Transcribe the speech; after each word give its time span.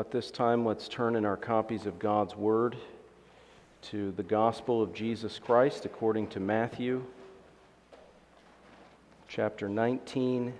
at 0.00 0.10
this 0.10 0.30
time, 0.30 0.64
let's 0.64 0.88
turn 0.88 1.14
in 1.14 1.26
our 1.26 1.36
copies 1.36 1.84
of 1.84 1.98
God's 1.98 2.34
Word 2.34 2.74
to 3.82 4.12
the 4.12 4.22
Gospel 4.22 4.82
of 4.82 4.94
Jesus 4.94 5.38
Christ 5.38 5.84
according 5.84 6.28
to 6.28 6.40
Matthew, 6.40 7.04
chapter 9.28 9.68
19, 9.68 10.54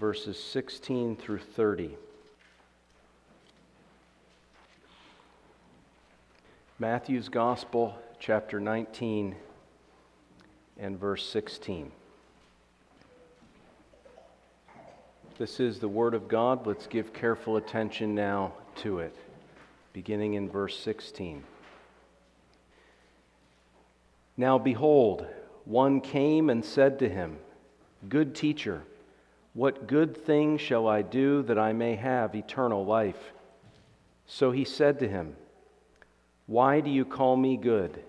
verses 0.00 0.42
16 0.42 1.16
through 1.16 1.40
30. 1.40 1.94
Matthew's 6.78 7.28
Gospel, 7.28 7.98
chapter 8.18 8.58
19, 8.58 9.36
and 10.78 10.98
verse 10.98 11.28
16. 11.28 11.92
This 15.38 15.60
is 15.60 15.78
the 15.78 15.88
Word 15.88 16.12
of 16.14 16.28
God. 16.28 16.66
Let's 16.66 16.86
give 16.86 17.14
careful 17.14 17.56
attention 17.56 18.14
now 18.14 18.52
to 18.76 18.98
it, 18.98 19.16
beginning 19.94 20.34
in 20.34 20.50
verse 20.50 20.78
16. 20.78 21.42
Now 24.36 24.58
behold, 24.58 25.26
one 25.64 26.02
came 26.02 26.50
and 26.50 26.62
said 26.62 26.98
to 26.98 27.08
him, 27.08 27.38
Good 28.08 28.34
teacher, 28.34 28.82
what 29.54 29.86
good 29.86 30.16
thing 30.16 30.58
shall 30.58 30.86
I 30.86 31.00
do 31.00 31.42
that 31.44 31.58
I 31.58 31.72
may 31.72 31.96
have 31.96 32.34
eternal 32.34 32.84
life? 32.84 33.32
So 34.26 34.50
he 34.50 34.64
said 34.64 34.98
to 34.98 35.08
him, 35.08 35.36
Why 36.46 36.80
do 36.80 36.90
you 36.90 37.06
call 37.06 37.36
me 37.36 37.56
good? 37.56 38.02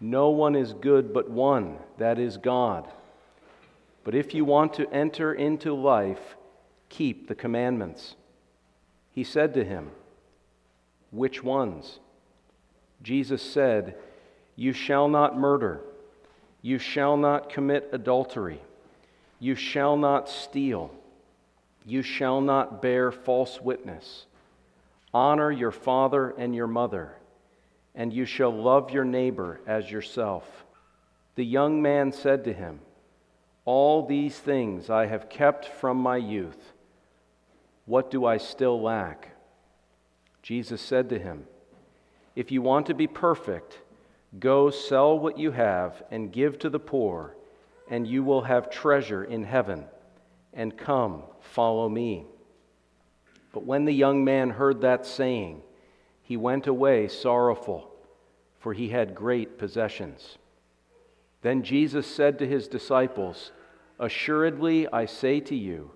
No 0.00 0.30
one 0.30 0.56
is 0.56 0.72
good 0.72 1.12
but 1.12 1.30
one, 1.30 1.76
that 1.98 2.18
is 2.18 2.38
God. 2.38 2.88
But 4.04 4.14
if 4.14 4.34
you 4.34 4.44
want 4.44 4.74
to 4.74 4.90
enter 4.92 5.32
into 5.32 5.74
life, 5.74 6.36
keep 6.88 7.28
the 7.28 7.34
commandments. 7.34 8.16
He 9.12 9.24
said 9.24 9.54
to 9.54 9.64
him, 9.64 9.90
Which 11.10 11.42
ones? 11.42 12.00
Jesus 13.02 13.42
said, 13.42 13.96
You 14.56 14.72
shall 14.72 15.08
not 15.08 15.38
murder. 15.38 15.80
You 16.62 16.78
shall 16.78 17.16
not 17.16 17.50
commit 17.50 17.90
adultery. 17.92 18.60
You 19.38 19.54
shall 19.54 19.96
not 19.96 20.28
steal. 20.28 20.92
You 21.84 22.02
shall 22.02 22.40
not 22.40 22.80
bear 22.80 23.10
false 23.10 23.60
witness. 23.60 24.26
Honor 25.12 25.50
your 25.50 25.72
father 25.72 26.30
and 26.38 26.54
your 26.54 26.68
mother, 26.68 27.16
and 27.94 28.12
you 28.12 28.24
shall 28.24 28.52
love 28.52 28.90
your 28.90 29.04
neighbor 29.04 29.60
as 29.66 29.90
yourself. 29.90 30.64
The 31.34 31.44
young 31.44 31.82
man 31.82 32.12
said 32.12 32.44
to 32.44 32.52
him, 32.52 32.80
all 33.64 34.06
these 34.06 34.36
things 34.38 34.90
I 34.90 35.06
have 35.06 35.28
kept 35.28 35.66
from 35.66 35.96
my 35.96 36.16
youth. 36.16 36.72
What 37.86 38.10
do 38.10 38.24
I 38.24 38.36
still 38.36 38.80
lack? 38.80 39.30
Jesus 40.42 40.80
said 40.80 41.08
to 41.10 41.18
him, 41.18 41.46
If 42.34 42.50
you 42.50 42.62
want 42.62 42.86
to 42.86 42.94
be 42.94 43.06
perfect, 43.06 43.80
go 44.38 44.70
sell 44.70 45.18
what 45.18 45.38
you 45.38 45.52
have 45.52 46.02
and 46.10 46.32
give 46.32 46.58
to 46.60 46.70
the 46.70 46.80
poor, 46.80 47.36
and 47.88 48.06
you 48.06 48.24
will 48.24 48.42
have 48.42 48.70
treasure 48.70 49.24
in 49.24 49.44
heaven. 49.44 49.84
And 50.52 50.76
come, 50.76 51.22
follow 51.40 51.88
me. 51.88 52.26
But 53.52 53.64
when 53.64 53.84
the 53.84 53.94
young 53.94 54.24
man 54.24 54.50
heard 54.50 54.80
that 54.80 55.06
saying, 55.06 55.62
he 56.22 56.36
went 56.36 56.66
away 56.66 57.08
sorrowful, 57.08 57.90
for 58.58 58.72
he 58.72 58.88
had 58.88 59.14
great 59.14 59.58
possessions. 59.58 60.38
Then 61.42 61.62
Jesus 61.62 62.06
said 62.06 62.38
to 62.38 62.46
his 62.46 62.68
disciples, 62.68 63.52
Assuredly, 63.98 64.88
I 64.88 65.06
say 65.06 65.40
to 65.40 65.54
you, 65.54 65.92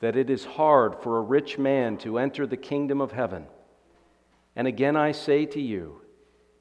that 0.00 0.16
it 0.16 0.28
is 0.28 0.44
hard 0.44 0.96
for 1.02 1.18
a 1.18 1.22
rich 1.22 1.56
man 1.58 1.96
to 1.98 2.18
enter 2.18 2.46
the 2.46 2.56
kingdom 2.56 3.00
of 3.00 3.12
heaven. 3.12 3.46
And 4.56 4.66
again, 4.66 4.96
I 4.96 5.12
say 5.12 5.46
to 5.46 5.60
you, 5.60 6.00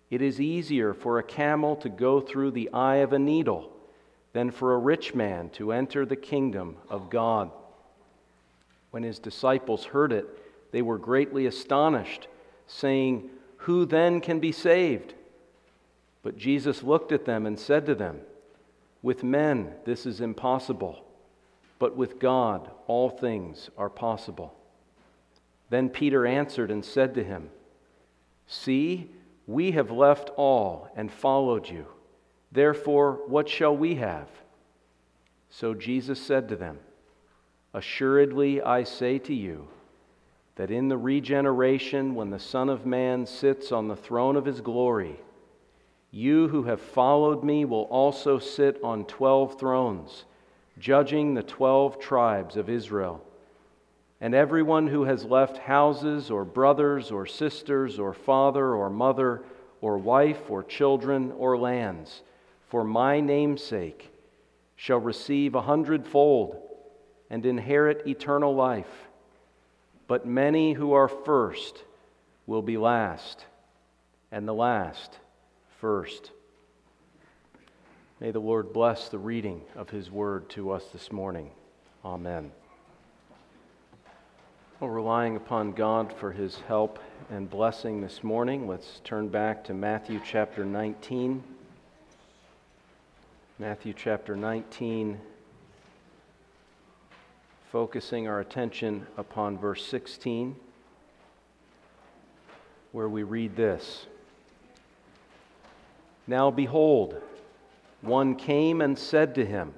it 0.10 0.22
is 0.22 0.40
easier 0.40 0.94
for 0.94 1.18
a 1.18 1.23
camel 1.23 1.76
to 1.78 1.90
go 1.90 2.22
through 2.22 2.52
the 2.52 2.70
eye 2.72 2.98
of 2.98 3.14
a 3.14 3.20
needle 3.20 3.72
than 4.33 4.52
for 4.52 4.73
a 4.73 4.80
rich 4.80 5.16
man 5.16 5.50
to 5.52 5.72
enter 5.72 6.06
the 6.06 6.16
kingdom 6.16 6.77
of 6.89 7.10
God. 7.10 7.52
When 8.92 9.04
his 9.04 9.20
disciples 9.20 9.86
heard 9.86 10.11
it, 10.11 10.26
they 10.72 10.82
were 10.82 10.98
greatly 10.98 11.45
astonished, 11.45 12.27
saying, 12.67 13.30
Who 13.58 13.86
then 13.86 14.22
can 14.22 14.39
be 14.39 14.52
saved? 14.52 15.14
But 16.23 16.38
Jesus 16.38 16.82
looked 16.82 17.11
at 17.11 17.26
them 17.26 17.45
and 17.45 17.60
said 17.60 17.86
to 17.86 17.95
them, 17.95 18.22
With 19.02 19.23
men 19.23 19.73
this 19.86 20.06
is 20.06 20.22
impossible, 20.22 21.04
but 21.78 21.95
with 21.95 22.17
God 22.17 22.72
all 22.88 23.10
things 23.10 23.70
are 23.78 23.89
possible. 23.89 24.56
Then 25.70 25.89
Peter 25.89 26.26
answered 26.26 26.72
and 26.72 26.83
said 26.83 27.14
to 27.16 27.23
him, 27.23 27.50
See, 28.48 29.12
we 29.45 29.72
have 29.72 29.92
left 29.92 30.30
all 30.38 30.89
and 30.95 31.12
followed 31.12 31.70
you. 31.70 31.86
Therefore, 32.52 33.20
what 33.28 33.50
shall 33.50 33.76
we 33.76 33.95
have? 33.95 34.30
So 35.50 35.73
Jesus 35.73 36.22
said 36.22 36.48
to 36.50 36.56
them, 36.56 36.80
Assuredly 37.73 38.62
I 38.62 38.83
say 38.83 39.20
to 39.20 39.33
you, 39.33 39.67
that 40.56 40.72
in 40.72 40.88
the 40.88 40.98
regeneration, 40.98 42.14
when 42.14 42.30
the 42.30 42.39
Son 42.39 42.70
of 42.70 42.86
Man 42.86 43.26
sits 43.26 43.72
on 43.72 43.88
the 43.88 43.95
throne 43.95 44.36
of 44.36 44.45
his 44.45 44.62
glory, 44.62 45.20
you 46.16 46.48
who 46.48 46.62
have 46.62 46.80
followed 46.80 47.44
me 47.44 47.66
will 47.66 47.86
also 47.86 48.38
sit 48.38 48.80
on 48.84 49.04
twelve 49.06 49.60
thrones, 49.60 50.26
judging 50.78 51.34
the 51.34 51.42
twelve 51.42 52.00
tribes 52.00 52.56
of 52.56 52.70
Israel. 52.70 53.20
And 54.22 54.36
everyone 54.36 54.88
who 54.88 55.06
has 55.06 55.26
left 55.26 55.58
houses, 55.58 56.30
or 56.30 56.46
brothers, 56.46 57.10
or 57.10 57.26
sisters, 57.26 57.98
or 57.98 58.14
father, 58.14 58.76
or 58.76 58.92
mother, 58.92 59.42
or 59.82 59.98
wife, 59.98 60.52
or 60.52 60.62
children, 60.62 61.34
or 61.36 61.58
lands, 61.58 62.22
for 62.70 62.84
my 62.84 63.20
name's 63.20 63.64
sake, 63.64 64.12
shall 64.76 65.00
receive 65.00 65.56
a 65.56 65.62
hundredfold 65.64 66.62
and 67.32 67.44
inherit 67.44 68.06
eternal 68.06 68.54
life. 68.54 69.08
But 70.08 70.28
many 70.28 70.74
who 70.74 70.94
are 70.94 71.08
first 71.08 71.84
will 72.45 72.62
be 72.62 72.78
last, 72.78 73.45
and 74.32 74.48
the 74.48 74.54
last 74.54 75.18
first. 75.83 76.32
May 78.21 78.32
the 78.32 78.39
Lord 78.39 78.71
bless 78.71 79.10
the 79.10 79.17
reading 79.17 79.64
of 79.76 79.89
His 79.89 80.10
word 80.10 80.48
to 80.52 80.71
us 80.71 80.86
this 80.94 81.11
morning. 81.11 81.49
Amen. 82.05 82.54
Well, 84.80 84.89
relying 84.89 85.36
upon 85.36 85.73
God 85.73 86.14
for 86.14 86.32
His 86.32 86.55
help 86.70 86.99
and 87.30 87.49
blessing 87.49 87.99
this 87.99 88.23
morning, 88.23 88.66
let's 88.66 89.02
turn 89.04 89.27
back 89.27 89.66
to 89.66 89.73
Matthew 89.73 90.21
chapter 90.26 90.64
19. 90.64 91.44
Matthew 93.60 93.92
chapter 93.94 94.38
19, 94.38 95.20
focusing 97.73 98.30
our 98.30 98.39
attention 98.39 99.05
upon 99.17 99.58
verse 99.58 99.86
16, 99.86 100.55
where 102.94 103.10
we 103.10 103.23
read 103.23 103.58
this. 103.58 104.05
Now 106.28 106.52
behold, 106.52 107.22
one 108.02 108.36
came 108.36 108.82
and 108.82 108.98
said 108.98 109.36
to 109.36 109.45
him, 109.45 109.73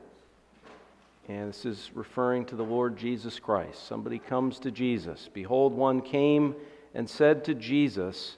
and 1.27 1.49
this 1.49 1.65
is 1.65 1.89
referring 1.95 2.45
to 2.45 2.55
the 2.55 2.63
Lord 2.63 2.97
Jesus 2.97 3.39
Christ. 3.39 3.87
Somebody 3.87 4.19
comes 4.19 4.59
to 4.59 4.71
Jesus. 4.71 5.29
Behold, 5.33 5.73
one 5.73 6.01
came 6.01 6.55
and 6.93 7.09
said 7.09 7.43
to 7.45 7.55
Jesus, 7.55 8.37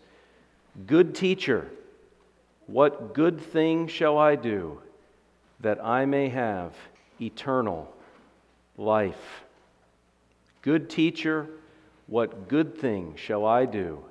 Good 0.86 1.14
teacher, 1.14 1.70
what 2.68 3.14
good 3.14 3.42
thing 3.42 3.88
shall 3.88 4.18
I 4.18 4.36
do 4.36 4.82
that 5.60 5.84
I 5.84 6.06
may 6.06 6.30
have 6.30 6.74
eternal 7.20 7.94
life? 8.78 9.44
Good 10.62 10.90
teacher, 10.90 11.48
what 12.08 12.48
good 12.48 12.78
thing 12.78 13.16
shall 13.18 13.46
I 13.46 13.66
do 13.66 14.04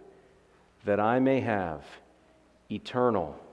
that 0.84 1.00
I 1.00 1.18
may 1.18 1.40
have 1.40 1.82
eternal 2.70 3.30
life. 3.30 3.45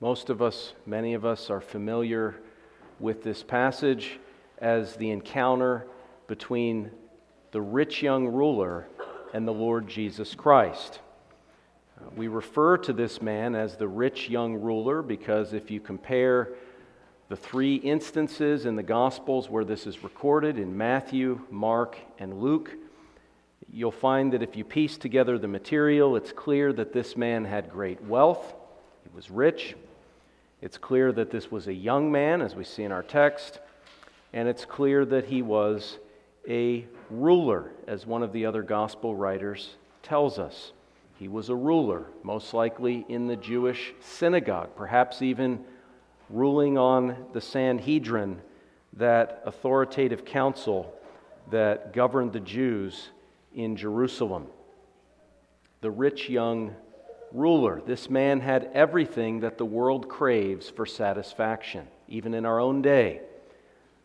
Most 0.00 0.28
of 0.28 0.42
us, 0.42 0.74
many 0.84 1.14
of 1.14 1.24
us, 1.24 1.48
are 1.48 1.60
familiar 1.60 2.36
with 3.00 3.22
this 3.22 3.42
passage 3.42 4.18
as 4.58 4.96
the 4.96 5.10
encounter 5.10 5.86
between 6.26 6.90
the 7.52 7.60
rich 7.60 8.02
young 8.02 8.26
ruler 8.26 8.86
and 9.32 9.48
the 9.48 9.52
Lord 9.52 9.88
Jesus 9.88 10.34
Christ. 10.34 11.00
We 12.14 12.28
refer 12.28 12.76
to 12.78 12.92
this 12.92 13.22
man 13.22 13.54
as 13.54 13.76
the 13.76 13.88
rich 13.88 14.28
young 14.28 14.54
ruler 14.54 15.00
because 15.02 15.54
if 15.54 15.70
you 15.70 15.80
compare 15.80 16.50
the 17.28 17.36
three 17.36 17.76
instances 17.76 18.66
in 18.66 18.76
the 18.76 18.82
Gospels 18.82 19.48
where 19.48 19.64
this 19.64 19.86
is 19.86 20.04
recorded 20.04 20.58
in 20.58 20.76
Matthew, 20.76 21.40
Mark, 21.50 21.98
and 22.18 22.40
Luke, 22.40 22.72
you'll 23.76 23.92
find 23.92 24.32
that 24.32 24.42
if 24.42 24.56
you 24.56 24.64
piece 24.64 24.96
together 24.96 25.36
the 25.36 25.46
material, 25.46 26.16
it's 26.16 26.32
clear 26.32 26.72
that 26.72 26.94
this 26.94 27.14
man 27.14 27.44
had 27.44 27.70
great 27.70 28.02
wealth, 28.04 28.54
he 29.04 29.14
was 29.14 29.30
rich. 29.30 29.74
It's 30.62 30.78
clear 30.78 31.12
that 31.12 31.30
this 31.30 31.50
was 31.50 31.66
a 31.66 31.74
young 31.74 32.10
man, 32.10 32.40
as 32.40 32.54
we 32.54 32.64
see 32.64 32.84
in 32.84 32.90
our 32.90 33.02
text, 33.02 33.60
and 34.32 34.48
it's 34.48 34.64
clear 34.64 35.04
that 35.04 35.26
he 35.26 35.42
was 35.42 35.98
a 36.48 36.86
ruler, 37.10 37.70
as 37.86 38.06
one 38.06 38.22
of 38.22 38.32
the 38.32 38.46
other 38.46 38.62
gospel 38.62 39.14
writers 39.14 39.76
tells 40.02 40.38
us. 40.38 40.72
He 41.18 41.28
was 41.28 41.50
a 41.50 41.54
ruler, 41.54 42.06
most 42.22 42.54
likely 42.54 43.04
in 43.10 43.26
the 43.26 43.36
Jewish 43.36 43.92
synagogue, 44.00 44.70
perhaps 44.74 45.20
even 45.20 45.62
ruling 46.30 46.78
on 46.78 47.26
the 47.34 47.42
Sanhedrin, 47.42 48.40
that 48.94 49.42
authoritative 49.44 50.24
council 50.24 50.94
that 51.50 51.92
governed 51.92 52.32
the 52.32 52.40
Jews 52.40 53.10
in 53.56 53.74
Jerusalem. 53.74 54.46
The 55.80 55.90
rich 55.90 56.28
young 56.28 56.76
ruler. 57.32 57.82
This 57.84 58.08
man 58.08 58.40
had 58.40 58.70
everything 58.72 59.40
that 59.40 59.58
the 59.58 59.64
world 59.64 60.08
craves 60.08 60.70
for 60.70 60.86
satisfaction, 60.86 61.88
even 62.06 62.34
in 62.34 62.46
our 62.46 62.60
own 62.60 62.82
day. 62.82 63.22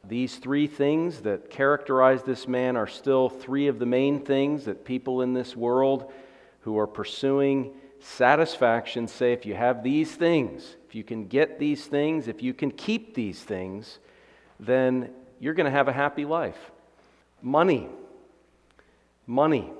These 0.07 0.37
three 0.37 0.65
things 0.65 1.21
that 1.21 1.51
characterize 1.51 2.23
this 2.23 2.47
man 2.47 2.75
are 2.75 2.87
still 2.87 3.29
three 3.29 3.67
of 3.67 3.77
the 3.77 3.85
main 3.85 4.25
things 4.25 4.65
that 4.65 4.83
people 4.83 5.21
in 5.21 5.33
this 5.33 5.55
world 5.55 6.11
who 6.61 6.79
are 6.79 6.87
pursuing 6.87 7.73
satisfaction 7.99 9.07
say 9.07 9.31
if 9.31 9.45
you 9.45 9.53
have 9.53 9.83
these 9.83 10.11
things, 10.15 10.75
if 10.87 10.95
you 10.95 11.03
can 11.03 11.27
get 11.27 11.59
these 11.59 11.85
things, 11.85 12.27
if 12.27 12.41
you 12.41 12.53
can 12.53 12.71
keep 12.71 13.13
these 13.13 13.43
things, 13.43 13.99
then 14.59 15.11
you're 15.39 15.53
going 15.53 15.65
to 15.65 15.71
have 15.71 15.87
a 15.87 15.93
happy 15.93 16.25
life. 16.25 16.71
Money. 17.41 17.87
Money. 19.31 19.71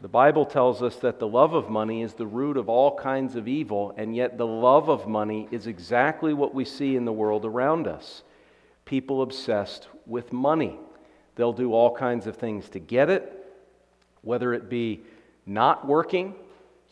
The 0.00 0.08
Bible 0.08 0.44
tells 0.44 0.82
us 0.82 0.96
that 0.96 1.20
the 1.20 1.28
love 1.28 1.54
of 1.54 1.70
money 1.70 2.02
is 2.02 2.14
the 2.14 2.26
root 2.26 2.56
of 2.56 2.68
all 2.68 2.96
kinds 2.96 3.36
of 3.36 3.46
evil, 3.46 3.94
and 3.96 4.16
yet 4.16 4.36
the 4.36 4.48
love 4.48 4.88
of 4.88 5.06
money 5.06 5.46
is 5.52 5.68
exactly 5.68 6.34
what 6.34 6.56
we 6.56 6.64
see 6.64 6.96
in 6.96 7.04
the 7.04 7.12
world 7.12 7.44
around 7.44 7.86
us. 7.86 8.24
People 8.84 9.22
obsessed 9.22 9.86
with 10.06 10.32
money. 10.32 10.76
They'll 11.36 11.52
do 11.52 11.72
all 11.72 11.94
kinds 11.94 12.26
of 12.26 12.36
things 12.36 12.68
to 12.70 12.80
get 12.80 13.08
it, 13.08 13.46
whether 14.22 14.52
it 14.52 14.68
be 14.68 15.02
not 15.46 15.86
working 15.86 16.34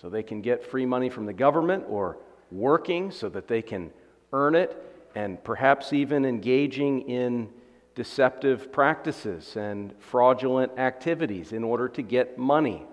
so 0.00 0.08
they 0.08 0.22
can 0.22 0.42
get 0.42 0.64
free 0.64 0.86
money 0.86 1.10
from 1.10 1.26
the 1.26 1.32
government, 1.32 1.84
or 1.88 2.16
working 2.52 3.10
so 3.10 3.28
that 3.30 3.48
they 3.48 3.60
can 3.60 3.90
earn 4.32 4.54
it, 4.54 4.76
and 5.16 5.42
perhaps 5.42 5.92
even 5.92 6.24
engaging 6.24 7.08
in 7.08 7.48
deceptive 7.96 8.70
practices 8.70 9.56
and 9.56 9.92
fraudulent 9.98 10.78
activities 10.78 11.52
in 11.52 11.64
order 11.64 11.88
to 11.88 12.02
get 12.02 12.38
money 12.38 12.86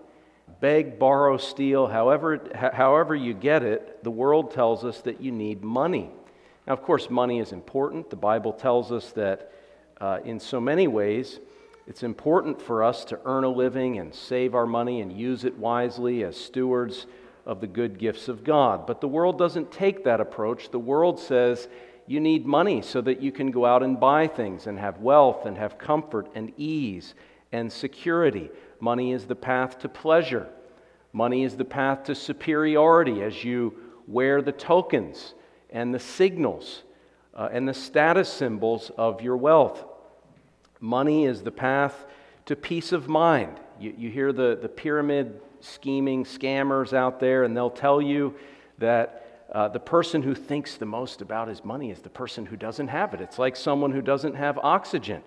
beg, 0.63 0.97
borrow, 0.97 1.35
steal, 1.35 1.87
however, 1.87 2.39
however 2.73 3.13
you 3.13 3.33
get 3.33 3.63
it, 3.63 4.01
the 4.01 4.09
world 4.09 4.51
tells 4.51 4.85
us 4.85 5.01
that 5.01 5.19
you 5.19 5.29
need 5.29 5.61
money. 5.61 6.09
Now, 6.65 6.71
of 6.71 6.81
course, 6.81 7.09
money 7.09 7.39
is 7.39 7.51
important. 7.51 8.09
The 8.09 8.15
Bible 8.15 8.53
tells 8.53 8.89
us 8.89 9.11
that 9.11 9.51
uh, 9.99 10.19
in 10.23 10.39
so 10.39 10.61
many 10.61 10.87
ways, 10.87 11.41
it's 11.85 12.03
important 12.03 12.61
for 12.61 12.81
us 12.81 13.03
to 13.05 13.19
earn 13.25 13.43
a 13.43 13.49
living 13.49 13.99
and 13.99 14.15
save 14.15 14.55
our 14.55 14.65
money 14.65 15.01
and 15.01 15.11
use 15.11 15.43
it 15.43 15.57
wisely 15.57 16.23
as 16.23 16.37
stewards 16.37 17.07
of 17.45 17.59
the 17.59 17.67
good 17.67 17.99
gifts 17.99 18.29
of 18.29 18.45
God. 18.45 18.87
But 18.87 19.01
the 19.01 19.07
world 19.09 19.37
doesn't 19.37 19.69
take 19.69 20.05
that 20.05 20.21
approach. 20.21 20.71
The 20.71 20.79
world 20.79 21.19
says 21.19 21.67
you 22.07 22.19
need 22.19 22.45
money 22.45 22.81
so 22.81 23.01
that 23.01 23.21
you 23.21 23.31
can 23.31 23.51
go 23.51 23.65
out 23.65 23.83
and 23.83 23.99
buy 23.99 24.27
things 24.27 24.67
and 24.67 24.77
have 24.79 24.99
wealth 24.99 25.45
and 25.45 25.57
have 25.57 25.77
comfort 25.77 26.29
and 26.35 26.51
ease 26.57 27.15
and 27.51 27.71
security. 27.71 28.49
Money 28.79 29.13
is 29.13 29.25
the 29.25 29.35
path 29.35 29.79
to 29.79 29.89
pleasure. 29.89 30.47
Money 31.13 31.43
is 31.43 31.55
the 31.55 31.65
path 31.65 32.03
to 32.05 32.15
superiority 32.15 33.21
as 33.21 33.43
you 33.43 33.73
wear 34.07 34.41
the 34.41 34.51
tokens 34.51 35.33
and 35.69 35.93
the 35.93 35.99
signals 35.99 36.83
uh, 37.35 37.49
and 37.51 37.67
the 37.67 37.73
status 37.73 38.31
symbols 38.31 38.91
of 38.97 39.21
your 39.21 39.37
wealth. 39.37 39.85
Money 40.79 41.25
is 41.25 41.41
the 41.43 41.51
path 41.51 42.05
to 42.45 42.55
peace 42.55 42.91
of 42.91 43.07
mind. 43.07 43.59
You, 43.79 43.93
you 43.97 44.09
hear 44.09 44.33
the, 44.33 44.57
the 44.61 44.67
pyramid 44.67 45.39
scheming 45.61 46.25
scammers 46.25 46.93
out 46.93 47.19
there, 47.19 47.43
and 47.43 47.55
they'll 47.55 47.69
tell 47.69 48.01
you 48.01 48.35
that 48.79 49.22
uh, 49.53 49.67
the 49.67 49.79
person 49.79 50.23
who 50.23 50.35
thinks 50.35 50.75
the 50.75 50.85
most 50.85 51.21
about 51.21 51.47
his 51.47 51.63
money 51.63 51.91
is 51.91 51.99
the 51.99 52.09
person 52.09 52.45
who 52.45 52.57
doesn't 52.57 52.87
have 52.87 53.13
it. 53.13 53.21
It's 53.21 53.39
like 53.39 53.55
someone 53.55 53.91
who 53.91 54.01
doesn't 54.01 54.35
have 54.35 54.57
oxygen 54.57 55.23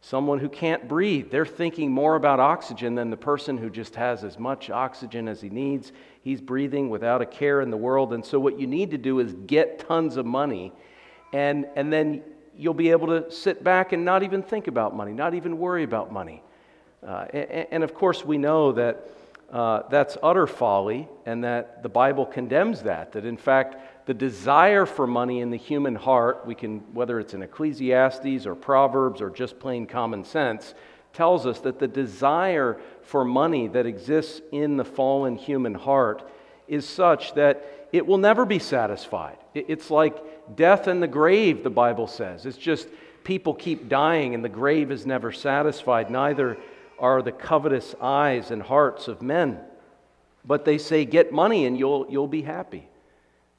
someone 0.00 0.38
who 0.38 0.48
can't 0.48 0.88
breathe. 0.88 1.30
They're 1.30 1.46
thinking 1.46 1.92
more 1.92 2.16
about 2.16 2.40
oxygen 2.40 2.94
than 2.94 3.10
the 3.10 3.16
person 3.16 3.58
who 3.58 3.68
just 3.68 3.94
has 3.96 4.24
as 4.24 4.38
much 4.38 4.70
oxygen 4.70 5.28
as 5.28 5.40
he 5.40 5.50
needs. 5.50 5.92
He's 6.22 6.40
breathing 6.40 6.88
without 6.88 7.20
a 7.20 7.26
care 7.26 7.60
in 7.60 7.70
the 7.70 7.76
world. 7.76 8.12
And 8.12 8.24
so, 8.24 8.40
what 8.40 8.58
you 8.58 8.66
need 8.66 8.90
to 8.92 8.98
do 8.98 9.20
is 9.20 9.34
get 9.46 9.78
tons 9.80 10.16
of 10.16 10.26
money, 10.26 10.72
and, 11.32 11.66
and 11.76 11.92
then 11.92 12.22
you'll 12.56 12.74
be 12.74 12.90
able 12.90 13.08
to 13.08 13.30
sit 13.30 13.62
back 13.62 13.92
and 13.92 14.04
not 14.04 14.22
even 14.22 14.42
think 14.42 14.68
about 14.68 14.96
money, 14.96 15.12
not 15.12 15.34
even 15.34 15.58
worry 15.58 15.84
about 15.84 16.12
money. 16.12 16.42
Uh, 17.06 17.26
and, 17.32 17.66
and, 17.70 17.84
of 17.84 17.94
course, 17.94 18.24
we 18.24 18.36
know 18.36 18.72
that 18.72 19.08
uh, 19.52 19.82
that's 19.90 20.16
utter 20.22 20.46
folly 20.46 21.08
and 21.26 21.42
that 21.44 21.82
the 21.82 21.88
Bible 21.88 22.24
condemns 22.24 22.82
that. 22.82 23.12
That, 23.12 23.24
in 23.24 23.36
fact, 23.36 24.06
the 24.06 24.14
desire 24.14 24.86
for 24.86 25.06
money 25.06 25.40
in 25.40 25.50
the 25.50 25.56
human 25.56 25.94
heart, 25.94 26.46
we 26.46 26.54
can, 26.54 26.80
whether 26.94 27.18
it's 27.18 27.34
in 27.34 27.42
Ecclesiastes 27.42 28.46
or 28.46 28.54
Proverbs 28.54 29.20
or 29.20 29.30
just 29.30 29.58
plain 29.58 29.86
common 29.86 30.24
sense, 30.24 30.74
tells 31.12 31.46
us 31.46 31.58
that 31.60 31.78
the 31.78 31.88
desire 31.88 32.80
for 33.02 33.24
money 33.24 33.66
that 33.68 33.86
exists 33.86 34.40
in 34.52 34.76
the 34.76 34.84
fallen 34.84 35.36
human 35.36 35.74
heart 35.74 36.28
is 36.68 36.88
such 36.88 37.34
that 37.34 37.88
it 37.92 38.06
will 38.06 38.18
never 38.18 38.44
be 38.44 38.60
satisfied. 38.60 39.36
It's 39.54 39.90
like 39.90 40.56
death 40.56 40.86
and 40.86 41.02
the 41.02 41.08
grave, 41.08 41.64
the 41.64 41.70
Bible 41.70 42.06
says. 42.06 42.46
It's 42.46 42.56
just 42.56 42.88
people 43.24 43.54
keep 43.54 43.88
dying 43.88 44.34
and 44.34 44.44
the 44.44 44.48
grave 44.48 44.92
is 44.92 45.04
never 45.04 45.32
satisfied. 45.32 46.10
Neither 46.10 46.56
are 47.00 47.22
the 47.22 47.32
covetous 47.32 47.94
eyes 48.00 48.50
and 48.50 48.62
hearts 48.62 49.08
of 49.08 49.22
men. 49.22 49.58
But 50.44 50.64
they 50.64 50.78
say, 50.78 51.04
get 51.04 51.32
money 51.32 51.66
and 51.66 51.76
you'll, 51.76 52.06
you'll 52.08 52.28
be 52.28 52.42
happy 52.42 52.88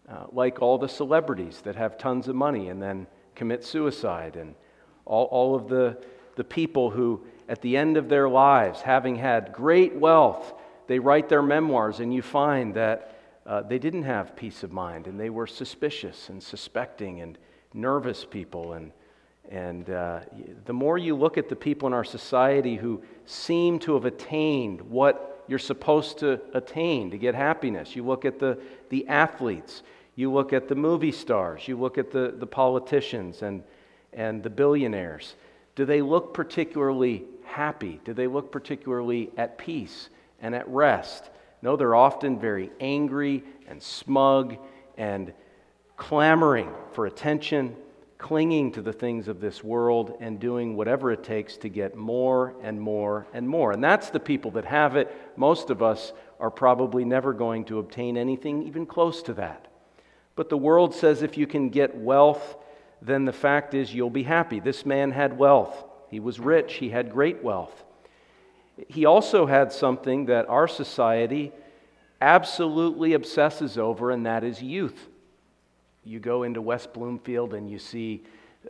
uh, 0.10 0.26
like 0.32 0.62
all 0.62 0.78
the 0.78 0.90
celebrities 0.90 1.62
that 1.62 1.76
have 1.76 1.98
tons 1.98 2.28
of 2.28 2.36
money 2.36 2.70
and 2.70 2.82
then 2.82 3.08
commit 3.36 3.64
suicide, 3.64 4.36
and 4.36 4.56
all, 5.06 5.26
all 5.26 5.56
of 5.56 5.68
the, 5.68 5.98
the 6.36 6.44
people 6.44 6.90
who, 6.90 7.22
at 7.48 7.62
the 7.62 7.78
end 7.78 7.98
of 7.98 8.10
their 8.10 8.28
lives, 8.28 8.82
having 8.82 9.16
had 9.16 9.54
great 9.54 9.96
wealth, 9.96 10.54
they 10.88 11.00
write 11.00 11.30
their 11.30 11.42
memoirs, 11.42 12.00
and 12.00 12.14
you 12.14 12.22
find 12.22 12.74
that 12.74 13.18
uh, 13.46 13.62
they 13.62 13.80
didn't 13.80 14.04
have 14.04 14.36
peace 14.36 14.64
of 14.64 14.72
mind, 14.72 15.08
and 15.08 15.20
they 15.20 15.30
were 15.30 15.48
suspicious 15.48 16.30
and 16.30 16.44
suspecting 16.44 17.22
and 17.22 17.38
nervous 17.74 18.26
people. 18.26 18.74
And, 18.74 18.92
and 19.50 19.90
uh, 19.90 20.22
the 20.66 20.74
more 20.74 20.98
you 20.98 21.16
look 21.16 21.38
at 21.38 21.50
the 21.50 21.56
people 21.56 21.88
in 21.88 21.94
our 21.94 22.04
society 22.04 22.76
who 22.76 23.02
seem 23.26 23.80
to 23.80 23.94
have 23.96 24.06
attained 24.06 24.82
what 24.82 25.44
you're 25.48 25.60
supposed 25.60 26.20
to 26.20 26.40
attain 26.54 27.12
to 27.12 27.18
get 27.18 27.36
happiness, 27.36 27.96
you 27.96 28.06
look 28.06 28.24
at 28.24 28.40
the, 28.40 28.58
the 28.90 29.08
athletes 29.08 29.84
you 30.16 30.32
look 30.32 30.54
at 30.54 30.68
the 30.68 30.76
movie 30.76 31.12
stars, 31.12 31.68
you 31.68 31.78
look 31.78 31.98
at 31.98 32.12
the, 32.12 32.36
the 32.38 32.48
politicians 32.48 33.42
and, 33.42 33.64
and 34.14 34.44
the 34.44 34.50
billionaires. 34.50 35.36
Do 35.76 35.86
they 35.86 36.02
look 36.02 36.34
particularly 36.34 37.24
happy? 37.44 38.00
Do 38.04 38.14
they 38.14 38.28
look 38.28 38.52
particularly 38.52 39.32
at 39.38 39.58
peace 39.58 40.10
and 40.42 40.54
at 40.54 40.68
rest? 40.68 41.30
No, 41.62 41.76
they're 41.76 41.96
often 41.96 42.40
very 42.40 42.72
angry 42.80 43.44
and 43.68 43.82
smug 43.82 44.58
and 44.98 45.34
clamoring 45.96 46.70
for 46.94 47.06
attention, 47.06 47.76
clinging 48.22 48.72
to 48.72 48.82
the 48.84 48.94
things 48.94 49.28
of 49.28 49.42
this 49.42 49.64
world, 49.64 50.16
and 50.22 50.40
doing 50.40 50.76
whatever 50.78 51.12
it 51.12 51.24
takes 51.24 51.58
to 51.58 51.68
get 51.68 51.96
more 51.96 52.54
and 52.62 52.80
more 52.80 53.26
and 53.34 53.50
more. 53.50 53.72
And 53.72 53.84
that's 53.84 54.12
the 54.12 54.20
people 54.20 54.52
that 54.52 54.66
have 54.66 54.96
it. 54.96 55.12
Most 55.36 55.72
of 55.72 55.82
us 55.82 56.14
are 56.40 56.52
probably 56.52 57.04
never 57.04 57.34
going 57.34 57.66
to 57.66 57.80
obtain 57.80 58.18
anything 58.18 58.64
even 58.64 58.86
close 58.86 59.24
to 59.24 59.34
that. 59.34 59.68
But 60.36 60.50
the 60.50 60.58
world 60.58 60.94
says 60.94 61.24
if 61.24 61.36
you 61.36 61.48
can 61.48 61.70
get 61.70 61.96
wealth, 61.96 62.58
then 63.02 63.26
the 63.26 63.34
fact 63.34 63.74
is 63.74 63.94
you'll 63.94 64.12
be 64.12 64.24
happy. 64.24 64.60
This 64.60 64.86
man 64.86 65.12
had 65.12 65.38
wealth. 65.38 65.84
He 66.10 66.20
was 66.20 66.40
rich, 66.40 66.76
he 66.76 66.90
had 66.90 67.12
great 67.12 67.44
wealth. 67.44 67.84
He 68.88 69.06
also 69.06 69.48
had 69.48 69.72
something 69.72 70.28
that 70.28 70.48
our 70.48 70.68
society 70.68 71.52
absolutely 72.22 73.14
obsesses 73.14 73.78
over, 73.80 74.12
and 74.12 74.26
that 74.28 74.44
is 74.44 74.62
youth. 74.62 75.08
You 76.04 76.20
go 76.20 76.44
into 76.44 76.62
West 76.62 76.94
Bloomfield 76.94 77.54
and 77.54 77.70
you 77.70 77.80
see 77.80 78.24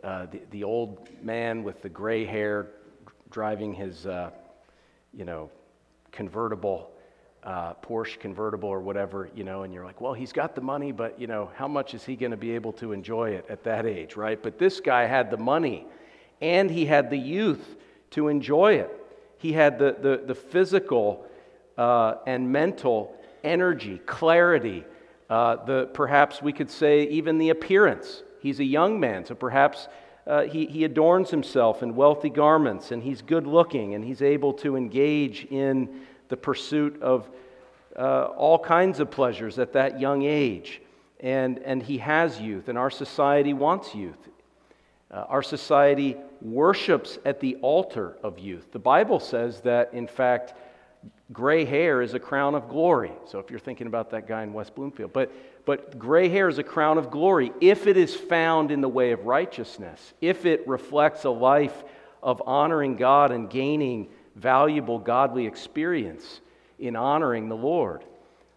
uh, 0.04 0.26
the, 0.26 0.40
the 0.50 0.64
old 0.64 1.08
man 1.22 1.62
with 1.62 1.82
the 1.82 1.88
gray 1.88 2.24
hair 2.24 2.68
driving 3.30 3.72
his, 3.72 4.06
uh, 4.06 4.30
you 5.14 5.24
know, 5.24 5.50
convertible 6.10 6.90
uh, 7.44 7.74
Porsche 7.74 8.18
convertible 8.20 8.68
or 8.68 8.80
whatever, 8.80 9.28
you 9.34 9.44
know, 9.44 9.62
and 9.62 9.74
you're 9.74 9.84
like, 9.84 10.00
well, 10.00 10.12
he's 10.12 10.32
got 10.32 10.54
the 10.54 10.60
money, 10.60 10.92
but, 10.92 11.20
you 11.20 11.26
know, 11.26 11.50
how 11.56 11.66
much 11.66 11.94
is 11.94 12.04
he 12.04 12.14
going 12.14 12.30
to 12.30 12.36
be 12.36 12.52
able 12.52 12.72
to 12.74 12.92
enjoy 12.92 13.30
it 13.30 13.44
at 13.48 13.64
that 13.64 13.84
age, 13.84 14.14
right? 14.14 14.40
But 14.40 14.58
this 14.58 14.80
guy 14.80 15.06
had 15.06 15.30
the 15.30 15.36
money 15.36 15.86
and 16.40 16.70
he 16.70 16.86
had 16.86 17.10
the 17.10 17.18
youth 17.18 17.76
to 18.10 18.28
enjoy 18.28 18.74
it. 18.74 18.90
He 19.38 19.52
had 19.52 19.78
the, 19.78 19.96
the, 20.00 20.22
the 20.24 20.34
physical 20.34 21.26
uh, 21.76 22.16
and 22.26 22.52
mental 22.52 23.16
energy, 23.42 24.00
clarity, 24.06 24.84
uh, 25.32 25.64
the, 25.64 25.86
perhaps 25.94 26.42
we 26.42 26.52
could 26.52 26.70
say 26.70 27.04
even 27.04 27.38
the 27.38 27.48
appearance. 27.48 28.22
He's 28.42 28.60
a 28.60 28.64
young 28.64 29.00
man, 29.00 29.24
so 29.24 29.34
perhaps 29.34 29.88
uh, 30.26 30.42
he, 30.42 30.66
he 30.66 30.84
adorns 30.84 31.30
himself 31.30 31.82
in 31.82 31.96
wealthy 31.96 32.28
garments 32.28 32.90
and 32.90 33.02
he's 33.02 33.22
good 33.22 33.46
looking 33.46 33.94
and 33.94 34.04
he's 34.04 34.20
able 34.20 34.52
to 34.52 34.76
engage 34.76 35.46
in 35.46 36.02
the 36.28 36.36
pursuit 36.36 37.00
of 37.00 37.30
uh, 37.96 38.24
all 38.36 38.58
kinds 38.58 39.00
of 39.00 39.10
pleasures 39.10 39.58
at 39.58 39.72
that 39.72 39.98
young 39.98 40.22
age. 40.22 40.82
And, 41.20 41.60
and 41.60 41.82
he 41.82 41.96
has 41.96 42.38
youth, 42.38 42.68
and 42.68 42.76
our 42.76 42.90
society 42.90 43.54
wants 43.54 43.94
youth. 43.94 44.28
Uh, 45.10 45.24
our 45.28 45.42
society 45.42 46.18
worships 46.42 47.18
at 47.24 47.40
the 47.40 47.56
altar 47.62 48.18
of 48.22 48.38
youth. 48.38 48.70
The 48.70 48.78
Bible 48.80 49.18
says 49.18 49.62
that, 49.62 49.94
in 49.94 50.06
fact, 50.06 50.52
gray 51.32 51.64
hair 51.64 52.02
is 52.02 52.14
a 52.14 52.18
crown 52.18 52.54
of 52.54 52.68
glory. 52.68 53.12
So 53.26 53.38
if 53.38 53.50
you're 53.50 53.60
thinking 53.60 53.86
about 53.86 54.10
that 54.10 54.26
guy 54.26 54.42
in 54.42 54.52
West 54.52 54.74
Bloomfield, 54.74 55.12
but, 55.12 55.32
but 55.64 55.98
gray 55.98 56.28
hair 56.28 56.48
is 56.48 56.58
a 56.58 56.62
crown 56.62 56.98
of 56.98 57.10
glory 57.10 57.52
if 57.60 57.86
it 57.86 57.96
is 57.96 58.14
found 58.14 58.70
in 58.70 58.80
the 58.80 58.88
way 58.88 59.12
of 59.12 59.24
righteousness, 59.24 60.14
if 60.20 60.44
it 60.46 60.66
reflects 60.66 61.24
a 61.24 61.30
life 61.30 61.84
of 62.22 62.42
honoring 62.46 62.96
God 62.96 63.32
and 63.32 63.50
gaining 63.50 64.08
valuable 64.36 64.98
godly 64.98 65.46
experience 65.46 66.40
in 66.78 66.96
honoring 66.96 67.48
the 67.48 67.56
Lord. 67.56 68.04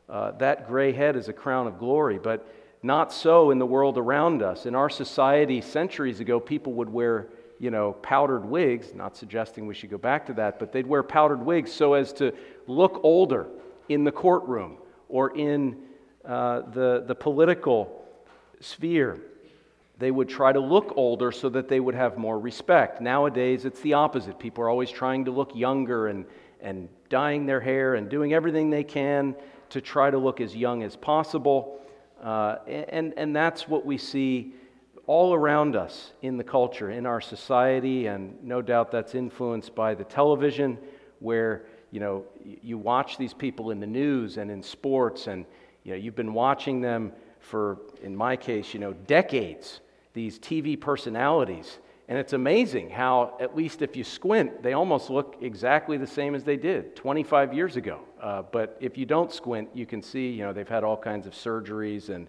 Uh, 0.07 0.31
that 0.31 0.67
gray 0.67 0.91
head 0.91 1.15
is 1.15 1.29
a 1.29 1.33
crown 1.33 1.67
of 1.67 1.79
glory, 1.79 2.19
but 2.19 2.47
not 2.83 3.11
so 3.11 3.49
in 3.49 3.57
the 3.57 3.65
world 3.65 3.97
around 3.97 4.43
us. 4.43 4.65
In 4.65 4.75
our 4.75 4.89
society, 4.89 5.61
centuries 5.61 6.19
ago, 6.19 6.39
people 6.39 6.73
would 6.73 6.89
wear 6.89 7.27
you 7.59 7.71
know, 7.71 7.93
powdered 7.93 8.45
wigs, 8.45 8.93
not 8.93 9.15
suggesting 9.15 9.65
we 9.65 9.73
should 9.73 9.89
go 9.89 9.97
back 9.97 10.25
to 10.25 10.33
that, 10.33 10.59
but 10.59 10.71
they'd 10.71 10.87
wear 10.87 11.03
powdered 11.03 11.43
wigs 11.43 11.71
so 11.71 11.93
as 11.93 12.11
to 12.13 12.33
look 12.67 12.99
older 13.03 13.47
in 13.89 14.03
the 14.03 14.11
courtroom 14.11 14.77
or 15.09 15.35
in 15.37 15.77
uh, 16.25 16.61
the, 16.71 17.03
the 17.07 17.15
political 17.15 18.03
sphere. 18.59 19.19
They 19.97 20.11
would 20.11 20.27
try 20.27 20.51
to 20.51 20.59
look 20.59 20.93
older 20.97 21.31
so 21.31 21.47
that 21.49 21.69
they 21.69 21.79
would 21.79 21.95
have 21.95 22.17
more 22.17 22.37
respect. 22.37 22.99
Nowadays, 22.99 23.63
it's 23.63 23.79
the 23.81 23.93
opposite. 23.93 24.37
People 24.39 24.63
are 24.65 24.69
always 24.69 24.91
trying 24.91 25.23
to 25.25 25.31
look 25.31 25.55
younger 25.55 26.07
and, 26.07 26.25
and 26.59 26.89
dyeing 27.09 27.45
their 27.45 27.61
hair 27.61 27.95
and 27.95 28.09
doing 28.09 28.33
everything 28.33 28.69
they 28.69 28.83
can 28.83 29.35
to 29.69 29.79
try 29.79 30.11
to 30.11 30.17
look 30.17 30.41
as 30.41 30.55
young 30.55 30.83
as 30.83 30.97
possible. 30.97 31.79
Uh, 32.21 32.57
and, 32.67 33.13
and 33.15 33.35
that's 33.35 33.67
what 33.67 33.85
we 33.85 33.97
see 33.97 34.53
all 35.07 35.33
around 35.33 35.75
us 35.75 36.13
in 36.21 36.37
the 36.37 36.43
culture, 36.43 36.91
in 36.91 37.05
our 37.05 37.21
society, 37.21 38.07
and 38.07 38.41
no 38.43 38.61
doubt 38.61 38.91
that's 38.91 39.15
influenced 39.15 39.75
by 39.75 39.93
the 39.93 40.03
television, 40.03 40.77
where 41.19 41.65
you 41.91 41.99
know 41.99 42.25
you 42.43 42.77
watch 42.77 43.17
these 43.17 43.33
people 43.33 43.71
in 43.71 43.79
the 43.79 43.87
news 43.87 44.37
and 44.37 44.49
in 44.49 44.61
sports, 44.63 45.27
and 45.27 45.45
you 45.83 45.91
know 45.91 45.97
you've 45.97 46.15
been 46.15 46.33
watching 46.33 46.81
them 46.81 47.11
for, 47.45 47.77
in 48.01 48.15
my 48.15 48.35
case, 48.35 48.73
you 48.73 48.79
know, 48.79 48.93
decades. 48.93 49.79
These 50.13 50.39
TV 50.39 50.79
personalities, 50.79 51.79
and 52.07 52.17
it's 52.17 52.33
amazing 52.33 52.89
how, 52.89 53.35
at 53.41 53.55
least 53.55 53.81
if 53.81 53.95
you 53.95 54.03
squint, 54.03 54.63
they 54.63 54.73
almost 54.73 55.09
look 55.09 55.37
exactly 55.41 55.97
the 55.97 56.07
same 56.07 56.35
as 56.35 56.43
they 56.43 56.55
did 56.55 56.95
25 56.95 57.53
years 57.53 57.75
ago. 57.75 57.99
Uh, 58.21 58.43
but 58.43 58.77
if 58.79 58.97
you 58.97 59.05
don't 59.05 59.31
squint, 59.31 59.69
you 59.73 59.85
can 59.85 60.01
see, 60.01 60.29
you 60.29 60.43
know, 60.43 60.53
they've 60.53 60.69
had 60.69 60.83
all 60.83 60.95
kinds 60.95 61.27
of 61.27 61.33
surgeries 61.33 62.09
and 62.09 62.27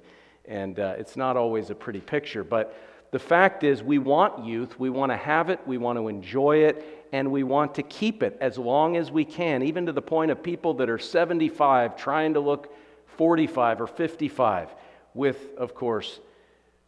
and 0.49 0.79
uh, 0.79 0.95
it's 0.99 1.17
not 1.17 1.37
always 1.37 1.71
a 1.71 1.75
pretty 1.75 2.01
picture. 2.01 2.45
But 2.45 2.77
the 3.11 3.19
fact 3.19 3.65
is, 3.65 3.83
we 3.83 3.99
want 3.99 4.45
youth, 4.45 4.79
we 4.79 4.91
want 4.91 5.13
to 5.13 5.17
have 5.17 5.51
it, 5.51 5.61
we 5.67 5.79
want 5.79 5.99
to 5.99 6.09
enjoy 6.09 6.59
it, 6.59 7.07
and 7.13 7.31
we 7.31 7.45
want 7.45 7.75
to 7.77 7.83
keep 7.83 8.23
it 8.23 8.37
as 8.41 8.59
long 8.59 8.97
as 8.97 9.11
we 9.11 9.25
can, 9.25 9.63
even 9.63 9.87
to 9.87 9.93
the 9.93 10.03
point 10.03 10.31
of 10.31 10.43
people 10.43 10.75
that 10.75 10.91
are 10.91 10.99
75 10.99 11.97
trying 11.97 12.35
to 12.35 12.41
look 12.41 12.75
45 13.17 13.81
or 13.81 13.87
55, 13.87 14.75
with, 15.15 15.57
of 15.57 15.75
course, 15.75 16.21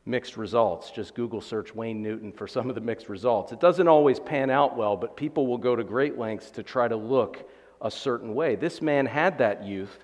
mixed 0.05 0.37
results. 0.37 0.91
Just 0.91 1.15
Google 1.15 1.41
search 1.41 1.75
Wayne 1.75 2.03
Newton 2.03 2.33
for 2.33 2.49
some 2.49 2.69
of 2.69 2.75
the 2.75 2.81
mixed 2.81 3.09
results. 3.09 3.53
It 3.53 3.61
doesn't 3.61 3.89
always 3.89 4.19
pan 4.19 4.51
out 4.51 4.77
well, 4.77 4.97
but 4.97 5.17
people 5.17 5.47
will 5.47 5.59
go 5.59 5.77
to 5.77 5.85
great 5.85 6.19
lengths 6.19 6.51
to 6.53 6.63
try 6.63 6.89
to 6.89 6.97
look 6.97 7.49
a 7.81 7.91
certain 7.91 8.35
way. 8.35 8.57
This 8.57 8.83
man 8.83 9.07
had 9.07 9.39
that 9.39 9.65
youth, 9.65 9.99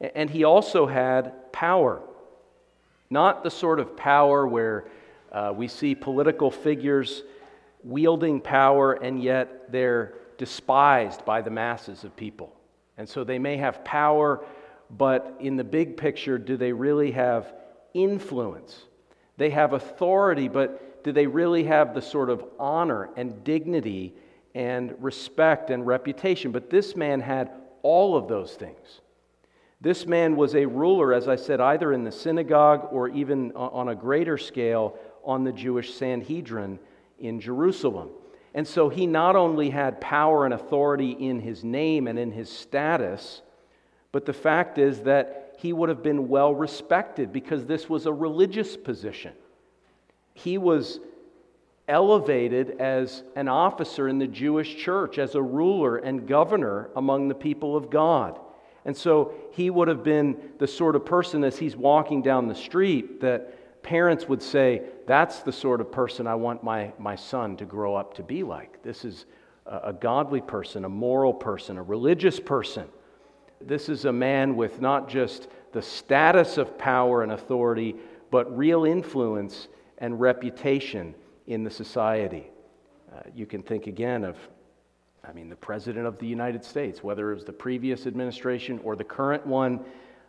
and 0.00 0.28
he 0.28 0.44
also 0.44 0.86
had 0.86 1.52
power. 1.52 2.02
Not 3.10 3.42
the 3.42 3.50
sort 3.50 3.80
of 3.80 3.96
power 3.96 4.46
where 4.46 4.86
uh, 5.32 5.52
we 5.54 5.68
see 5.68 5.94
political 5.94 6.50
figures 6.50 7.22
wielding 7.84 8.40
power 8.40 8.94
and 8.94 9.22
yet 9.22 9.70
they're 9.70 10.14
despised 10.38 11.24
by 11.24 11.40
the 11.40 11.50
masses 11.50 12.04
of 12.04 12.16
people. 12.16 12.52
And 12.98 13.08
so 13.08 13.24
they 13.24 13.38
may 13.38 13.56
have 13.56 13.84
power, 13.84 14.44
but 14.90 15.36
in 15.40 15.56
the 15.56 15.64
big 15.64 15.96
picture, 15.96 16.38
do 16.38 16.56
they 16.56 16.72
really 16.72 17.12
have 17.12 17.54
influence? 17.94 18.84
They 19.36 19.50
have 19.50 19.72
authority, 19.72 20.48
but 20.48 21.04
do 21.04 21.12
they 21.12 21.26
really 21.26 21.64
have 21.64 21.94
the 21.94 22.02
sort 22.02 22.30
of 22.30 22.44
honor 22.58 23.10
and 23.16 23.44
dignity 23.44 24.14
and 24.54 24.94
respect 24.98 25.70
and 25.70 25.86
reputation? 25.86 26.50
But 26.52 26.70
this 26.70 26.96
man 26.96 27.20
had 27.20 27.50
all 27.82 28.16
of 28.16 28.26
those 28.28 28.54
things. 28.54 29.00
This 29.80 30.06
man 30.06 30.36
was 30.36 30.54
a 30.54 30.66
ruler, 30.66 31.12
as 31.12 31.28
I 31.28 31.36
said, 31.36 31.60
either 31.60 31.92
in 31.92 32.04
the 32.04 32.12
synagogue 32.12 32.88
or 32.92 33.08
even 33.08 33.52
on 33.52 33.88
a 33.88 33.94
greater 33.94 34.38
scale 34.38 34.96
on 35.24 35.44
the 35.44 35.52
Jewish 35.52 35.94
Sanhedrin 35.94 36.78
in 37.18 37.40
Jerusalem. 37.40 38.10
And 38.54 38.66
so 38.66 38.88
he 38.88 39.06
not 39.06 39.36
only 39.36 39.68
had 39.68 40.00
power 40.00 40.46
and 40.46 40.54
authority 40.54 41.10
in 41.10 41.40
his 41.40 41.62
name 41.62 42.08
and 42.08 42.18
in 42.18 42.32
his 42.32 42.48
status, 42.50 43.42
but 44.12 44.24
the 44.24 44.32
fact 44.32 44.78
is 44.78 45.00
that 45.02 45.56
he 45.58 45.74
would 45.74 45.90
have 45.90 46.02
been 46.02 46.28
well 46.28 46.54
respected 46.54 47.32
because 47.32 47.66
this 47.66 47.88
was 47.88 48.06
a 48.06 48.12
religious 48.12 48.76
position. 48.76 49.32
He 50.32 50.56
was 50.56 51.00
elevated 51.86 52.80
as 52.80 53.22
an 53.36 53.48
officer 53.48 54.08
in 54.08 54.18
the 54.18 54.26
Jewish 54.26 54.76
church, 54.76 55.18
as 55.18 55.34
a 55.34 55.42
ruler 55.42 55.98
and 55.98 56.26
governor 56.26 56.90
among 56.96 57.28
the 57.28 57.34
people 57.34 57.76
of 57.76 57.90
God. 57.90 58.40
And 58.86 58.96
so 58.96 59.34
he 59.50 59.68
would 59.68 59.88
have 59.88 60.04
been 60.04 60.36
the 60.58 60.66
sort 60.66 60.94
of 60.94 61.04
person 61.04 61.42
as 61.42 61.58
he's 61.58 61.76
walking 61.76 62.22
down 62.22 62.46
the 62.46 62.54
street 62.54 63.20
that 63.20 63.82
parents 63.82 64.28
would 64.28 64.40
say, 64.40 64.82
That's 65.06 65.40
the 65.40 65.52
sort 65.52 65.80
of 65.80 65.90
person 65.90 66.28
I 66.28 66.36
want 66.36 66.62
my, 66.62 66.92
my 66.96 67.16
son 67.16 67.56
to 67.56 67.64
grow 67.64 67.96
up 67.96 68.14
to 68.14 68.22
be 68.22 68.44
like. 68.44 68.80
This 68.84 69.04
is 69.04 69.26
a, 69.66 69.88
a 69.88 69.92
godly 69.92 70.40
person, 70.40 70.84
a 70.84 70.88
moral 70.88 71.34
person, 71.34 71.78
a 71.78 71.82
religious 71.82 72.38
person. 72.38 72.86
This 73.60 73.88
is 73.88 74.04
a 74.04 74.12
man 74.12 74.54
with 74.54 74.80
not 74.80 75.08
just 75.08 75.48
the 75.72 75.82
status 75.82 76.56
of 76.56 76.78
power 76.78 77.24
and 77.24 77.32
authority, 77.32 77.96
but 78.30 78.56
real 78.56 78.84
influence 78.84 79.66
and 79.98 80.20
reputation 80.20 81.12
in 81.48 81.64
the 81.64 81.70
society. 81.70 82.50
Uh, 83.12 83.20
you 83.34 83.46
can 83.46 83.62
think 83.62 83.88
again 83.88 84.22
of 84.22 84.36
I 85.28 85.32
mean, 85.32 85.48
the 85.48 85.56
President 85.56 86.06
of 86.06 86.18
the 86.18 86.26
United 86.26 86.64
States, 86.64 87.02
whether 87.02 87.32
it 87.32 87.34
was 87.34 87.44
the 87.44 87.52
previous 87.52 88.06
administration 88.06 88.80
or 88.84 88.94
the 88.94 89.04
current 89.04 89.44
one, 89.44 89.80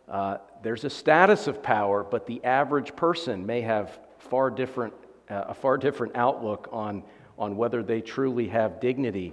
uh, 0.08 0.38
there's 0.62 0.84
a 0.84 0.90
status 0.90 1.46
of 1.46 1.62
power, 1.62 2.02
but 2.02 2.26
the 2.26 2.42
average 2.44 2.96
person 2.96 3.46
may 3.46 3.60
have 3.60 4.00
far 4.18 4.50
different, 4.50 4.92
uh, 5.30 5.44
a 5.48 5.54
far 5.54 5.78
different 5.78 6.16
outlook 6.16 6.68
on, 6.72 7.04
on 7.38 7.56
whether 7.56 7.82
they 7.82 8.00
truly 8.00 8.48
have 8.48 8.80
dignity 8.80 9.32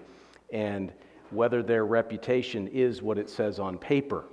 and 0.52 0.92
whether 1.32 1.64
their 1.64 1.86
reputation 1.86 2.68
is 2.68 3.02
what 3.02 3.18
it 3.18 3.30
says 3.30 3.58
on 3.58 3.78
paper. 3.80 4.26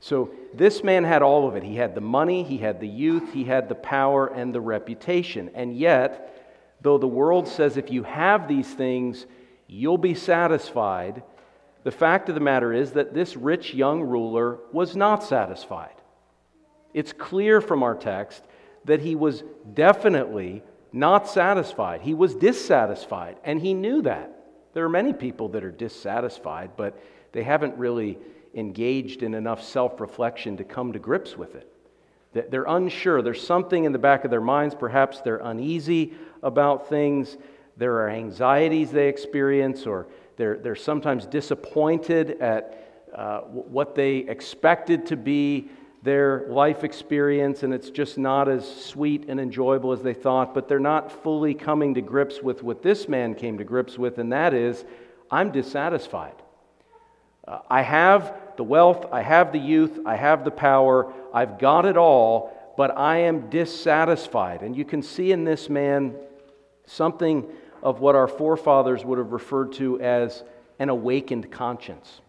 So 0.00 0.30
this 0.52 0.84
man 0.84 1.04
had 1.04 1.22
all 1.22 1.48
of 1.48 1.56
it. 1.56 1.62
He 1.62 1.76
had 1.76 1.94
the 1.94 2.02
money, 2.02 2.42
he 2.42 2.58
had 2.58 2.80
the 2.80 2.88
youth, 2.88 3.32
he 3.32 3.44
had 3.44 3.70
the 3.70 3.74
power 3.74 4.26
and 4.26 4.54
the 4.54 4.60
reputation. 4.60 5.50
And 5.54 5.74
yet, 5.74 6.76
though 6.82 6.98
the 6.98 7.08
world 7.08 7.48
says 7.48 7.78
if 7.78 7.90
you 7.90 8.02
have 8.02 8.46
these 8.46 8.68
things, 8.68 9.24
You'll 9.66 9.98
be 9.98 10.14
satisfied. 10.14 11.22
The 11.82 11.90
fact 11.90 12.28
of 12.28 12.34
the 12.34 12.40
matter 12.40 12.72
is 12.72 12.92
that 12.92 13.14
this 13.14 13.36
rich 13.36 13.74
young 13.74 14.02
ruler 14.02 14.58
was 14.72 14.96
not 14.96 15.22
satisfied. 15.22 15.94
It's 16.94 17.12
clear 17.12 17.60
from 17.60 17.82
our 17.82 17.94
text 17.94 18.42
that 18.84 19.00
he 19.00 19.14
was 19.14 19.42
definitely 19.74 20.62
not 20.92 21.28
satisfied. 21.28 22.00
He 22.00 22.14
was 22.14 22.34
dissatisfied, 22.34 23.36
and 23.44 23.60
he 23.60 23.74
knew 23.74 24.02
that. 24.02 24.32
There 24.72 24.84
are 24.84 24.88
many 24.88 25.12
people 25.12 25.48
that 25.50 25.64
are 25.64 25.70
dissatisfied, 25.70 26.70
but 26.76 26.98
they 27.32 27.42
haven't 27.42 27.76
really 27.76 28.18
engaged 28.54 29.22
in 29.22 29.34
enough 29.34 29.62
self 29.62 30.00
reflection 30.00 30.56
to 30.56 30.64
come 30.64 30.92
to 30.92 30.98
grips 30.98 31.36
with 31.36 31.54
it. 31.54 31.70
They're 32.50 32.64
unsure. 32.64 33.22
There's 33.22 33.46
something 33.46 33.84
in 33.84 33.92
the 33.92 33.98
back 33.98 34.24
of 34.24 34.30
their 34.30 34.40
minds. 34.40 34.74
Perhaps 34.74 35.20
they're 35.20 35.38
uneasy 35.38 36.12
about 36.42 36.88
things. 36.88 37.36
There 37.76 37.94
are 37.96 38.08
anxieties 38.08 38.90
they 38.90 39.08
experience, 39.08 39.86
or 39.86 40.06
they're, 40.36 40.56
they're 40.58 40.74
sometimes 40.74 41.26
disappointed 41.26 42.40
at 42.40 43.06
uh, 43.14 43.40
what 43.40 43.94
they 43.94 44.18
expected 44.18 45.06
to 45.06 45.16
be 45.16 45.68
their 46.02 46.46
life 46.48 46.84
experience, 46.84 47.62
and 47.64 47.74
it's 47.74 47.90
just 47.90 48.16
not 48.16 48.48
as 48.48 48.64
sweet 48.84 49.24
and 49.28 49.40
enjoyable 49.40 49.92
as 49.92 50.02
they 50.02 50.14
thought, 50.14 50.54
but 50.54 50.68
they're 50.68 50.78
not 50.78 51.10
fully 51.22 51.52
coming 51.52 51.94
to 51.94 52.00
grips 52.00 52.42
with 52.42 52.62
what 52.62 52.82
this 52.82 53.08
man 53.08 53.34
came 53.34 53.58
to 53.58 53.64
grips 53.64 53.98
with, 53.98 54.18
and 54.18 54.32
that 54.32 54.54
is 54.54 54.84
I'm 55.30 55.50
dissatisfied. 55.50 56.34
Uh, 57.46 57.58
I 57.68 57.82
have 57.82 58.34
the 58.56 58.62
wealth, 58.62 59.06
I 59.12 59.22
have 59.22 59.52
the 59.52 59.58
youth, 59.58 59.98
I 60.06 60.16
have 60.16 60.44
the 60.44 60.50
power, 60.50 61.12
I've 61.34 61.58
got 61.58 61.86
it 61.86 61.96
all, 61.96 62.74
but 62.76 62.96
I 62.96 63.18
am 63.18 63.50
dissatisfied. 63.50 64.62
And 64.62 64.76
you 64.76 64.84
can 64.84 65.02
see 65.02 65.32
in 65.32 65.44
this 65.44 65.68
man 65.68 66.14
something 66.86 67.46
of 67.82 68.00
what 68.00 68.14
our 68.14 68.28
forefathers 68.28 69.04
would 69.04 69.18
have 69.18 69.32
referred 69.32 69.72
to 69.72 70.00
as 70.00 70.42
an 70.78 70.88
awakened 70.88 71.50
conscience. 71.50 72.20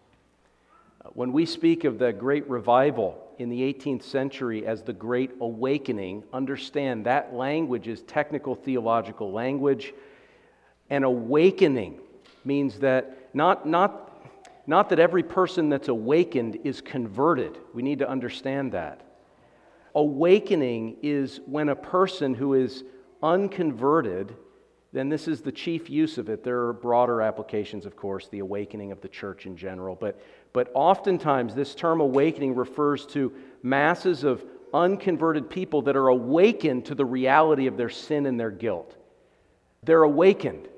When 1.12 1.32
we 1.32 1.46
speak 1.46 1.84
of 1.84 1.98
the 1.98 2.12
great 2.12 2.48
revival 2.48 3.28
in 3.38 3.48
the 3.48 3.60
18th 3.60 4.02
century 4.02 4.66
as 4.66 4.82
the 4.82 4.92
Great 4.92 5.30
Awakening, 5.40 6.24
understand 6.32 7.06
that 7.06 7.34
language 7.34 7.88
is 7.88 8.02
technical 8.02 8.54
theological 8.54 9.32
language. 9.32 9.94
An 10.90 11.04
awakening 11.04 12.00
means 12.44 12.78
that 12.80 13.28
not, 13.34 13.66
not, 13.66 14.26
not 14.66 14.88
that 14.90 14.98
every 14.98 15.22
person 15.22 15.68
that's 15.68 15.88
awakened 15.88 16.58
is 16.64 16.80
converted. 16.80 17.58
We 17.74 17.82
need 17.82 18.00
to 18.00 18.08
understand 18.08 18.72
that. 18.72 19.02
Awakening 19.94 20.96
is 21.02 21.40
when 21.46 21.68
a 21.68 21.76
person 21.76 22.34
who 22.34 22.54
is 22.54 22.84
unconverted, 23.22 24.34
then 24.98 25.08
this 25.08 25.28
is 25.28 25.42
the 25.42 25.52
chief 25.52 25.88
use 25.88 26.18
of 26.18 26.28
it. 26.28 26.42
There 26.42 26.66
are 26.66 26.72
broader 26.72 27.22
applications, 27.22 27.86
of 27.86 27.94
course, 27.94 28.26
the 28.28 28.40
awakening 28.40 28.90
of 28.90 29.00
the 29.00 29.08
church 29.08 29.46
in 29.46 29.56
general. 29.56 29.94
But, 29.94 30.20
but 30.52 30.72
oftentimes, 30.74 31.54
this 31.54 31.74
term 31.76 32.00
awakening 32.00 32.56
refers 32.56 33.06
to 33.06 33.32
masses 33.62 34.24
of 34.24 34.44
unconverted 34.74 35.48
people 35.48 35.82
that 35.82 35.96
are 35.96 36.08
awakened 36.08 36.86
to 36.86 36.96
the 36.96 37.04
reality 37.04 37.68
of 37.68 37.76
their 37.76 37.88
sin 37.88 38.26
and 38.26 38.40
their 38.40 38.50
guilt. 38.50 38.96
They're 39.84 40.02
awakened. 40.02 40.68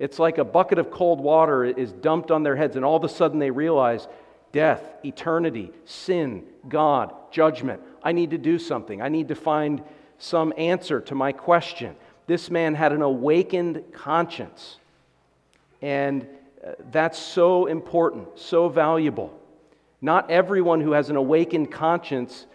It's 0.00 0.18
like 0.18 0.38
a 0.38 0.44
bucket 0.44 0.80
of 0.80 0.90
cold 0.90 1.20
water 1.20 1.64
is 1.64 1.92
dumped 1.92 2.32
on 2.32 2.42
their 2.42 2.56
heads, 2.56 2.74
and 2.74 2.84
all 2.84 2.96
of 2.96 3.04
a 3.04 3.08
sudden 3.08 3.38
they 3.38 3.52
realize 3.52 4.08
death, 4.50 4.82
eternity, 5.04 5.70
sin, 5.84 6.44
God, 6.68 7.14
judgment. 7.30 7.80
I 8.02 8.10
need 8.10 8.30
to 8.30 8.38
do 8.38 8.58
something. 8.58 9.00
I 9.00 9.08
need 9.08 9.28
to 9.28 9.34
find 9.36 9.82
some 10.18 10.52
answer 10.56 11.00
to 11.02 11.14
my 11.14 11.30
question. 11.30 11.94
This 12.28 12.50
man 12.50 12.74
had 12.74 12.92
an 12.92 13.00
awakened 13.00 13.82
conscience. 13.92 14.76
And 15.80 16.26
uh, 16.64 16.72
that's 16.92 17.18
so 17.18 17.66
important, 17.66 18.38
so 18.38 18.68
valuable. 18.68 19.32
Not 20.02 20.30
everyone 20.30 20.82
who 20.82 20.92
has 20.92 21.08
an 21.08 21.16
awakened 21.16 21.72
conscience 21.72 22.46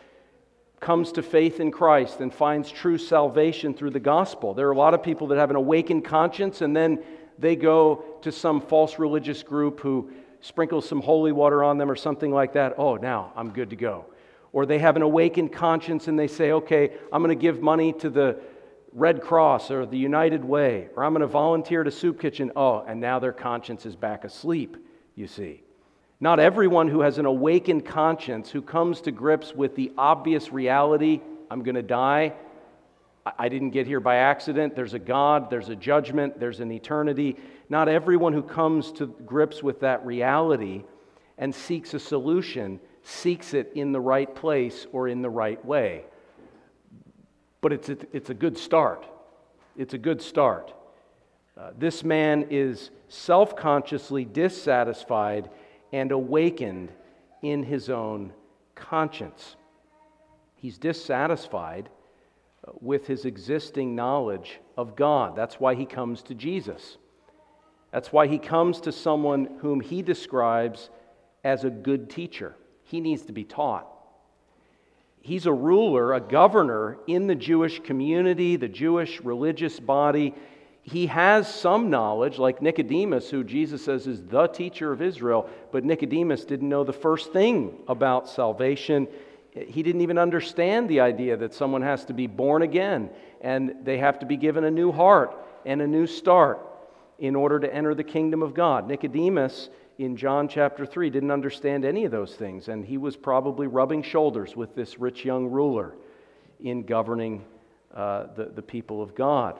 comes 0.79 1.11
to 1.13 1.23
faith 1.23 1.59
in 1.59 1.71
Christ 1.71 2.19
and 2.19 2.31
finds 2.31 2.69
true 2.69 2.99
salvation 2.99 3.73
through 3.73 3.89
the 3.89 3.99
gospel. 3.99 4.53
There 4.53 4.67
are 4.67 4.71
a 4.71 4.77
lot 4.77 4.93
of 4.93 5.01
people 5.01 5.25
that 5.27 5.39
have 5.39 5.49
an 5.49 5.55
awakened 5.55 6.05
conscience 6.05 6.61
and 6.61 6.75
then 6.75 7.03
they 7.39 7.55
go 7.55 8.05
to 8.21 8.31
some 8.31 8.61
false 8.61 8.99
religious 8.99 9.41
group 9.41 9.79
who 9.79 10.11
sprinkles 10.41 10.87
some 10.87 11.01
holy 11.01 11.31
water 11.31 11.63
on 11.63 11.79
them 11.79 11.89
or 11.89 11.95
something 11.95 12.31
like 12.31 12.53
that. 12.53 12.75
Oh, 12.77 12.97
now 12.97 13.33
I'm 13.35 13.49
good 13.49 13.71
to 13.71 13.75
go. 13.75 14.05
Or 14.51 14.67
they 14.67 14.77
have 14.77 14.97
an 14.97 15.01
awakened 15.01 15.51
conscience 15.51 16.07
and 16.07 16.19
they 16.19 16.27
say, 16.27 16.51
okay, 16.51 16.91
I'm 17.11 17.23
going 17.23 17.35
to 17.35 17.41
give 17.41 17.59
money 17.59 17.91
to 17.93 18.11
the 18.11 18.39
Red 18.93 19.21
Cross 19.21 19.71
or 19.71 19.85
the 19.85 19.97
United 19.97 20.45
Way, 20.45 20.89
or 20.95 21.03
I'm 21.03 21.13
going 21.13 21.21
to 21.21 21.27
volunteer 21.27 21.81
at 21.81 21.87
a 21.87 21.91
soup 21.91 22.19
kitchen. 22.19 22.51
Oh, 22.55 22.83
and 22.87 22.99
now 22.99 23.19
their 23.19 23.33
conscience 23.33 23.85
is 23.85 23.95
back 23.95 24.23
asleep, 24.23 24.77
you 25.15 25.27
see. 25.27 25.63
Not 26.19 26.39
everyone 26.39 26.87
who 26.87 27.01
has 27.01 27.17
an 27.17 27.25
awakened 27.25 27.85
conscience, 27.85 28.49
who 28.49 28.61
comes 28.61 29.01
to 29.01 29.11
grips 29.11 29.53
with 29.53 29.75
the 29.75 29.91
obvious 29.97 30.51
reality, 30.51 31.21
I'm 31.49 31.63
going 31.63 31.75
to 31.75 31.81
die, 31.81 32.33
I 33.37 33.49
didn't 33.49 33.71
get 33.71 33.87
here 33.87 33.99
by 33.99 34.17
accident. 34.17 34.75
There's 34.75 34.93
a 34.93 34.99
God, 34.99 35.49
there's 35.49 35.69
a 35.69 35.75
judgment, 35.75 36.39
there's 36.39 36.59
an 36.59 36.71
eternity. 36.71 37.37
Not 37.69 37.87
everyone 37.87 38.33
who 38.33 38.43
comes 38.43 38.91
to 38.93 39.07
grips 39.25 39.63
with 39.63 39.79
that 39.79 40.05
reality 40.05 40.83
and 41.37 41.55
seeks 41.55 41.93
a 41.93 41.99
solution 41.99 42.79
seeks 43.03 43.53
it 43.53 43.71
in 43.75 43.91
the 43.91 43.99
right 43.99 44.33
place 44.33 44.87
or 44.91 45.07
in 45.07 45.21
the 45.21 45.29
right 45.29 45.63
way. 45.63 46.05
But 47.63 47.71
it's 47.71 47.87
a, 47.87 47.97
it's 48.11 48.29
a 48.29 48.33
good 48.33 48.57
start. 48.57 49.07
It's 49.77 49.93
a 49.93 49.97
good 49.97 50.21
start. 50.21 50.73
Uh, 51.57 51.71
this 51.79 52.03
man 52.03 52.47
is 52.49 52.91
self 53.07 53.55
consciously 53.55 54.25
dissatisfied 54.25 55.49
and 55.93 56.11
awakened 56.11 56.91
in 57.41 57.63
his 57.63 57.89
own 57.89 58.33
conscience. 58.75 59.55
He's 60.55 60.77
dissatisfied 60.77 61.87
with 62.81 63.07
his 63.07 63.23
existing 63.23 63.95
knowledge 63.95 64.59
of 64.75 64.97
God. 64.97 65.33
That's 65.33 65.57
why 65.57 65.75
he 65.75 65.85
comes 65.85 66.21
to 66.23 66.35
Jesus. 66.35 66.97
That's 67.91 68.11
why 68.11 68.27
he 68.27 68.39
comes 68.39 68.81
to 68.81 68.91
someone 68.91 69.57
whom 69.61 69.79
he 69.79 70.01
describes 70.01 70.89
as 71.45 71.63
a 71.63 71.69
good 71.69 72.09
teacher. 72.09 72.55
He 72.83 72.99
needs 72.99 73.21
to 73.23 73.31
be 73.31 73.45
taught. 73.45 73.87
He's 75.23 75.47
a 75.47 75.53
ruler, 75.53 76.13
a 76.13 76.21
governor 76.21 76.99
in 77.07 77.25
the 77.25 77.35
Jewish 77.35 77.79
community, 77.79 78.55
the 78.55 78.67
Jewish 78.67 79.19
religious 79.21 79.79
body. 79.79 80.35
He 80.83 81.07
has 81.07 81.51
some 81.51 81.89
knowledge, 81.89 82.37
like 82.37 82.61
Nicodemus, 82.61 83.29
who 83.29 83.43
Jesus 83.43 83.83
says 83.83 84.05
is 84.05 84.21
the 84.21 84.45
teacher 84.47 84.91
of 84.91 85.01
Israel, 85.01 85.49
but 85.71 85.83
Nicodemus 85.83 86.45
didn't 86.45 86.69
know 86.69 86.83
the 86.83 86.93
first 86.93 87.33
thing 87.33 87.79
about 87.87 88.29
salvation 88.29 89.07
he 89.53 89.83
didn't 89.83 90.01
even 90.01 90.17
understand 90.17 90.89
the 90.89 90.99
idea 90.99 91.37
that 91.37 91.53
someone 91.53 91.83
has 91.83 92.05
to 92.05 92.13
be 92.13 92.27
born 92.27 92.63
again 92.63 93.09
and 93.41 93.75
they 93.83 93.97
have 93.97 94.19
to 94.19 94.25
be 94.25 94.35
given 94.35 94.63
a 94.63 94.71
new 94.71 94.91
heart 94.91 95.35
and 95.65 95.81
a 95.81 95.87
new 95.87 96.07
start 96.07 96.59
in 97.19 97.35
order 97.35 97.59
to 97.59 97.73
enter 97.73 97.93
the 97.93 98.03
kingdom 98.03 98.41
of 98.41 98.53
God. 98.53 98.87
Nicodemus 98.87 99.69
in 99.97 100.17
John 100.17 100.47
chapter 100.47 100.85
3 100.85 101.09
didn't 101.09 101.31
understand 101.31 101.85
any 101.85 102.05
of 102.05 102.11
those 102.11 102.35
things, 102.35 102.67
and 102.67 102.85
he 102.85 102.97
was 102.97 103.15
probably 103.15 103.67
rubbing 103.67 104.01
shoulders 104.01 104.55
with 104.55 104.75
this 104.75 104.99
rich 104.99 105.23
young 105.23 105.47
ruler 105.47 105.93
in 106.61 106.83
governing 106.83 107.43
uh, 107.93 108.27
the, 108.35 108.45
the 108.45 108.61
people 108.61 109.01
of 109.01 109.13
God. 109.13 109.59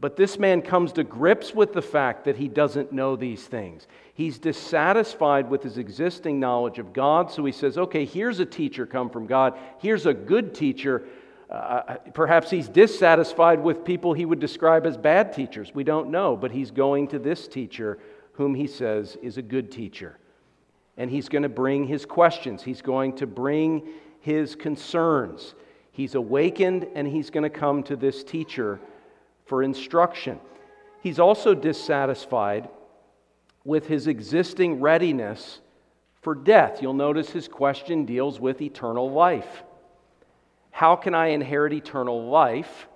But 0.00 0.16
this 0.16 0.38
man 0.38 0.62
comes 0.62 0.92
to 0.92 1.04
grips 1.04 1.54
with 1.54 1.72
the 1.72 1.82
fact 1.82 2.24
that 2.24 2.36
he 2.36 2.48
doesn't 2.48 2.92
know 2.92 3.16
these 3.16 3.44
things. 3.44 3.86
He's 4.14 4.38
dissatisfied 4.38 5.50
with 5.50 5.62
his 5.62 5.76
existing 5.76 6.38
knowledge 6.38 6.78
of 6.78 6.92
God, 6.92 7.30
so 7.30 7.44
he 7.44 7.52
says, 7.52 7.76
Okay, 7.76 8.04
here's 8.04 8.38
a 8.40 8.46
teacher 8.46 8.86
come 8.86 9.10
from 9.10 9.26
God. 9.26 9.58
Here's 9.78 10.06
a 10.06 10.14
good 10.14 10.54
teacher. 10.54 11.04
Uh, 11.50 11.54
uh, 11.54 11.96
perhaps 12.14 12.48
he's 12.48 12.68
dissatisfied 12.68 13.62
with 13.62 13.84
people 13.84 14.14
he 14.14 14.24
would 14.24 14.40
describe 14.40 14.86
as 14.86 14.96
bad 14.96 15.32
teachers. 15.32 15.74
We 15.74 15.84
don't 15.84 16.10
know, 16.10 16.36
but 16.36 16.52
he's 16.52 16.70
going 16.70 17.08
to 17.08 17.18
this 17.18 17.46
teacher 17.46 17.98
whom 18.32 18.54
he 18.54 18.66
says 18.66 19.16
is 19.22 19.38
a 19.38 19.42
good 19.42 19.70
teacher. 19.70 20.18
And 20.96 21.10
he's 21.10 21.28
going 21.28 21.42
to 21.42 21.48
bring 21.48 21.86
his 21.86 22.04
questions, 22.04 22.62
he's 22.62 22.82
going 22.82 23.16
to 23.16 23.26
bring 23.26 23.88
his 24.20 24.54
concerns. 24.54 25.54
He's 25.90 26.14
awakened 26.14 26.86
and 26.94 27.06
he's 27.06 27.28
going 27.28 27.42
to 27.42 27.50
come 27.50 27.82
to 27.82 27.96
this 27.96 28.24
teacher 28.24 28.80
for 29.44 29.62
instruction. 29.62 30.40
He's 31.02 31.18
also 31.18 31.54
dissatisfied 31.54 32.68
with 33.64 33.86
his 33.86 34.06
existing 34.06 34.80
readiness 34.80 35.60
for 36.22 36.34
death. 36.34 36.80
You'll 36.80 36.94
notice 36.94 37.30
his 37.30 37.46
question 37.46 38.06
deals 38.06 38.40
with 38.40 38.62
eternal 38.62 39.10
life. 39.10 39.64
How 40.70 40.96
can 40.96 41.14
I 41.14 41.28
inherit 41.28 41.72
eternal 41.74 42.30
life? 42.30 42.88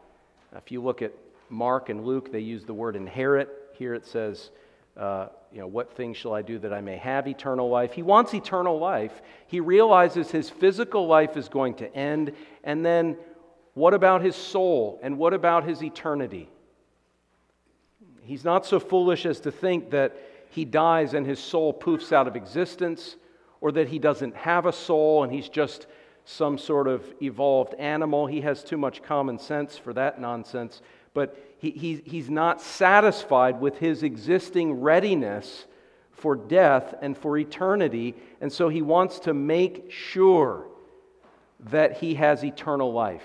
If 0.56 0.72
you 0.72 0.82
look 0.82 1.02
at 1.02 1.12
Mark 1.50 1.90
and 1.90 2.04
Luke, 2.04 2.32
they 2.32 2.40
use 2.40 2.64
the 2.64 2.72
word 2.72 2.96
inherit. 2.96 3.50
Here 3.74 3.94
it 3.94 4.06
says, 4.06 4.50
uh, 4.98 5.28
you 5.52 5.60
know, 5.60 5.66
what 5.66 5.92
things 5.92 6.16
shall 6.16 6.34
I 6.34 6.42
do 6.42 6.58
that 6.58 6.72
I 6.72 6.80
may 6.80 6.96
have 6.96 7.26
eternal 7.28 7.68
life? 7.68 7.92
He 7.92 8.02
wants 8.02 8.34
eternal 8.34 8.78
life. 8.78 9.22
He 9.46 9.60
realizes 9.60 10.30
his 10.30 10.50
physical 10.50 11.06
life 11.06 11.36
is 11.36 11.48
going 11.48 11.74
to 11.74 11.94
end, 11.94 12.32
and 12.64 12.84
then 12.84 13.16
what 13.74 13.92
about 13.92 14.22
his 14.22 14.34
soul? 14.34 14.98
And 15.02 15.18
what 15.18 15.34
about 15.34 15.64
his 15.64 15.82
eternity? 15.82 16.48
He's 18.22 18.44
not 18.44 18.64
so 18.64 18.80
foolish 18.80 19.26
as 19.26 19.40
to 19.40 19.52
think 19.52 19.90
that 19.90 20.16
he 20.50 20.64
dies 20.64 21.12
and 21.12 21.26
his 21.26 21.38
soul 21.38 21.74
poofs 21.74 22.12
out 22.12 22.26
of 22.26 22.36
existence, 22.36 23.16
or 23.60 23.72
that 23.72 23.88
he 23.88 23.98
doesn't 23.98 24.34
have 24.34 24.66
a 24.66 24.72
soul 24.72 25.24
and 25.24 25.32
he's 25.32 25.48
just 25.48 25.86
some 26.24 26.58
sort 26.58 26.88
of 26.88 27.04
evolved 27.22 27.74
animal. 27.74 28.26
He 28.26 28.40
has 28.40 28.64
too 28.64 28.76
much 28.76 29.02
common 29.02 29.38
sense 29.38 29.78
for 29.78 29.92
that 29.92 30.20
nonsense. 30.20 30.82
But 31.16 31.34
he, 31.56 31.70
he, 31.70 32.02
he's 32.04 32.28
not 32.28 32.60
satisfied 32.60 33.58
with 33.58 33.78
his 33.78 34.02
existing 34.02 34.82
readiness 34.82 35.64
for 36.12 36.36
death 36.36 36.94
and 37.00 37.16
for 37.16 37.38
eternity. 37.38 38.14
And 38.42 38.52
so 38.52 38.68
he 38.68 38.82
wants 38.82 39.20
to 39.20 39.32
make 39.32 39.90
sure 39.90 40.66
that 41.70 41.96
he 41.96 42.16
has 42.16 42.44
eternal 42.44 42.92
life. 42.92 43.24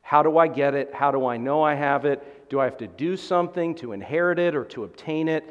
How 0.00 0.22
do 0.22 0.38
I 0.38 0.48
get 0.48 0.74
it? 0.74 0.94
How 0.94 1.10
do 1.10 1.26
I 1.26 1.36
know 1.36 1.62
I 1.62 1.74
have 1.74 2.06
it? 2.06 2.48
Do 2.48 2.60
I 2.60 2.64
have 2.64 2.78
to 2.78 2.86
do 2.86 3.18
something 3.18 3.74
to 3.74 3.92
inherit 3.92 4.38
it 4.38 4.54
or 4.54 4.64
to 4.64 4.84
obtain 4.84 5.28
it? 5.28 5.44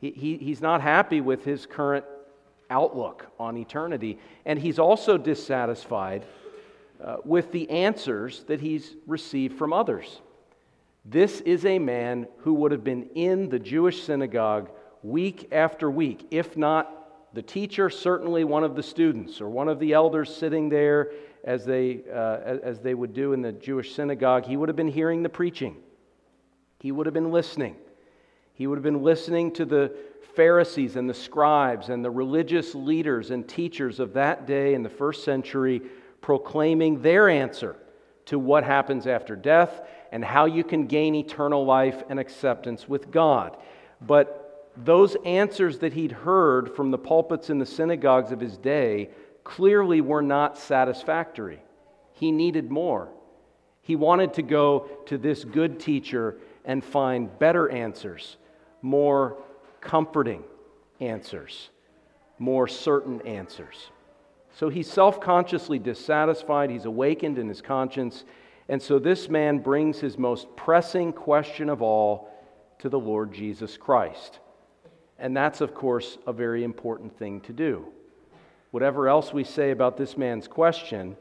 He, 0.00 0.12
he, 0.12 0.36
he's 0.36 0.60
not 0.60 0.80
happy 0.80 1.20
with 1.20 1.44
his 1.44 1.66
current 1.66 2.04
outlook 2.70 3.26
on 3.40 3.56
eternity. 3.56 4.20
And 4.46 4.56
he's 4.56 4.78
also 4.78 5.18
dissatisfied 5.18 6.24
uh, 7.02 7.16
with 7.24 7.50
the 7.50 7.68
answers 7.70 8.44
that 8.44 8.60
he's 8.60 8.94
received 9.08 9.58
from 9.58 9.72
others. 9.72 10.20
This 11.04 11.40
is 11.42 11.66
a 11.66 11.78
man 11.78 12.26
who 12.38 12.54
would 12.54 12.72
have 12.72 12.84
been 12.84 13.10
in 13.14 13.50
the 13.50 13.58
Jewish 13.58 14.02
synagogue 14.02 14.70
week 15.02 15.48
after 15.52 15.90
week, 15.90 16.26
if 16.30 16.56
not 16.56 17.34
the 17.34 17.42
teacher, 17.42 17.90
certainly 17.90 18.44
one 18.44 18.64
of 18.64 18.74
the 18.74 18.82
students 18.82 19.40
or 19.40 19.48
one 19.48 19.68
of 19.68 19.78
the 19.80 19.92
elders 19.92 20.34
sitting 20.34 20.68
there 20.68 21.10
as 21.42 21.66
they, 21.66 22.00
uh, 22.10 22.58
as 22.62 22.80
they 22.80 22.94
would 22.94 23.12
do 23.12 23.32
in 23.34 23.42
the 23.42 23.52
Jewish 23.52 23.94
synagogue, 23.94 24.46
he 24.46 24.56
would 24.56 24.68
have 24.68 24.76
been 24.76 24.88
hearing 24.88 25.22
the 25.22 25.28
preaching. 25.28 25.76
He 26.80 26.90
would 26.90 27.06
have 27.06 27.14
been 27.14 27.32
listening. 27.32 27.76
He 28.54 28.66
would 28.66 28.76
have 28.76 28.84
been 28.84 29.02
listening 29.02 29.52
to 29.54 29.64
the 29.64 29.94
Pharisees 30.36 30.96
and 30.96 31.10
the 31.10 31.14
scribes 31.14 31.90
and 31.90 32.04
the 32.04 32.10
religious 32.10 32.74
leaders 32.74 33.30
and 33.30 33.46
teachers 33.46 34.00
of 34.00 34.14
that 34.14 34.46
day 34.46 34.74
in 34.74 34.82
the 34.82 34.88
first 34.88 35.24
century 35.24 35.82
proclaiming 36.20 37.02
their 37.02 37.28
answer 37.28 37.76
to 38.26 38.38
what 38.38 38.64
happens 38.64 39.06
after 39.06 39.36
death 39.36 39.82
and 40.14 40.24
how 40.24 40.44
you 40.44 40.62
can 40.62 40.86
gain 40.86 41.16
eternal 41.16 41.66
life 41.66 42.04
and 42.08 42.20
acceptance 42.20 42.88
with 42.88 43.10
God. 43.10 43.56
But 44.00 44.70
those 44.76 45.16
answers 45.24 45.80
that 45.80 45.92
he'd 45.92 46.12
heard 46.12 46.76
from 46.76 46.92
the 46.92 46.98
pulpits 46.98 47.50
in 47.50 47.58
the 47.58 47.66
synagogues 47.66 48.30
of 48.30 48.38
his 48.38 48.56
day 48.56 49.10
clearly 49.42 50.00
were 50.00 50.22
not 50.22 50.56
satisfactory. 50.56 51.60
He 52.12 52.30
needed 52.30 52.70
more. 52.70 53.08
He 53.82 53.96
wanted 53.96 54.34
to 54.34 54.42
go 54.42 54.88
to 55.06 55.18
this 55.18 55.42
good 55.44 55.80
teacher 55.80 56.36
and 56.64 56.84
find 56.84 57.36
better 57.40 57.68
answers, 57.68 58.36
more 58.82 59.38
comforting 59.80 60.44
answers, 61.00 61.70
more 62.38 62.68
certain 62.68 63.20
answers. 63.22 63.90
So 64.54 64.68
he's 64.68 64.88
self 64.88 65.20
consciously 65.20 65.80
dissatisfied, 65.80 66.70
he's 66.70 66.84
awakened 66.84 67.36
in 67.36 67.48
his 67.48 67.60
conscience, 67.60 68.24
and 68.68 68.80
so 68.80 68.98
this 68.98 69.28
man 69.28 69.58
brings 69.58 70.00
his 70.00 70.16
most 70.18 70.54
pressing 70.56 71.12
question 71.12 71.68
of 71.68 71.82
all 71.82 72.30
to 72.78 72.88
the 72.88 72.98
Lord 72.98 73.32
Jesus 73.32 73.76
Christ. 73.76 74.38
And 75.18 75.36
that's, 75.36 75.60
of 75.60 75.74
course, 75.74 76.18
a 76.26 76.32
very 76.32 76.64
important 76.64 77.16
thing 77.18 77.40
to 77.42 77.52
do. 77.52 77.86
Whatever 78.70 79.08
else 79.08 79.32
we 79.32 79.44
say 79.44 79.70
about 79.70 79.96
this 79.96 80.16
man's 80.16 80.48
question, 80.48 81.16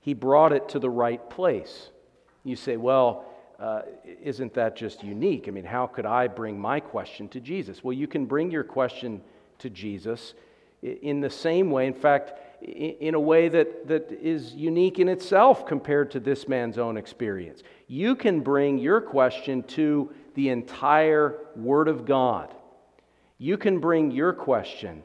he 0.00 0.14
brought 0.14 0.52
it 0.52 0.68
to 0.70 0.78
the 0.78 0.90
right 0.90 1.28
place. 1.30 1.90
You 2.44 2.56
say, 2.56 2.76
well, 2.76 3.24
uh, 3.58 3.82
isn't 4.22 4.54
that 4.54 4.76
just 4.76 5.02
unique? 5.02 5.48
I 5.48 5.50
mean, 5.50 5.64
how 5.64 5.86
could 5.86 6.06
I 6.06 6.28
bring 6.28 6.58
my 6.58 6.80
question 6.80 7.28
to 7.30 7.40
Jesus? 7.40 7.82
Well, 7.82 7.94
you 7.94 8.06
can 8.06 8.26
bring 8.26 8.50
your 8.50 8.64
question 8.64 9.22
to 9.58 9.70
Jesus 9.70 10.34
in 10.82 11.20
the 11.20 11.30
same 11.30 11.70
way. 11.70 11.86
In 11.86 11.94
fact, 11.94 12.34
in 12.64 13.14
a 13.14 13.20
way 13.20 13.48
that, 13.48 13.88
that 13.88 14.10
is 14.10 14.54
unique 14.54 14.98
in 14.98 15.08
itself 15.08 15.66
compared 15.66 16.10
to 16.12 16.20
this 16.20 16.48
man's 16.48 16.78
own 16.78 16.96
experience. 16.96 17.62
You 17.86 18.16
can 18.16 18.40
bring 18.40 18.78
your 18.78 19.00
question 19.00 19.62
to 19.64 20.10
the 20.34 20.48
entire 20.48 21.38
Word 21.54 21.88
of 21.88 22.06
God. 22.06 22.54
You 23.38 23.58
can 23.58 23.80
bring 23.80 24.10
your 24.10 24.32
question 24.32 25.02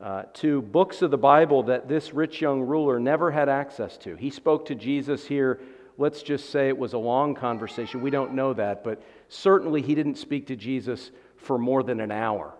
uh, 0.00 0.24
to 0.34 0.62
books 0.62 1.02
of 1.02 1.10
the 1.10 1.18
Bible 1.18 1.62
that 1.64 1.88
this 1.88 2.12
rich 2.12 2.40
young 2.40 2.62
ruler 2.62 2.98
never 2.98 3.30
had 3.30 3.48
access 3.48 3.96
to. 3.98 4.16
He 4.16 4.30
spoke 4.30 4.66
to 4.66 4.74
Jesus 4.74 5.26
here. 5.26 5.60
Let's 5.96 6.22
just 6.22 6.50
say 6.50 6.68
it 6.68 6.78
was 6.78 6.92
a 6.92 6.98
long 6.98 7.34
conversation. 7.34 8.00
We 8.00 8.10
don't 8.10 8.34
know 8.34 8.52
that, 8.54 8.84
but 8.84 9.02
certainly 9.28 9.82
he 9.82 9.94
didn't 9.94 10.16
speak 10.16 10.46
to 10.48 10.56
Jesus 10.56 11.10
for 11.36 11.58
more 11.58 11.82
than 11.82 12.00
an 12.00 12.10
hour. 12.10 12.54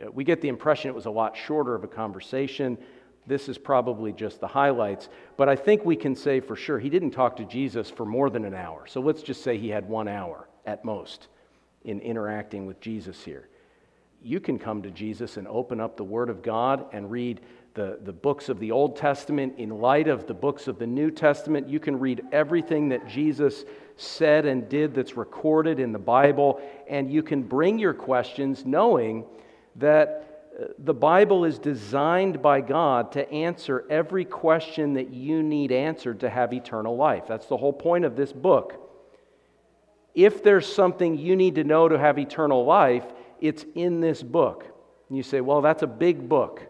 Uh, 0.00 0.10
we 0.10 0.24
get 0.24 0.40
the 0.40 0.48
impression 0.48 0.90
it 0.90 0.94
was 0.94 1.06
a 1.06 1.10
lot 1.10 1.36
shorter 1.36 1.74
of 1.74 1.84
a 1.84 1.88
conversation. 1.88 2.78
This 3.30 3.48
is 3.48 3.58
probably 3.58 4.12
just 4.12 4.40
the 4.40 4.48
highlights, 4.48 5.08
but 5.36 5.48
I 5.48 5.54
think 5.54 5.84
we 5.84 5.94
can 5.94 6.16
say 6.16 6.40
for 6.40 6.56
sure 6.56 6.80
he 6.80 6.90
didn't 6.90 7.12
talk 7.12 7.36
to 7.36 7.44
Jesus 7.44 7.88
for 7.88 8.04
more 8.04 8.28
than 8.28 8.44
an 8.44 8.54
hour. 8.54 8.88
So 8.88 9.00
let's 9.00 9.22
just 9.22 9.44
say 9.44 9.56
he 9.56 9.68
had 9.68 9.88
one 9.88 10.08
hour 10.08 10.48
at 10.66 10.84
most 10.84 11.28
in 11.84 12.00
interacting 12.00 12.66
with 12.66 12.80
Jesus 12.80 13.22
here. 13.22 13.48
You 14.20 14.40
can 14.40 14.58
come 14.58 14.82
to 14.82 14.90
Jesus 14.90 15.36
and 15.36 15.46
open 15.46 15.78
up 15.78 15.96
the 15.96 16.02
Word 16.02 16.28
of 16.28 16.42
God 16.42 16.86
and 16.92 17.08
read 17.08 17.40
the, 17.74 18.00
the 18.02 18.12
books 18.12 18.48
of 18.48 18.58
the 18.58 18.72
Old 18.72 18.96
Testament 18.96 19.54
in 19.58 19.70
light 19.70 20.08
of 20.08 20.26
the 20.26 20.34
books 20.34 20.66
of 20.66 20.80
the 20.80 20.86
New 20.88 21.12
Testament. 21.12 21.68
You 21.68 21.78
can 21.78 22.00
read 22.00 22.24
everything 22.32 22.88
that 22.88 23.06
Jesus 23.06 23.64
said 23.96 24.44
and 24.44 24.68
did 24.68 24.92
that's 24.92 25.16
recorded 25.16 25.78
in 25.78 25.92
the 25.92 26.00
Bible, 26.00 26.60
and 26.88 27.08
you 27.08 27.22
can 27.22 27.44
bring 27.44 27.78
your 27.78 27.94
questions 27.94 28.66
knowing 28.66 29.24
that 29.76 30.29
the 30.78 30.94
Bible 30.94 31.44
is 31.44 31.58
designed 31.58 32.42
by 32.42 32.60
God 32.60 33.12
to 33.12 33.30
answer 33.30 33.84
every 33.88 34.24
question 34.24 34.94
that 34.94 35.12
you 35.12 35.42
need 35.42 35.72
answered 35.72 36.20
to 36.20 36.30
have 36.30 36.52
eternal 36.52 36.96
life. 36.96 37.24
That's 37.28 37.46
the 37.46 37.56
whole 37.56 37.72
point 37.72 38.04
of 38.04 38.16
this 38.16 38.32
book. 38.32 38.86
If 40.14 40.42
there's 40.42 40.70
something 40.70 41.16
you 41.16 41.36
need 41.36 41.54
to 41.54 41.64
know 41.64 41.88
to 41.88 41.98
have 41.98 42.18
eternal 42.18 42.64
life, 42.64 43.04
it's 43.40 43.64
in 43.74 44.00
this 44.00 44.22
book. 44.22 44.64
And 45.08 45.16
you 45.16 45.22
say, 45.22 45.40
well, 45.40 45.60
that's 45.62 45.82
a 45.82 45.86
big 45.86 46.28
book. 46.28 46.62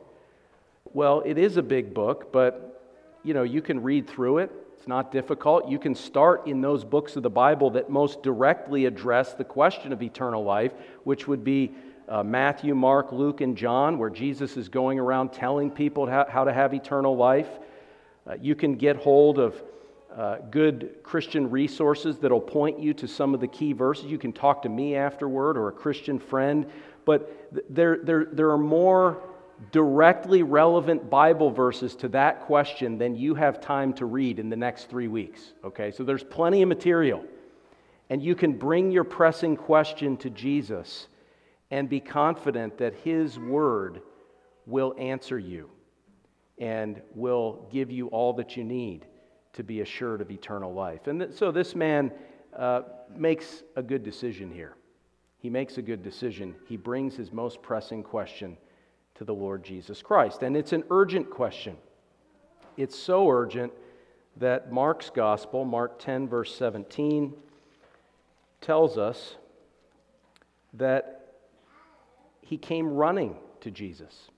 Well, 0.92 1.22
it 1.24 1.38
is 1.38 1.56
a 1.56 1.62
big 1.62 1.94
book, 1.94 2.32
but 2.32 2.82
you 3.22 3.34
know, 3.34 3.42
you 3.42 3.62
can 3.62 3.82
read 3.82 4.08
through 4.08 4.38
it. 4.38 4.50
It's 4.76 4.88
not 4.88 5.12
difficult. 5.12 5.68
You 5.68 5.78
can 5.78 5.94
start 5.94 6.46
in 6.46 6.60
those 6.60 6.84
books 6.84 7.16
of 7.16 7.22
the 7.22 7.30
Bible 7.30 7.70
that 7.70 7.90
most 7.90 8.22
directly 8.22 8.86
address 8.86 9.34
the 9.34 9.44
question 9.44 9.92
of 9.92 10.02
eternal 10.02 10.42
life, 10.42 10.72
which 11.04 11.28
would 11.28 11.44
be 11.44 11.72
uh, 12.10 12.24
Matthew, 12.24 12.74
Mark, 12.74 13.12
Luke, 13.12 13.40
and 13.40 13.56
John, 13.56 13.96
where 13.96 14.10
Jesus 14.10 14.56
is 14.56 14.68
going 14.68 14.98
around 14.98 15.32
telling 15.32 15.70
people 15.70 16.06
how, 16.06 16.44
to 16.44 16.52
have 16.52 16.74
eternal 16.74 17.16
life. 17.16 17.48
Uh, 18.26 18.34
you 18.40 18.56
can 18.56 18.74
get 18.74 18.96
hold 18.96 19.38
of 19.38 19.62
uh, 20.14 20.38
good 20.50 20.96
Christian 21.04 21.48
resources 21.48 22.18
that'll 22.18 22.40
point 22.40 22.80
you 22.80 22.92
to 22.94 23.06
some 23.06 23.32
of 23.32 23.40
the 23.40 23.46
key 23.46 23.72
verses. 23.72 24.06
You 24.06 24.18
can 24.18 24.32
talk 24.32 24.62
to 24.62 24.68
me 24.68 24.96
afterward 24.96 25.56
or 25.56 25.68
a 25.68 25.72
Christian 25.72 26.18
friend, 26.18 26.66
but 27.04 27.48
there, 27.70 27.98
there, 28.02 28.24
there 28.24 28.50
are 28.50 28.58
more 28.58 29.22
directly 29.70 30.42
relevant 30.42 31.08
Bible 31.08 31.50
verses 31.50 31.94
to 31.94 32.08
that 32.08 32.40
question 32.40 32.98
than 32.98 33.14
you 33.14 33.36
have 33.36 33.60
time 33.60 33.92
to 33.94 34.06
read 34.06 34.40
in 34.40 34.48
the 34.48 34.56
next 34.56 34.90
three 34.90 35.06
weeks. 35.06 35.52
Okay, 35.64 35.92
so 35.92 36.02
there's 36.02 36.24
plenty 36.24 36.62
of 36.62 36.68
material. 36.68 37.24
And 38.08 38.20
you 38.20 38.34
can 38.34 38.54
bring 38.54 38.90
your 38.90 39.04
pressing 39.04 39.56
question 39.56 40.16
to 40.16 40.30
Jesus 40.30 41.06
and 41.70 41.88
be 41.88 42.00
confident 42.00 42.78
that 42.78 42.94
His 42.94 43.38
Word 43.38 44.02
will 44.66 44.94
answer 44.98 45.38
you 45.38 45.70
and 46.58 47.00
will 47.14 47.66
give 47.72 47.90
you 47.90 48.08
all 48.08 48.32
that 48.34 48.56
you 48.56 48.64
need 48.64 49.06
to 49.52 49.64
be 49.64 49.80
assured 49.80 50.20
of 50.20 50.30
eternal 50.30 50.72
life. 50.72 51.06
And 51.06 51.20
th- 51.20 51.32
so 51.32 51.50
this 51.50 51.74
man 51.74 52.12
uh, 52.56 52.82
makes 53.16 53.62
a 53.76 53.82
good 53.82 54.02
decision 54.02 54.50
here. 54.50 54.76
He 55.38 55.48
makes 55.48 55.78
a 55.78 55.82
good 55.82 56.02
decision. 56.02 56.54
He 56.68 56.76
brings 56.76 57.16
his 57.16 57.32
most 57.32 57.62
pressing 57.62 58.02
question 58.02 58.56
to 59.14 59.24
the 59.24 59.34
Lord 59.34 59.64
Jesus 59.64 60.02
Christ. 60.02 60.42
And 60.42 60.56
it's 60.56 60.72
an 60.72 60.84
urgent 60.90 61.30
question. 61.30 61.76
It's 62.76 62.98
so 62.98 63.28
urgent 63.28 63.72
that 64.36 64.70
Mark's 64.70 65.10
gospel, 65.10 65.64
Mark 65.64 65.98
10, 65.98 66.28
verse 66.28 66.54
17, 66.54 67.32
tells 68.60 68.98
us 68.98 69.36
that 70.74 71.19
he 72.50 72.58
came 72.58 72.88
running 72.88 73.36
to 73.60 73.70
Jesus. 73.70 74.28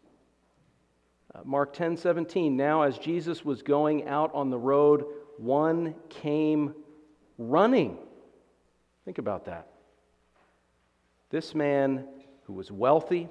Uh, 1.34 1.40
Mark 1.46 1.72
10 1.72 1.96
17, 1.96 2.54
now 2.54 2.82
as 2.82 2.98
Jesus 2.98 3.42
was 3.42 3.62
going 3.62 4.06
out 4.06 4.30
on 4.34 4.50
the 4.50 4.58
road, 4.58 5.06
one 5.38 5.94
came 6.10 6.74
running. 7.38 7.96
Think 9.06 9.16
about 9.16 9.46
that. 9.46 9.68
This 11.30 11.54
man 11.54 12.06
who 12.44 12.52
was 12.52 12.70
wealthy, 12.70 13.30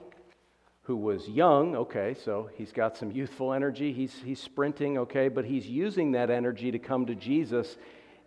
who 0.82 0.98
was 0.98 1.30
young, 1.30 1.76
okay, 1.76 2.16
so 2.16 2.50
he's 2.56 2.72
got 2.72 2.98
some 2.98 3.12
youthful 3.12 3.54
energy, 3.54 3.94
he's, 3.94 4.16
he's 4.26 4.42
sprinting, 4.42 4.98
okay, 4.98 5.28
but 5.28 5.46
he's 5.46 5.68
using 5.68 6.14
that 6.14 6.32
energy 6.32 6.72
to 6.72 6.80
come 6.80 7.06
to 7.06 7.14
Jesus, 7.14 7.78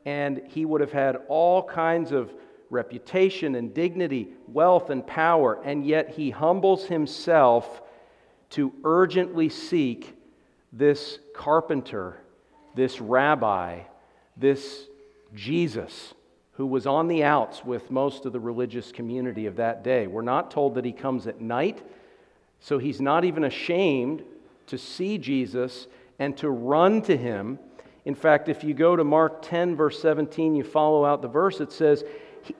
and 0.05 0.41
he 0.47 0.65
would 0.65 0.81
have 0.81 0.93
had 0.93 1.17
all 1.27 1.65
kinds 1.65 2.13
of 2.13 2.33
reputation 2.75 3.55
and 3.55 3.73
dignity, 3.73 4.29
wealth 4.49 4.91
and 4.91 5.07
power, 5.07 5.59
and 5.65 5.87
yet 5.87 6.11
he 6.11 6.31
humbles 6.31 6.85
himself 6.85 7.81
to 8.51 8.73
urgently 8.85 9.49
seek 9.49 10.15
this 10.73 11.19
carpenter, 11.35 12.19
this 12.75 13.01
rabbi, 13.01 13.81
this 14.37 14.87
Jesus, 15.35 16.15
who 16.53 16.67
was 16.67 16.87
on 16.87 17.09
the 17.09 17.25
outs 17.25 17.65
with 17.65 17.91
most 17.91 18.27
of 18.27 18.33
the 18.33 18.41
religious 18.41 18.93
community 18.93 19.47
of 19.47 19.57
that 19.57 19.83
day. 19.83 20.07
We're 20.07 20.23
not 20.23 20.51
told 20.51 20.75
that 20.75 20.85
he 20.85 20.93
comes 20.93 21.27
at 21.27 21.41
night, 21.41 21.83
so 22.61 22.79
he's 22.79 23.01
not 23.01 23.25
even 23.25 23.45
ashamed 23.45 24.23
to 24.67 24.79
see 24.79 25.19
Jesus 25.19 25.87
and 26.19 26.37
to 26.39 26.51
run 26.51 27.03
to 27.03 27.17
him. 27.17 27.59
In 28.05 28.15
fact, 28.15 28.49
if 28.49 28.63
you 28.63 28.75
go 28.75 28.97
to 28.97 29.05
Mark 29.05 29.43
10, 29.43 29.77
verse 29.77 30.01
17, 30.01 30.55
you 30.55 30.63
follow 30.63 31.05
out 31.05 31.23
the 31.23 31.29
verse, 31.29 31.61
it 31.61 31.73
says, 31.73 32.05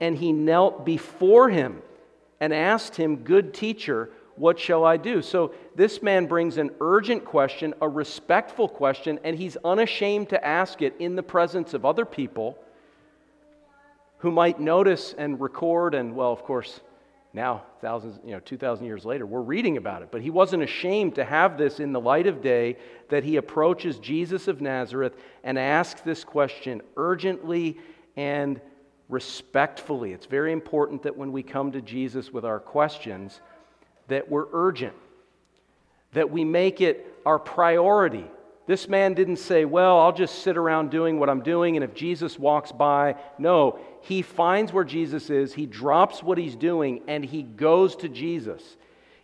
and 0.01 0.17
he 0.17 0.33
knelt 0.33 0.85
before 0.85 1.49
him 1.49 1.83
and 2.41 2.53
asked 2.53 2.97
him, 2.97 3.17
Good 3.17 3.55
teacher, 3.55 4.11
what 4.37 4.59
shall 4.59 4.85
I 4.85 4.97
do? 4.97 5.23
So 5.23 5.55
this 5.75 6.03
man 6.03 6.27
brings 6.27 6.59
an 6.59 6.71
urgent 6.81 7.25
question, 7.25 7.75
a 7.81 7.89
respectful 7.89 8.69
question, 8.69 9.21
and 9.25 9.37
he's 9.37 9.57
unashamed 9.65 10.31
to 10.31 10.45
ask 10.45 10.83
it 10.83 10.95
in 10.99 11.17
the 11.17 11.23
presence 11.23 11.75
of 11.75 11.85
other 11.85 12.05
people 12.05 12.59
who 14.19 14.31
might 14.31 14.59
notice 14.59 15.15
and 15.17 15.41
record. 15.41 15.95
And, 15.95 16.17
well, 16.17 16.33
of 16.33 16.43
course, 16.43 16.81
now, 17.33 17.65
thousands, 17.81 18.21
you 18.25 18.31
know, 18.31 18.41
2,000 18.41 18.87
years 18.87 19.05
later, 19.05 19.27
we're 19.27 19.41
reading 19.41 19.77
about 19.77 20.03
it. 20.03 20.09
But 20.13 20.23
he 20.23 20.31
wasn't 20.31 20.63
ashamed 20.63 21.17
to 21.17 21.25
have 21.25 21.59
this 21.59 21.81
in 21.81 21.93
the 21.93 22.01
light 22.01 22.29
of 22.29 22.41
day 22.41 22.77
that 23.09 23.25
he 23.25 23.37
approaches 23.37 23.99
Jesus 23.99 24.47
of 24.47 24.61
Nazareth 24.61 25.17
and 25.43 25.59
asks 25.59 26.01
this 26.01 26.23
question 26.23 26.81
urgently 26.97 27.77
and 28.17 28.61
respectfully. 29.09 30.13
It's 30.13 30.27
very 30.27 30.53
important 30.53 31.03
that 31.03 31.17
when 31.17 31.33
we 31.33 31.43
come 31.43 31.73
to 31.73 31.81
Jesus 31.81 32.33
with 32.33 32.45
our 32.45 32.61
questions, 32.61 33.41
that 34.09 34.31
we're 34.31 34.47
urgent, 34.53 34.95
that 36.13 36.31
we 36.31 36.45
make 36.45 36.81
it 36.81 37.15
our 37.27 37.39
priority. 37.39 38.27
This 38.67 38.89
man 38.89 39.15
didn't 39.15 39.37
say, 39.37 39.65
Well, 39.65 39.99
I'll 39.99 40.13
just 40.13 40.43
sit 40.43 40.57
around 40.57 40.91
doing 40.91 41.19
what 41.19 41.29
I'm 41.29 41.43
doing, 41.43 41.77
and 41.77 41.85
if 41.85 41.95
Jesus 41.95 42.39
walks 42.39 42.73
by, 42.73 43.17
no. 43.39 43.79
He 44.01 44.23
finds 44.23 44.73
where 44.73 44.85
Jesus 44.85 45.31
is, 45.31 45.53
he 45.55 45.67
drops 45.67 46.23
what 46.23 46.39
he's 46.39 46.57
doing, 46.57 47.03
and 47.07 47.25
he 47.25 47.43
goes 47.43 47.97
to 47.97 48.09
Jesus. 48.09 48.77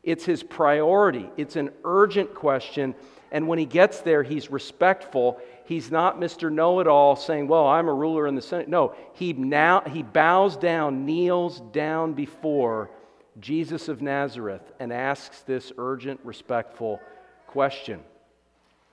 It's 0.02 0.24
his 0.24 0.42
priority, 0.42 1.30
it's 1.36 1.56
an 1.56 1.70
urgent 1.84 2.34
question. 2.34 2.94
And 3.32 3.46
when 3.46 3.60
he 3.60 3.66
gets 3.66 4.00
there, 4.00 4.24
he's 4.24 4.50
respectful. 4.50 5.40
He's 5.70 5.88
not 5.88 6.18
Mr. 6.18 6.52
Know 6.52 6.80
It 6.80 6.88
All 6.88 7.14
saying, 7.14 7.46
Well, 7.46 7.64
I'm 7.64 7.86
a 7.86 7.94
ruler 7.94 8.26
in 8.26 8.34
the 8.34 8.42
Senate. 8.42 8.68
No, 8.68 8.92
he, 9.12 9.32
now, 9.34 9.82
he 9.82 10.02
bows 10.02 10.56
down, 10.56 11.06
kneels 11.06 11.60
down 11.70 12.12
before 12.12 12.90
Jesus 13.38 13.86
of 13.86 14.02
Nazareth, 14.02 14.72
and 14.80 14.92
asks 14.92 15.42
this 15.42 15.70
urgent, 15.78 16.18
respectful 16.24 17.00
question. 17.46 18.00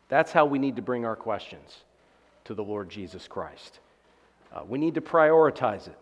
That's 0.08 0.32
how 0.32 0.46
we 0.46 0.60
need 0.60 0.76
to 0.76 0.84
bring 0.84 1.04
our 1.04 1.16
questions 1.16 1.78
to 2.44 2.54
the 2.54 2.64
Lord 2.64 2.92
Jesus 2.92 3.28
Christ. 3.28 3.80
Uh, 4.54 4.62
we 4.64 4.78
need 4.78 4.94
to 4.94 5.02
prioritize 5.02 5.88
it. 5.88 5.98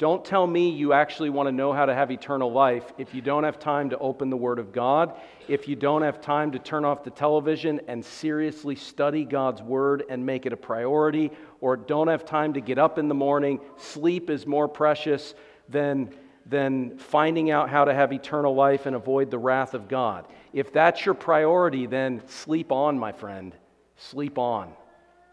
Don't 0.00 0.24
tell 0.24 0.46
me 0.46 0.70
you 0.70 0.94
actually 0.94 1.28
want 1.28 1.46
to 1.48 1.52
know 1.52 1.74
how 1.74 1.84
to 1.84 1.94
have 1.94 2.10
eternal 2.10 2.50
life 2.50 2.90
if 2.96 3.14
you 3.14 3.20
don't 3.20 3.44
have 3.44 3.58
time 3.58 3.90
to 3.90 3.98
open 3.98 4.30
the 4.30 4.36
Word 4.36 4.58
of 4.58 4.72
God, 4.72 5.20
if 5.46 5.68
you 5.68 5.76
don't 5.76 6.00
have 6.00 6.22
time 6.22 6.52
to 6.52 6.58
turn 6.58 6.86
off 6.86 7.04
the 7.04 7.10
television 7.10 7.82
and 7.86 8.02
seriously 8.02 8.74
study 8.74 9.26
God's 9.26 9.60
Word 9.60 10.04
and 10.08 10.24
make 10.24 10.46
it 10.46 10.54
a 10.54 10.56
priority, 10.56 11.30
or 11.60 11.76
don't 11.76 12.08
have 12.08 12.24
time 12.24 12.54
to 12.54 12.62
get 12.62 12.78
up 12.78 12.98
in 12.98 13.08
the 13.08 13.14
morning. 13.14 13.60
Sleep 13.76 14.30
is 14.30 14.46
more 14.46 14.68
precious 14.68 15.34
than, 15.68 16.14
than 16.46 16.96
finding 16.96 17.50
out 17.50 17.68
how 17.68 17.84
to 17.84 17.92
have 17.92 18.10
eternal 18.10 18.54
life 18.54 18.86
and 18.86 18.96
avoid 18.96 19.30
the 19.30 19.36
wrath 19.36 19.74
of 19.74 19.86
God. 19.86 20.24
If 20.54 20.72
that's 20.72 21.04
your 21.04 21.14
priority, 21.14 21.84
then 21.84 22.22
sleep 22.26 22.72
on, 22.72 22.98
my 22.98 23.12
friend. 23.12 23.54
Sleep 23.98 24.38
on. 24.38 24.72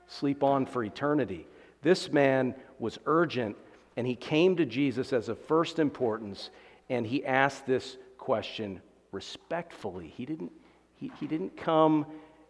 Sleep 0.08 0.43
on 0.43 0.65
for 0.65 0.84
eternity. 0.84 1.47
This 1.84 2.12
man 2.12 2.53
was 2.80 2.99
urgent 3.06 3.56
and 3.97 4.05
he 4.05 4.15
came 4.15 4.55
to 4.55 4.65
Jesus 4.65 5.12
as 5.12 5.27
of 5.27 5.39
first 5.39 5.79
importance 5.79 6.51
and 6.89 7.05
he 7.05 7.25
asked 7.25 7.65
this 7.65 7.97
question 8.17 8.79
respectfully. 9.12 10.13
He 10.15 10.25
didn't, 10.25 10.51
he, 10.95 11.12
he 11.19 11.27
didn't 11.27 11.57
come 11.57 12.05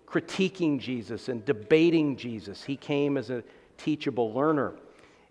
critiquing 0.05 0.79
Jesus 0.79 1.29
and 1.29 1.43
debating 1.43 2.15
Jesus, 2.15 2.63
he 2.63 2.77
came 2.77 3.17
as 3.17 3.29
a 3.29 3.43
teachable 3.77 4.33
learner. 4.33 4.75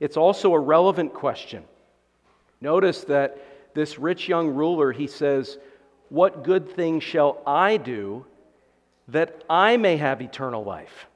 It's 0.00 0.16
also 0.16 0.52
a 0.52 0.59
relevant 0.59 1.14
question. 1.14 1.64
Notice 2.61 3.02
that 3.05 3.74
this 3.74 3.98
rich 3.98 4.29
young 4.29 4.48
ruler, 4.48 4.92
he 4.92 5.07
says, 5.07 5.59
What 6.09 6.44
good 6.44 6.68
thing 6.68 7.00
shall 7.00 7.42
I 7.46 7.76
do 7.76 8.26
that 9.09 9.44
I 9.48 9.76
may 9.76 9.96
have 9.96 10.20
eternal 10.20 10.64
life? 10.64 11.07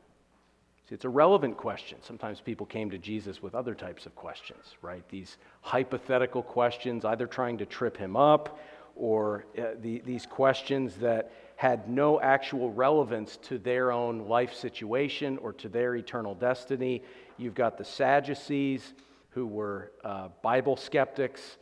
See, 0.90 0.94
it's 0.94 1.04
a 1.04 1.08
relevant 1.08 1.56
question. 1.56 1.98
Sometimes 2.02 2.40
people 2.40 2.66
came 2.66 2.90
to 2.90 2.98
Jesus 2.98 3.40
with 3.40 3.54
other 3.54 3.76
types 3.76 4.06
of 4.06 4.16
questions, 4.16 4.74
right? 4.82 5.08
These 5.08 5.36
hypothetical 5.60 6.42
questions, 6.42 7.04
either 7.04 7.28
trying 7.28 7.58
to 7.58 7.66
trip 7.66 7.96
him 7.96 8.16
up 8.16 8.58
or 8.96 9.44
uh, 9.56 9.74
the, 9.80 10.00
these 10.00 10.26
questions 10.26 10.96
that 10.96 11.30
had 11.54 11.88
no 11.88 12.20
actual 12.20 12.72
relevance 12.72 13.36
to 13.42 13.56
their 13.58 13.92
own 13.92 14.26
life 14.26 14.52
situation 14.52 15.38
or 15.38 15.52
to 15.52 15.68
their 15.68 15.94
eternal 15.94 16.34
destiny. 16.34 17.04
You've 17.36 17.54
got 17.54 17.78
the 17.78 17.84
Sadducees, 17.84 18.94
who 19.28 19.46
were 19.46 19.92
uh, 20.02 20.30
Bible 20.42 20.76
skeptics, 20.76 21.58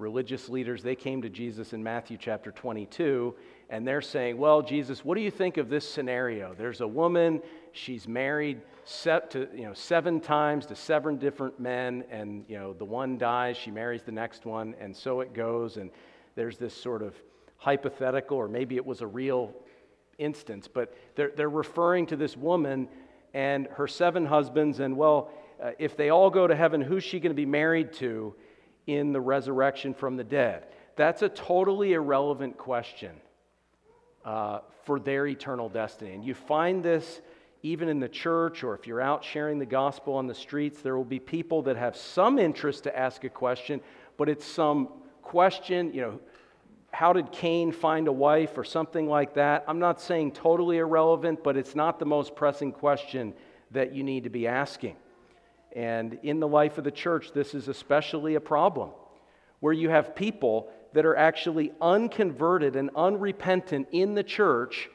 religious 0.00 0.48
leaders. 0.48 0.82
They 0.82 0.96
came 0.96 1.22
to 1.22 1.28
Jesus 1.28 1.72
in 1.72 1.82
Matthew 1.82 2.16
chapter 2.18 2.50
22, 2.50 3.34
and 3.68 3.86
they're 3.86 4.00
saying, 4.00 4.38
Well, 4.38 4.62
Jesus, 4.62 5.04
what 5.04 5.14
do 5.14 5.20
you 5.20 5.30
think 5.30 5.58
of 5.58 5.68
this 5.68 5.88
scenario? 5.88 6.54
There's 6.54 6.80
a 6.80 6.88
woman, 6.88 7.42
she's 7.72 8.08
married 8.08 8.60
to, 9.04 9.48
you 9.54 9.64
know, 9.64 9.74
seven 9.74 10.20
times 10.20 10.66
to 10.66 10.74
seven 10.74 11.16
different 11.18 11.60
men, 11.60 12.04
and 12.10 12.44
you 12.48 12.58
know, 12.58 12.72
the 12.72 12.84
one 12.84 13.18
dies, 13.18 13.56
she 13.56 13.70
marries 13.70 14.02
the 14.02 14.12
next 14.12 14.46
one, 14.46 14.74
and 14.80 14.96
so 14.96 15.20
it 15.20 15.32
goes. 15.34 15.76
And 15.76 15.90
there's 16.34 16.58
this 16.58 16.74
sort 16.74 17.02
of 17.02 17.14
hypothetical, 17.58 18.36
or 18.36 18.48
maybe 18.48 18.76
it 18.76 18.84
was 18.84 19.02
a 19.02 19.06
real 19.06 19.54
instance, 20.18 20.66
but 20.66 20.96
they're, 21.14 21.32
they're 21.36 21.50
referring 21.50 22.06
to 22.06 22.16
this 22.16 22.36
woman 22.36 22.88
and 23.34 23.68
her 23.68 23.86
seven 23.86 24.26
husbands, 24.26 24.80
and 24.80 24.96
well, 24.96 25.30
uh, 25.62 25.72
if 25.78 25.96
they 25.96 26.08
all 26.08 26.30
go 26.30 26.46
to 26.46 26.56
heaven, 26.56 26.80
who's 26.80 27.04
she 27.04 27.20
going 27.20 27.30
to 27.30 27.34
be 27.34 27.46
married 27.46 27.92
to 27.92 28.34
in 28.86 29.12
the 29.12 29.20
resurrection 29.20 29.94
from 29.94 30.16
the 30.16 30.24
dead? 30.24 30.66
That's 30.96 31.22
a 31.22 31.28
totally 31.28 31.92
irrelevant 31.92 32.58
question 32.58 33.12
uh, 34.24 34.60
for 34.84 35.00
their 35.00 35.26
eternal 35.26 35.68
destiny. 35.68 36.12
And 36.12 36.24
you 36.24 36.34
find 36.34 36.82
this 36.82 37.20
even 37.62 37.88
in 37.88 38.00
the 38.00 38.08
church 38.08 38.64
or 38.64 38.74
if 38.74 38.86
you're 38.86 39.00
out 39.00 39.24
sharing 39.24 39.58
the 39.58 39.66
gospel 39.66 40.14
on 40.14 40.26
the 40.26 40.34
streets, 40.34 40.80
there 40.80 40.96
will 40.96 41.04
be 41.04 41.18
people 41.18 41.62
that 41.62 41.76
have 41.76 41.96
some 41.96 42.38
interest 42.38 42.84
to 42.84 42.98
ask 42.98 43.24
a 43.24 43.28
question, 43.28 43.80
but 44.16 44.28
it's 44.28 44.44
some 44.44 44.88
question, 45.22 45.92
you 45.92 46.00
know, 46.00 46.20
how 46.92 47.12
did 47.12 47.30
Cain 47.30 47.70
find 47.70 48.08
a 48.08 48.12
wife 48.12 48.58
or 48.58 48.64
something 48.64 49.08
like 49.08 49.34
that? 49.34 49.64
I'm 49.68 49.78
not 49.78 50.00
saying 50.00 50.32
totally 50.32 50.78
irrelevant, 50.78 51.44
but 51.44 51.56
it's 51.56 51.76
not 51.76 51.98
the 51.98 52.04
most 52.04 52.34
pressing 52.34 52.72
question 52.72 53.32
that 53.70 53.94
you 53.94 54.02
need 54.02 54.24
to 54.24 54.30
be 54.30 54.46
asking. 54.48 54.96
And 55.74 56.18
in 56.22 56.40
the 56.40 56.48
life 56.48 56.78
of 56.78 56.84
the 56.84 56.90
church, 56.90 57.32
this 57.32 57.54
is 57.54 57.68
especially 57.68 58.34
a 58.34 58.40
problem 58.40 58.90
where 59.60 59.72
you 59.72 59.90
have 59.90 60.14
people 60.14 60.68
that 60.94 61.06
are 61.06 61.16
actually 61.16 61.72
unconverted 61.80 62.76
and 62.76 62.90
unrepentant 62.96 63.88
in 63.92 64.14
the 64.14 64.24
church 64.24 64.88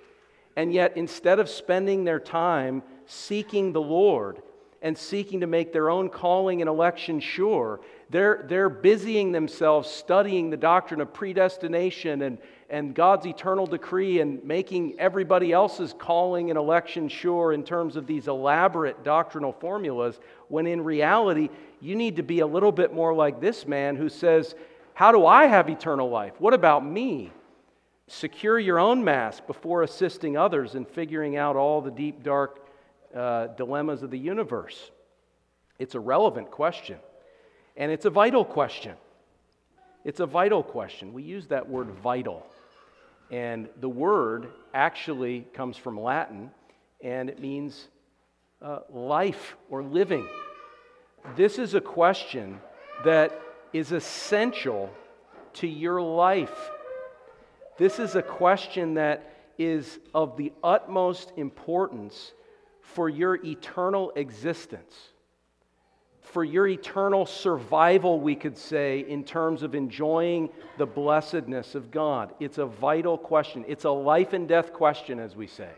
and 0.56 0.74
yet, 0.74 0.96
instead 0.96 1.40
of 1.40 1.50
spending 1.50 2.04
their 2.04 2.20
time 2.20 2.82
seeking 3.06 3.74
the 3.74 3.82
Lord 3.82 4.42
and 4.82 4.98
seeking 4.98 5.42
to 5.42 5.48
make 5.48 5.74
their 5.74 5.90
own 5.90 6.10
calling 6.10 6.62
and 6.62 6.70
election 6.70 7.20
sure, 7.20 7.82
they're, 8.10 8.46
they're 8.48 8.70
busying 8.70 9.32
themselves 9.32 9.90
studying 9.90 10.50
the 10.50 10.58
doctrine 10.58 11.02
of 11.02 11.14
predestination 11.14 12.22
and, 12.22 12.38
and 12.70 12.96
God's 12.96 13.28
eternal 13.28 13.68
decree 13.68 14.20
and 14.20 14.44
making 14.44 15.00
everybody 15.00 15.52
else's 15.52 15.94
calling 15.98 16.50
and 16.50 16.58
election 16.58 17.08
sure 17.08 17.54
in 17.54 17.64
terms 17.64 17.96
of 17.96 18.08
these 18.08 18.28
elaborate 18.28 19.04
doctrinal 19.04 19.54
formulas, 19.54 20.20
when 20.48 20.66
in 20.66 20.84
reality, 20.84 21.50
you 21.80 21.96
need 21.96 22.16
to 22.16 22.24
be 22.24 22.40
a 22.40 22.48
little 22.48 22.72
bit 22.72 22.94
more 22.94 23.14
like 23.14 23.40
this 23.40 23.68
man 23.68 23.96
who 23.96 24.10
says, 24.10 24.56
How 24.94 25.12
do 25.12 25.26
I 25.26 25.46
have 25.46 25.70
eternal 25.70 26.10
life? 26.10 26.34
What 26.40 26.54
about 26.54 26.86
me? 26.86 27.32
Secure 28.08 28.60
your 28.60 28.80
own 28.80 29.04
mask 29.04 29.46
before 29.48 29.84
assisting 29.84 30.38
others 30.38 30.76
in 30.76 30.86
figuring 30.86 31.38
out 31.38 31.56
all 31.56 31.82
the 31.82 31.92
deep, 31.92 32.24
dark 32.24 32.68
uh, 33.16 33.48
dilemmas 33.48 34.04
of 34.04 34.12
the 34.12 34.20
universe. 34.20 34.92
It's 35.80 35.96
a 35.96 36.00
relevant 36.00 36.52
question, 36.52 36.98
and 37.76 37.92
it's 37.92 38.06
a 38.06 38.10
vital 38.10 38.46
question. 38.46 38.96
It's 40.04 40.20
a 40.20 40.26
vital 40.26 40.62
question. 40.62 41.14
We 41.14 41.24
use 41.24 41.48
that 41.48 41.68
word 41.68 41.90
vital, 41.90 42.46
and 43.32 43.70
the 43.80 43.90
word 43.90 44.48
actually 44.74 45.48
comes 45.54 45.78
from 45.78 46.00
Latin, 46.00 46.52
and 47.02 47.30
it 47.30 47.40
means 47.40 47.88
uh, 48.62 48.80
life 48.90 49.56
or 49.70 49.84
living. 49.84 50.28
This 51.36 51.60
is 51.60 51.74
a 51.74 51.82
question 51.82 52.60
that 53.04 53.40
is 53.74 53.92
essential 53.92 54.90
to 55.54 55.68
your 55.68 56.02
life 56.02 56.72
this 57.78 58.00
is 58.00 58.16
a 58.16 58.22
question 58.22 58.94
that 58.94 59.34
is 59.58 60.00
of 60.14 60.38
the 60.38 60.54
utmost 60.64 61.34
importance 61.36 62.32
for 62.82 63.10
your 63.10 63.36
eternal 63.46 64.14
existence, 64.16 64.96
for 66.26 66.44
your 66.44 66.68
eternal 66.68 67.26
survival, 67.26 68.20
we 68.20 68.36
could 68.36 68.58
say, 68.58 69.06
in 69.08 69.24
terms 69.24 69.64
of 69.64 69.76
enjoying 69.76 70.50
the 70.78 70.86
blessedness 70.86 71.76
of 71.76 71.92
God. 71.92 72.34
It's 72.40 72.58
a 72.58 72.66
vital 72.66 73.18
question. 73.18 73.64
It's 73.68 73.86
a 73.86 73.92
life 73.92 74.34
and 74.34 74.48
death 74.48 74.74
question, 74.74 75.20
as 75.20 75.36
we 75.36 75.48
say. 75.48 75.70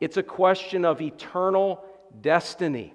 It's 0.00 0.16
a 0.16 0.22
question 0.22 0.84
of 0.84 1.00
eternal 1.00 1.84
destiny. 2.20 2.92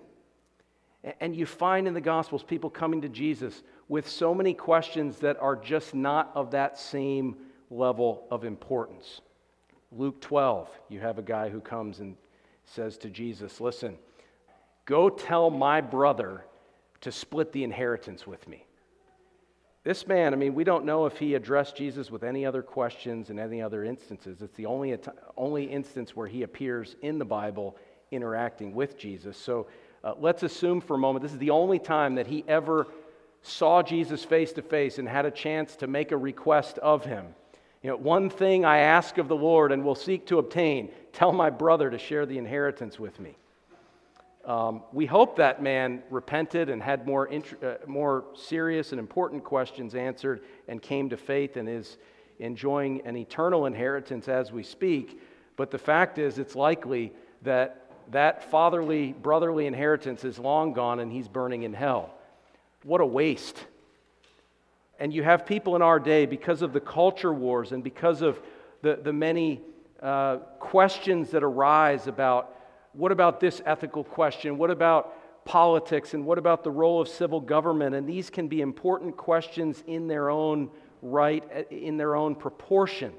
And 1.20 1.36
you 1.36 1.46
find 1.46 1.88
in 1.88 1.94
the 1.94 2.02
Gospels 2.02 2.44
people 2.44 2.70
coming 2.70 3.02
to 3.02 3.10
Jesus 3.10 3.64
with 3.88 4.08
so 4.08 4.36
many 4.36 4.54
questions 4.54 5.18
that 5.18 5.38
are 5.42 5.56
just 5.56 5.96
not 5.96 6.32
of 6.36 6.52
that 6.52 6.78
same 6.78 7.38
level 7.70 8.28
of 8.30 8.44
importance. 8.44 9.22
Luke 9.92 10.22
12, 10.22 10.70
you 10.90 11.00
have 11.00 11.18
a 11.18 11.24
guy 11.24 11.50
who 11.50 11.60
comes 11.60 12.00
and 12.00 12.16
says 12.66 12.98
to 13.00 13.10
Jesus, 13.10 13.60
Listen, 13.60 13.98
go 14.86 15.10
tell 15.10 15.50
my 15.50 15.82
brother 15.82 16.46
to 17.02 17.12
split 17.12 17.52
the 17.52 17.64
inheritance 17.64 18.28
with 18.28 18.48
me. 18.48 18.66
This 19.84 20.06
man, 20.06 20.34
I 20.34 20.38
mean, 20.38 20.54
we 20.54 20.64
don't 20.64 20.86
know 20.86 21.08
if 21.08 21.18
he 21.18 21.34
addressed 21.34 21.76
Jesus 21.76 22.12
with 22.12 22.24
any 22.24 22.46
other 22.46 22.62
questions 22.62 23.32
in 23.32 23.40
any 23.40 23.62
other 23.64 23.84
instances. 23.84 24.42
It's 24.44 24.56
the 24.56 24.68
only, 24.68 24.96
only 25.36 25.64
instance 25.64 26.16
where 26.16 26.28
he 26.28 26.44
appears 26.44 26.96
in 27.02 27.18
the 27.18 27.26
Bible 27.26 27.76
interacting 28.12 28.76
with 28.76 28.96
Jesus. 28.96 29.38
So 29.38 29.66
uh, 30.04 30.14
let's 30.20 30.44
assume 30.44 30.82
for 30.82 30.96
a 30.96 31.00
moment 31.00 31.24
this 31.24 31.32
is 31.32 31.40
the 31.40 31.50
only 31.50 31.80
time 31.80 32.16
that 32.16 32.28
he 32.28 32.44
ever 32.48 32.88
saw 33.42 33.82
Jesus 33.82 34.24
face 34.24 34.54
to 34.54 34.62
face 34.62 35.00
and 35.00 35.10
had 35.10 35.26
a 35.26 35.32
chance 35.32 35.76
to 35.78 35.88
make 35.88 36.12
a 36.12 36.18
request 36.18 36.78
of 36.78 37.04
him. 37.04 37.26
You 37.82 37.90
know, 37.90 37.98
one 37.98 38.30
thing 38.30 38.64
I 38.64 38.80
ask 38.80 39.18
of 39.18 39.28
the 39.28 39.36
Lord 39.36 39.72
and 39.72 39.84
will 39.84 39.96
seek 39.96 40.28
to 40.28 40.38
obtain 40.38 40.92
tell 41.12 41.32
my 41.32 41.50
brother 41.50 41.90
to 41.90 41.98
share 41.98 42.28
the 42.28 42.38
inheritance 42.38 43.00
with 43.00 43.20
me. 43.20 43.36
Um, 44.46 44.82
we 44.92 45.06
hope 45.06 45.36
that 45.38 45.62
man 45.62 46.02
repented 46.10 46.70
and 46.70 46.82
had 46.82 47.06
more, 47.06 47.28
int- 47.28 47.64
uh, 47.64 47.76
more 47.86 48.26
serious 48.34 48.92
and 48.92 49.00
important 49.00 49.44
questions 49.44 49.94
answered 49.94 50.42
and 50.68 50.82
came 50.82 51.10
to 51.10 51.18
faith 51.18 51.58
and 51.58 51.70
is 51.70 51.98
enjoying 52.40 53.02
an 53.06 53.16
eternal 53.16 53.68
inheritance 53.68 54.28
as 54.28 54.52
we 54.52 54.64
speak. 54.64 55.22
But 55.58 55.70
the 55.70 55.78
fact 55.78 56.18
is, 56.18 56.40
it's 56.40 56.56
likely 56.56 57.14
that 57.44 57.78
that 58.12 58.44
fatherly, 58.50 59.14
brotherly 59.14 59.68
inheritance 59.68 60.26
is 60.26 60.40
long 60.40 60.74
gone 60.74 61.00
and 61.00 61.12
he's 61.12 61.28
burning 61.28 61.64
in 61.64 61.74
hell. 61.74 62.14
What 62.84 63.00
a 63.00 63.06
waste. 63.06 63.64
And 65.00 65.14
you 65.14 65.24
have 65.24 65.46
people 65.46 65.76
in 65.76 65.82
our 65.82 66.00
day, 66.00 66.26
because 66.26 66.62
of 66.62 66.74
the 66.74 66.80
culture 66.80 67.34
wars 67.34 67.72
and 67.72 67.84
because 67.84 68.22
of 68.22 68.42
the, 68.82 69.00
the 69.02 69.14
many 69.14 69.62
uh, 70.02 70.38
questions 70.60 71.30
that 71.32 71.44
arise 71.44 72.08
about 72.08 72.56
what 72.94 73.12
about 73.12 73.40
this 73.40 73.62
ethical 73.66 74.04
question? 74.04 74.58
What 74.58 74.72
about 74.72 75.46
politics? 75.46 76.14
And 76.14 76.26
what 76.26 76.38
about 76.38 76.64
the 76.64 76.72
role 76.72 77.02
of 77.02 77.08
civil 77.08 77.40
government? 77.40 77.96
And 77.96 78.08
these 78.08 78.30
can 78.30 78.48
be 78.48 78.62
important 78.62 79.18
questions 79.18 79.84
in 79.88 80.08
their 80.08 80.30
own 80.30 80.70
right, 81.02 81.44
in 81.72 81.98
their 81.98 82.16
own 82.16 82.36
proportion. 82.36 83.14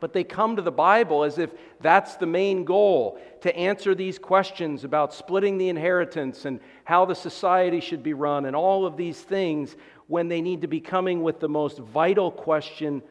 But 0.00 0.12
they 0.12 0.24
come 0.24 0.56
to 0.56 0.62
the 0.62 0.72
Bible 0.72 1.24
as 1.24 1.38
if 1.38 1.50
that's 1.80 2.16
the 2.16 2.26
main 2.26 2.64
goal 2.64 3.18
to 3.40 3.56
answer 3.56 3.94
these 3.94 4.18
questions 4.18 4.84
about 4.84 5.14
splitting 5.14 5.56
the 5.56 5.68
inheritance 5.68 6.44
and 6.44 6.60
how 6.84 7.06
the 7.06 7.14
society 7.14 7.80
should 7.80 8.02
be 8.02 8.12
run 8.12 8.44
and 8.44 8.54
all 8.54 8.84
of 8.84 8.96
these 8.96 9.20
things 9.20 9.76
when 10.06 10.28
they 10.28 10.42
need 10.42 10.60
to 10.60 10.68
be 10.68 10.80
coming 10.80 11.22
with 11.22 11.40
the 11.40 11.48
most 11.48 11.78
vital 11.78 12.30
question 12.30 13.02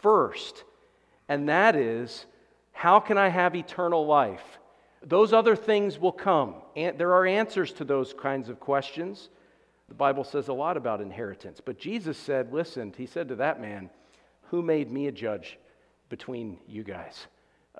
first. 0.00 0.64
And 1.28 1.48
that 1.48 1.76
is, 1.76 2.26
how 2.72 2.98
can 2.98 3.18
I 3.18 3.28
have 3.28 3.54
eternal 3.54 4.04
life? 4.04 4.58
Those 5.04 5.32
other 5.32 5.56
things 5.56 5.98
will 5.98 6.12
come. 6.12 6.54
And 6.76 6.98
there 6.98 7.14
are 7.14 7.26
answers 7.26 7.72
to 7.74 7.84
those 7.84 8.14
kinds 8.14 8.48
of 8.48 8.60
questions. 8.60 9.28
The 9.88 9.94
Bible 9.94 10.24
says 10.24 10.48
a 10.48 10.52
lot 10.52 10.76
about 10.76 11.00
inheritance. 11.00 11.60
But 11.64 11.78
Jesus 11.78 12.16
said, 12.16 12.52
listen, 12.52 12.94
he 12.96 13.06
said 13.06 13.28
to 13.28 13.36
that 13.36 13.60
man, 13.60 13.90
Who 14.50 14.62
made 14.62 14.90
me 14.90 15.08
a 15.08 15.12
judge 15.12 15.58
between 16.08 16.58
you 16.66 16.84
guys? 16.84 17.26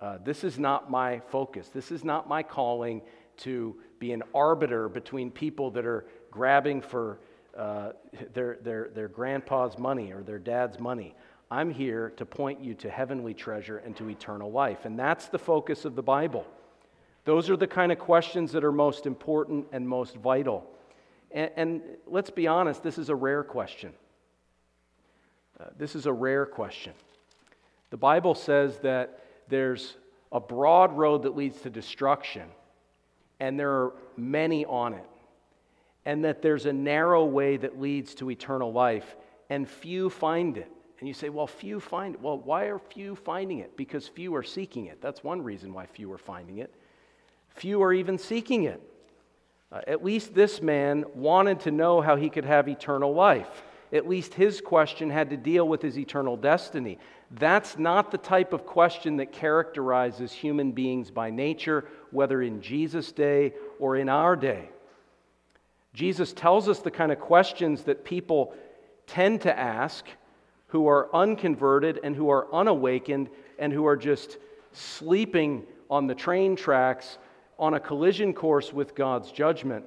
Uh, 0.00 0.18
this 0.24 0.42
is 0.42 0.58
not 0.58 0.90
my 0.90 1.20
focus. 1.28 1.68
This 1.68 1.92
is 1.92 2.02
not 2.02 2.28
my 2.28 2.42
calling 2.42 3.02
to 3.38 3.76
be 3.98 4.12
an 4.12 4.22
arbiter 4.34 4.88
between 4.88 5.30
people 5.30 5.70
that 5.70 5.86
are 5.86 6.06
grabbing 6.30 6.80
for 6.80 7.20
uh, 7.56 7.92
their, 8.32 8.58
their, 8.62 8.90
their 8.94 9.08
grandpa's 9.08 9.78
money 9.78 10.12
or 10.12 10.22
their 10.22 10.38
dad's 10.38 10.80
money. 10.80 11.14
I'm 11.50 11.70
here 11.70 12.10
to 12.16 12.24
point 12.24 12.60
you 12.60 12.74
to 12.76 12.90
heavenly 12.90 13.34
treasure 13.34 13.78
and 13.78 13.94
to 13.96 14.08
eternal 14.08 14.50
life. 14.50 14.86
And 14.86 14.98
that's 14.98 15.28
the 15.28 15.38
focus 15.38 15.84
of 15.84 15.94
the 15.94 16.02
Bible. 16.02 16.46
Those 17.24 17.48
are 17.50 17.56
the 17.56 17.66
kind 17.66 17.92
of 17.92 17.98
questions 17.98 18.52
that 18.52 18.64
are 18.64 18.72
most 18.72 19.06
important 19.06 19.66
and 19.72 19.88
most 19.88 20.16
vital. 20.16 20.66
And, 21.30 21.50
and 21.56 21.82
let's 22.06 22.30
be 22.30 22.46
honest, 22.46 22.82
this 22.82 22.98
is 22.98 23.08
a 23.08 23.14
rare 23.14 23.44
question. 23.44 23.92
Uh, 25.60 25.66
this 25.78 25.94
is 25.94 26.06
a 26.06 26.12
rare 26.12 26.46
question. 26.46 26.92
The 27.90 27.96
Bible 27.96 28.34
says 28.34 28.78
that 28.78 29.20
there's 29.48 29.96
a 30.32 30.40
broad 30.40 30.96
road 30.96 31.22
that 31.22 31.36
leads 31.36 31.60
to 31.60 31.70
destruction, 31.70 32.48
and 33.38 33.58
there 33.58 33.70
are 33.70 33.92
many 34.16 34.64
on 34.64 34.94
it. 34.94 35.04
And 36.04 36.24
that 36.24 36.42
there's 36.42 36.66
a 36.66 36.72
narrow 36.72 37.24
way 37.24 37.56
that 37.58 37.80
leads 37.80 38.14
to 38.16 38.30
eternal 38.30 38.72
life, 38.72 39.14
and 39.50 39.68
few 39.68 40.10
find 40.10 40.56
it. 40.56 40.70
And 40.98 41.06
you 41.06 41.14
say, 41.14 41.28
well, 41.28 41.46
few 41.46 41.78
find 41.78 42.14
it. 42.14 42.20
Well, 42.20 42.38
why 42.38 42.64
are 42.64 42.78
few 42.78 43.14
finding 43.14 43.58
it? 43.58 43.76
Because 43.76 44.08
few 44.08 44.34
are 44.34 44.42
seeking 44.42 44.86
it. 44.86 45.00
That's 45.00 45.22
one 45.22 45.42
reason 45.42 45.72
why 45.72 45.86
few 45.86 46.10
are 46.12 46.18
finding 46.18 46.58
it. 46.58 46.74
Few 47.54 47.82
are 47.82 47.92
even 47.92 48.18
seeking 48.18 48.64
it. 48.64 48.80
Uh, 49.70 49.80
at 49.86 50.04
least 50.04 50.34
this 50.34 50.60
man 50.60 51.04
wanted 51.14 51.60
to 51.60 51.70
know 51.70 52.00
how 52.00 52.16
he 52.16 52.28
could 52.28 52.44
have 52.44 52.68
eternal 52.68 53.14
life. 53.14 53.62
At 53.92 54.08
least 54.08 54.34
his 54.34 54.60
question 54.60 55.10
had 55.10 55.30
to 55.30 55.36
deal 55.36 55.68
with 55.68 55.82
his 55.82 55.98
eternal 55.98 56.36
destiny. 56.36 56.98
That's 57.30 57.78
not 57.78 58.10
the 58.10 58.18
type 58.18 58.52
of 58.52 58.66
question 58.66 59.16
that 59.16 59.32
characterizes 59.32 60.32
human 60.32 60.72
beings 60.72 61.10
by 61.10 61.30
nature, 61.30 61.86
whether 62.10 62.42
in 62.42 62.60
Jesus' 62.60 63.12
day 63.12 63.52
or 63.78 63.96
in 63.96 64.08
our 64.08 64.36
day. 64.36 64.68
Jesus 65.94 66.32
tells 66.32 66.68
us 66.68 66.80
the 66.80 66.90
kind 66.90 67.12
of 67.12 67.20
questions 67.20 67.84
that 67.84 68.04
people 68.04 68.54
tend 69.06 69.42
to 69.42 69.58
ask 69.58 70.06
who 70.68 70.86
are 70.88 71.14
unconverted 71.14 72.00
and 72.02 72.16
who 72.16 72.30
are 72.30 72.52
unawakened 72.52 73.28
and 73.58 73.72
who 73.72 73.86
are 73.86 73.96
just 73.96 74.38
sleeping 74.72 75.64
on 75.90 76.06
the 76.06 76.14
train 76.14 76.56
tracks 76.56 77.18
on 77.58 77.74
a 77.74 77.80
collision 77.80 78.34
course 78.34 78.72
with 78.72 78.94
God's 78.94 79.30
judgment. 79.30 79.84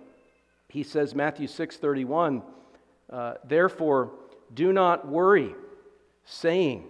He 0.69 0.84
says, 0.84 1.15
Matthew 1.15 1.47
6:31, 1.47 2.43
uh, 3.10 3.36
therefore, 3.45 4.12
do 4.54 4.73
not 4.73 5.08
worry, 5.08 5.56
saying, 6.25 6.86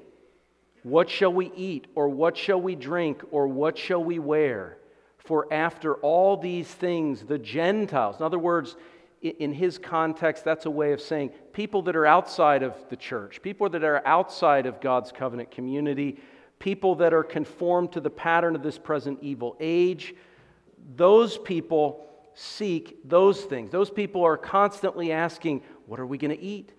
What 0.83 1.09
shall 1.09 1.33
we 1.33 1.51
eat, 1.55 1.87
or 1.95 2.09
what 2.09 2.37
shall 2.37 2.61
we 2.61 2.75
drink, 2.75 3.23
or 3.31 3.47
what 3.47 3.77
shall 3.77 4.03
we 4.03 4.19
wear? 4.19 4.77
For 5.17 5.51
after 5.51 5.95
all 5.95 6.37
these 6.37 6.67
things, 6.67 7.23
the 7.23 7.39
Gentiles, 7.39 8.17
in 8.19 8.25
other 8.25 8.39
words, 8.39 8.75
in 9.21 9.53
his 9.53 9.79
context, 9.79 10.45
that's 10.45 10.67
a 10.67 10.71
way 10.71 10.91
of 10.91 11.01
saying 11.01 11.31
people 11.51 11.81
that 11.83 11.95
are 11.95 12.05
outside 12.05 12.61
of 12.61 12.75
the 12.89 12.95
church, 12.95 13.41
people 13.41 13.69
that 13.69 13.83
are 13.83 14.05
outside 14.05 14.67
of 14.67 14.79
God's 14.79 15.11
covenant 15.11 15.49
community, 15.49 16.19
people 16.59 16.95
that 16.95 17.13
are 17.13 17.23
conformed 17.23 17.91
to 17.93 17.99
the 17.99 18.09
pattern 18.09 18.55
of 18.55 18.61
this 18.61 18.77
present 18.77 19.17
evil 19.21 19.57
age, 19.59 20.13
those 20.95 21.37
people 21.37 22.05
seek 22.33 22.99
those 23.07 23.41
things. 23.41 23.71
Those 23.71 23.89
people 23.89 24.23
are 24.23 24.37
constantly 24.37 25.11
asking, 25.11 25.61
What 25.87 25.99
are 25.99 26.05
we 26.05 26.17
going 26.17 26.35
to 26.35 26.41
eat? 26.41 26.71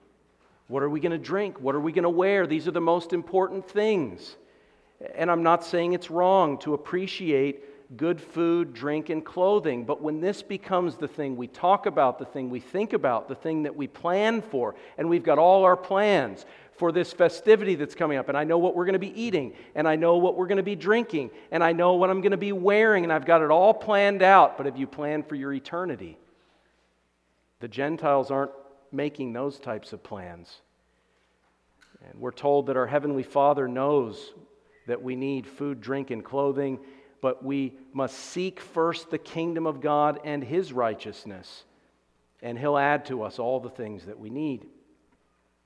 What 0.69 0.83
are 0.83 0.91
we 0.91 1.01
going 1.01 1.13
to 1.13 1.19
drink? 1.19 1.61
What 1.61 1.75
are 1.75 1.81
we 1.81 1.93
going 1.93 2.05
to 2.05 2.11
wear? 2.11 2.47
These 2.47 2.67
are 2.69 2.73
the 2.73 2.81
most 2.81 3.13
important 3.13 3.69
things. 3.69 4.37
And 5.15 5.31
I'm 5.31 5.43
not 5.43 5.65
saying 5.65 5.93
it's 5.93 6.11
wrong 6.11 6.59
to 6.59 6.75
appreciate 6.75 7.63
good 7.95 8.21
food, 8.21 8.75
drink, 8.75 9.11
and 9.11 9.25
clothing. 9.25 9.85
But 9.85 10.03
when 10.03 10.21
this 10.21 10.43
becomes 10.43 10.97
the 10.97 11.07
thing 11.07 11.37
we 11.37 11.47
talk 11.47 11.87
about, 11.87 12.19
the 12.19 12.25
thing 12.25 12.51
we 12.51 12.61
think 12.61 12.93
about, 12.93 13.29
the 13.29 13.35
thing 13.35 13.63
that 13.63 13.77
we 13.77 13.87
plan 13.87 14.43
for, 14.43 14.75
and 14.99 15.09
we've 15.09 15.23
got 15.23 15.39
all 15.39 15.65
our 15.65 15.77
plans, 15.77 16.45
for 16.77 16.93
this 16.93 17.13
festivity 17.13 17.75
that's 17.75 17.95
coming 17.95 18.19
up, 18.19 18.29
and 18.29 18.37
I 18.37 18.45
know 18.45 18.59
what 18.59 18.75
we're 18.75 18.85
going 18.85 18.95
to 18.95 18.99
be 18.99 19.21
eating, 19.21 19.55
and 19.75 19.89
I 19.89 19.97
know 19.97 20.17
what 20.17 20.37
we're 20.37 20.47
going 20.47 20.57
to 20.59 20.63
be 20.63 20.77
drinking, 20.77 21.31
and 21.51 21.65
I 21.65 21.73
know 21.73 21.95
what 21.95 22.11
I'm 22.11 22.21
going 22.21 22.33
to 22.33 22.37
be 22.37 22.53
wearing, 22.53 23.05
and 23.05 23.13
I've 23.13 23.25
got 23.25 23.43
it 23.43 23.51
all 23.51 23.73
planned 23.73 24.23
out. 24.23 24.57
But 24.57 24.67
have 24.67 24.77
you 24.77 24.87
planned 24.87 25.27
for 25.27 25.35
your 25.37 25.53
eternity? 25.53 26.19
The 27.61 27.69
Gentiles 27.69 28.31
aren't 28.31 28.53
making 28.93 29.33
those 29.33 29.59
types 29.59 29.93
of 29.93 30.03
plans. 30.03 30.61
And 32.11 32.21
we're 32.21 32.31
told 32.31 32.67
that 32.67 32.77
our 32.77 32.87
Heavenly 32.87 33.23
Father 33.23 33.67
knows 33.69 34.35
that 34.87 35.03
we 35.03 35.17
need 35.17 35.47
food, 35.47 35.81
drink, 35.81 36.11
and 36.11 36.25
clothing, 36.25 36.79
but 37.21 37.45
we 37.45 37.75
must 37.93 38.17
seek 38.17 38.61
first 38.61 39.11
the 39.11 39.19
kingdom 39.19 39.67
of 39.67 39.81
God 39.81 40.21
and 40.25 40.43
His 40.43 40.73
righteousness, 40.73 41.65
and 42.43 42.59
He'll 42.59 42.79
add 42.79 43.05
to 43.07 43.23
us 43.23 43.39
all 43.39 43.61
the 43.61 43.71
things 43.71 44.07
that 44.07 44.19
we 44.19 44.31
need. 44.31 44.67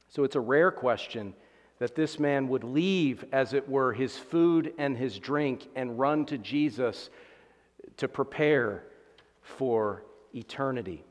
So 0.09 0.25
it's 0.25 0.37
a 0.37 0.41
rare 0.41 0.71
question 0.71 1.35
that 1.81 1.95
this 1.95 2.19
man 2.19 2.49
would 2.49 2.63
leave, 2.63 3.25
as 3.33 3.55
it 3.55 3.69
were, 3.69 3.93
his 3.93 4.17
food 4.17 4.75
and 4.77 4.97
his 4.97 5.19
drink 5.19 5.67
and 5.75 5.99
run 5.99 6.27
to 6.27 6.37
Jesus 6.37 7.09
to 7.97 8.07
prepare 8.07 8.85
for 9.41 10.05
eternity. 10.35 11.03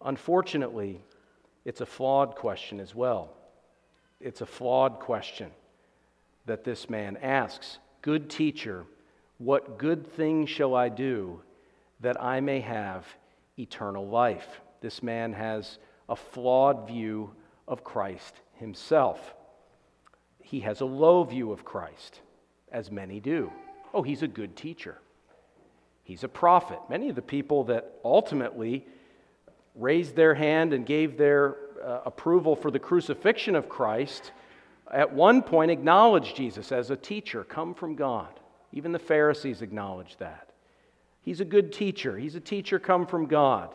Unfortunately, 0.00 1.00
it's 1.64 1.82
a 1.82 1.86
flawed 1.86 2.34
question 2.34 2.80
as 2.80 2.94
well. 2.94 3.34
It's 4.18 4.40
a 4.40 4.46
flawed 4.46 4.98
question 4.98 5.50
that 6.46 6.64
this 6.64 6.88
man 6.88 7.18
asks 7.18 7.78
Good 8.00 8.30
teacher, 8.30 8.84
what 9.42 9.76
good 9.76 10.06
thing 10.06 10.46
shall 10.46 10.74
I 10.74 10.88
do 10.88 11.40
that 12.00 12.22
I 12.22 12.40
may 12.40 12.60
have 12.60 13.04
eternal 13.58 14.08
life? 14.08 14.60
This 14.80 15.02
man 15.02 15.32
has 15.32 15.78
a 16.08 16.14
flawed 16.14 16.86
view 16.86 17.32
of 17.66 17.82
Christ 17.82 18.36
himself. 18.54 19.34
He 20.40 20.60
has 20.60 20.80
a 20.80 20.84
low 20.84 21.24
view 21.24 21.50
of 21.50 21.64
Christ, 21.64 22.20
as 22.70 22.92
many 22.92 23.18
do. 23.18 23.50
Oh, 23.92 24.02
he's 24.02 24.22
a 24.22 24.28
good 24.28 24.54
teacher. 24.54 24.98
He's 26.04 26.22
a 26.22 26.28
prophet. 26.28 26.78
Many 26.88 27.08
of 27.08 27.16
the 27.16 27.22
people 27.22 27.64
that 27.64 27.98
ultimately 28.04 28.86
raised 29.74 30.14
their 30.14 30.34
hand 30.34 30.72
and 30.72 30.86
gave 30.86 31.18
their 31.18 31.56
uh, 31.84 32.02
approval 32.06 32.54
for 32.54 32.70
the 32.70 32.78
crucifixion 32.78 33.56
of 33.56 33.68
Christ 33.68 34.30
at 34.88 35.12
one 35.12 35.42
point 35.42 35.72
acknowledged 35.72 36.36
Jesus 36.36 36.70
as 36.70 36.90
a 36.90 36.96
teacher 36.96 37.42
come 37.42 37.74
from 37.74 37.96
God. 37.96 38.38
Even 38.72 38.92
the 38.92 38.98
Pharisees 38.98 39.62
acknowledged 39.62 40.18
that. 40.18 40.48
He's 41.22 41.40
a 41.40 41.44
good 41.44 41.72
teacher. 41.72 42.18
He's 42.18 42.34
a 42.34 42.40
teacher 42.40 42.78
come 42.78 43.06
from 43.06 43.26
God. 43.26 43.74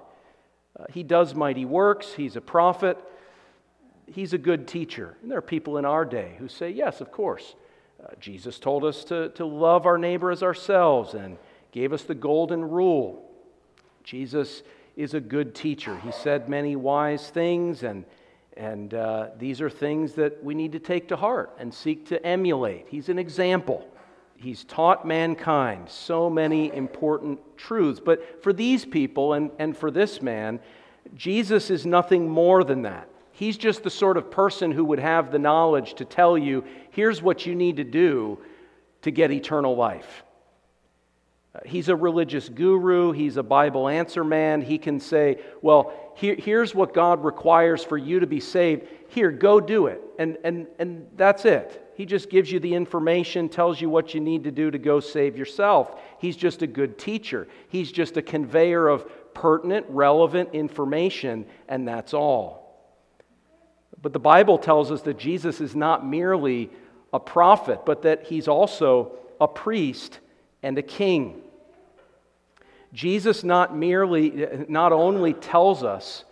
Uh, 0.78 0.86
he 0.92 1.04
does 1.04 1.34
mighty 1.34 1.66
works. 1.66 2.14
He's 2.14 2.36
a 2.36 2.42
prophet. 2.42 2.98
he's 4.08 4.34
a 4.34 4.38
good 4.38 4.68
teacher. 4.68 5.18
And 5.22 5.32
there 5.32 5.38
are 5.38 5.42
people 5.42 5.78
in 5.78 5.86
our 5.86 6.06
day 6.06 6.36
who 6.40 6.48
say, 6.48 6.70
yes, 6.70 7.02
of 7.02 7.12
course. 7.12 7.56
Uh, 8.04 8.14
Jesus 8.20 8.60
told 8.60 8.86
us 8.86 9.04
to, 9.06 9.30
to 9.30 9.46
love 9.46 9.86
our 9.86 9.98
neighbor 9.98 10.32
as 10.32 10.44
ourselves 10.44 11.14
and 11.14 11.38
gave 11.72 11.94
us 11.94 12.04
the 12.04 12.16
golden 12.16 12.64
rule. 12.64 13.30
Jesus 14.04 14.64
is 14.96 15.14
a 15.14 15.20
good 15.20 15.54
teacher. 15.54 15.98
He 16.00 16.12
said 16.12 16.48
many 16.48 16.76
wise 16.76 17.30
things, 17.30 17.84
and, 17.84 18.06
and 18.56 18.94
uh, 18.94 19.30
these 19.38 19.62
are 19.62 19.70
things 19.70 20.14
that 20.14 20.44
we 20.44 20.56
need 20.56 20.72
to 20.74 20.80
take 20.80 21.08
to 21.10 21.16
heart 21.16 21.56
and 21.60 21.74
seek 21.74 22.08
to 22.08 22.26
emulate. 22.26 22.88
He's 22.90 23.10
an 23.10 23.20
example. 23.20 23.88
He's 24.40 24.64
taught 24.66 25.06
mankind 25.06 25.90
so 25.90 26.30
many 26.30 26.74
important 26.74 27.40
truths. 27.58 28.00
But 28.00 28.44
for 28.44 28.54
these 28.54 28.86
people 28.86 29.34
and, 29.34 29.50
and 29.58 29.76
for 29.76 29.90
this 29.90 30.22
man, 30.22 30.60
Jesus 31.16 31.72
is 31.72 31.86
nothing 31.88 32.30
more 32.30 32.64
than 32.64 32.84
that. 32.84 33.10
He's 33.32 33.58
just 33.58 33.84
the 33.84 33.90
sort 33.90 34.16
of 34.16 34.30
person 34.30 34.72
who 34.72 34.86
would 34.86 35.00
have 35.00 35.32
the 35.32 35.40
knowledge 35.40 35.96
to 35.96 36.06
tell 36.06 36.38
you 36.38 36.64
here's 36.92 37.22
what 37.22 37.46
you 37.46 37.56
need 37.56 37.78
to 37.78 37.84
do 37.84 38.40
to 39.02 39.12
get 39.12 39.32
eternal 39.32 39.76
life. 39.76 40.24
Uh, 41.56 41.60
he's 41.66 41.90
a 41.90 41.96
religious 41.96 42.48
guru. 42.50 43.14
He's 43.14 43.38
a 43.38 43.44
Bible 43.44 43.88
answer 43.88 44.24
man. 44.24 44.62
He 44.62 44.78
can 44.78 45.00
say, 45.00 45.40
Well, 45.64 45.94
here, 46.16 46.36
here's 46.36 46.76
what 46.76 46.94
God 46.94 47.24
requires 47.24 47.84
for 47.84 47.98
you 47.98 48.20
to 48.20 48.28
be 48.28 48.40
saved. 48.40 48.88
Here, 49.10 49.32
go 49.32 49.60
do 49.60 49.88
it. 49.88 50.02
And, 50.20 50.38
and, 50.44 50.68
and 50.78 51.08
that's 51.16 51.46
it. 51.46 51.87
He 51.98 52.06
just 52.06 52.30
gives 52.30 52.52
you 52.52 52.60
the 52.60 52.76
information, 52.76 53.50
tells 53.50 53.82
you 53.82 53.90
what 53.90 54.14
you 54.14 54.20
need 54.20 54.44
to 54.44 54.52
do 54.52 54.70
to 54.70 54.78
go 54.78 55.00
save 55.00 55.36
yourself. 55.36 56.00
He's 56.20 56.38
just 56.38 56.62
a 56.62 56.68
good 56.68 57.00
teacher. 57.00 57.48
He's 57.70 57.92
just 57.92 58.18
a 58.18 58.22
conveyor 58.22 58.88
of 58.88 59.34
pertinent, 59.34 59.88
relevant 59.90 60.54
information, 60.54 61.48
and 61.68 61.88
that's 61.88 62.14
all. 62.14 62.80
But 64.00 64.14
the 64.14 64.20
Bible 64.20 64.60
tells 64.60 64.92
us 64.92 65.02
that 65.02 65.18
Jesus 65.18 65.60
is 65.60 65.76
not 65.76 66.06
merely 66.06 66.70
a 67.12 67.20
prophet, 67.20 67.80
but 67.84 68.04
that 68.04 68.28
he's 68.28 68.48
also 68.48 69.14
a 69.42 69.48
priest 69.48 70.20
and 70.62 70.78
a 70.78 70.84
king. 70.84 71.42
Jesus 72.94 73.44
not 73.44 73.76
merely 73.76 74.48
not 74.70 74.94
only 74.94 75.34
tells 75.34 75.84
us 75.84 76.26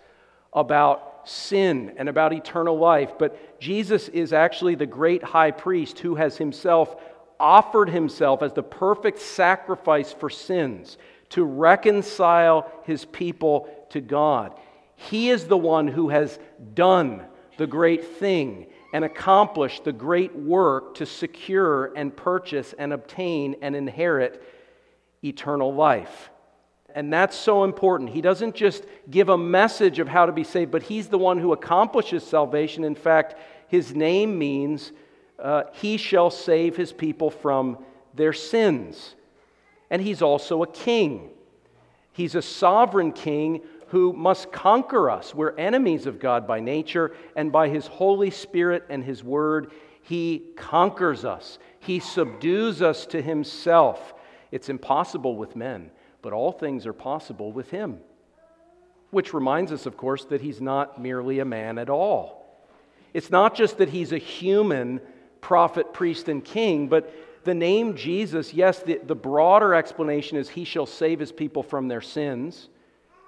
about 0.53 1.14
sin 1.25 1.93
and 1.97 2.07
about 2.07 2.33
eternal 2.33 2.77
life, 2.77 3.13
but 3.17 3.59
Jesus 3.59 4.07
is 4.09 4.33
actually 4.33 4.75
the 4.75 4.85
great 4.85 5.23
high 5.23 5.51
priest 5.51 5.99
who 5.99 6.15
has 6.15 6.37
himself 6.37 6.95
offered 7.39 7.89
himself 7.89 8.41
as 8.41 8.53
the 8.53 8.63
perfect 8.63 9.19
sacrifice 9.19 10.13
for 10.13 10.29
sins 10.29 10.97
to 11.29 11.43
reconcile 11.43 12.71
his 12.83 13.05
people 13.05 13.69
to 13.89 13.99
God. 13.99 14.57
He 14.95 15.29
is 15.29 15.45
the 15.45 15.57
one 15.57 15.87
who 15.87 16.09
has 16.09 16.39
done 16.73 17.25
the 17.57 17.67
great 17.67 18.05
thing 18.05 18.67
and 18.93 19.03
accomplished 19.03 19.83
the 19.83 19.91
great 19.91 20.35
work 20.35 20.95
to 20.95 21.05
secure 21.05 21.93
and 21.95 22.15
purchase 22.15 22.73
and 22.77 22.93
obtain 22.93 23.55
and 23.61 23.75
inherit 23.75 24.41
eternal 25.23 25.73
life. 25.73 26.29
And 26.95 27.11
that's 27.11 27.35
so 27.35 27.65
important. 27.65 28.09
He 28.09 28.21
doesn't 28.21 28.55
just 28.55 28.85
give 29.11 29.27
a 29.27 29.37
message 29.37 29.99
of 29.99 30.07
how 30.07 30.25
to 30.25 30.31
be 30.31 30.45
saved, 30.45 30.71
but 30.71 30.81
He's 30.81 31.09
the 31.09 31.17
one 31.17 31.37
who 31.37 31.51
accomplishes 31.51 32.25
salvation. 32.25 32.85
In 32.85 32.95
fact, 32.95 33.35
His 33.67 33.93
name 33.93 34.39
means 34.39 34.93
uh, 35.37 35.63
He 35.73 35.97
shall 35.97 36.31
save 36.31 36.77
His 36.77 36.93
people 36.93 37.29
from 37.29 37.79
their 38.13 38.31
sins. 38.31 39.15
And 39.89 40.01
He's 40.01 40.21
also 40.21 40.63
a 40.63 40.67
king. 40.67 41.31
He's 42.13 42.33
a 42.33 42.41
sovereign 42.41 43.11
king 43.11 43.61
who 43.89 44.13
must 44.13 44.53
conquer 44.53 45.11
us. 45.11 45.35
We're 45.35 45.55
enemies 45.57 46.05
of 46.05 46.17
God 46.17 46.47
by 46.47 46.61
nature, 46.61 47.13
and 47.35 47.51
by 47.51 47.67
His 47.67 47.87
Holy 47.87 48.31
Spirit 48.31 48.85
and 48.89 49.03
His 49.03 49.21
Word, 49.21 49.73
He 50.01 50.43
conquers 50.55 51.25
us. 51.25 51.59
He 51.81 51.99
subdues 51.99 52.81
us 52.81 53.05
to 53.07 53.21
Himself. 53.21 54.13
It's 54.51 54.69
impossible 54.69 55.35
with 55.35 55.57
men, 55.57 55.91
but 56.25 56.33
all 56.33 56.51
things 56.51 56.87
are 56.87 56.93
possible 56.93 57.51
with 57.51 57.69
Him. 57.69 57.99
Which 59.11 59.31
reminds 59.31 59.71
us, 59.71 59.85
of 59.85 59.95
course, 59.95 60.25
that 60.25 60.41
He's 60.41 60.59
not 60.59 60.99
merely 60.99 61.37
a 61.37 61.45
man 61.45 61.77
at 61.77 61.87
all. 61.87 62.59
It's 63.13 63.29
not 63.29 63.53
just 63.53 63.77
that 63.77 63.89
He's 63.89 64.11
a 64.11 64.17
human 64.17 65.01
prophet, 65.39 65.93
priest, 65.93 66.27
and 66.27 66.43
king, 66.43 66.87
but 66.87 67.13
the 67.43 67.53
name 67.53 67.95
Jesus, 67.95 68.55
yes, 68.55 68.79
the, 68.79 68.99
the 69.03 69.13
broader 69.13 69.75
explanation 69.75 70.35
is 70.35 70.49
He 70.49 70.63
shall 70.63 70.87
save 70.87 71.19
His 71.19 71.31
people 71.31 71.61
from 71.61 71.89
their 71.89 72.01
sins. 72.01 72.69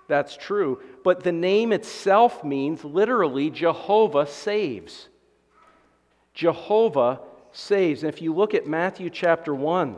That's 0.07 0.35
true. 0.35 0.81
But 1.03 1.23
the 1.23 1.31
name 1.31 1.73
itself 1.73 2.43
means 2.43 2.83
literally 2.83 3.51
Jehovah 3.51 4.25
saves. 4.25 5.07
Jehovah 6.33 7.19
saves. 7.51 8.01
And 8.01 8.11
if 8.11 8.23
you 8.23 8.33
look 8.33 8.55
at 8.55 8.65
Matthew 8.65 9.11
chapter 9.11 9.53
1, 9.53 9.97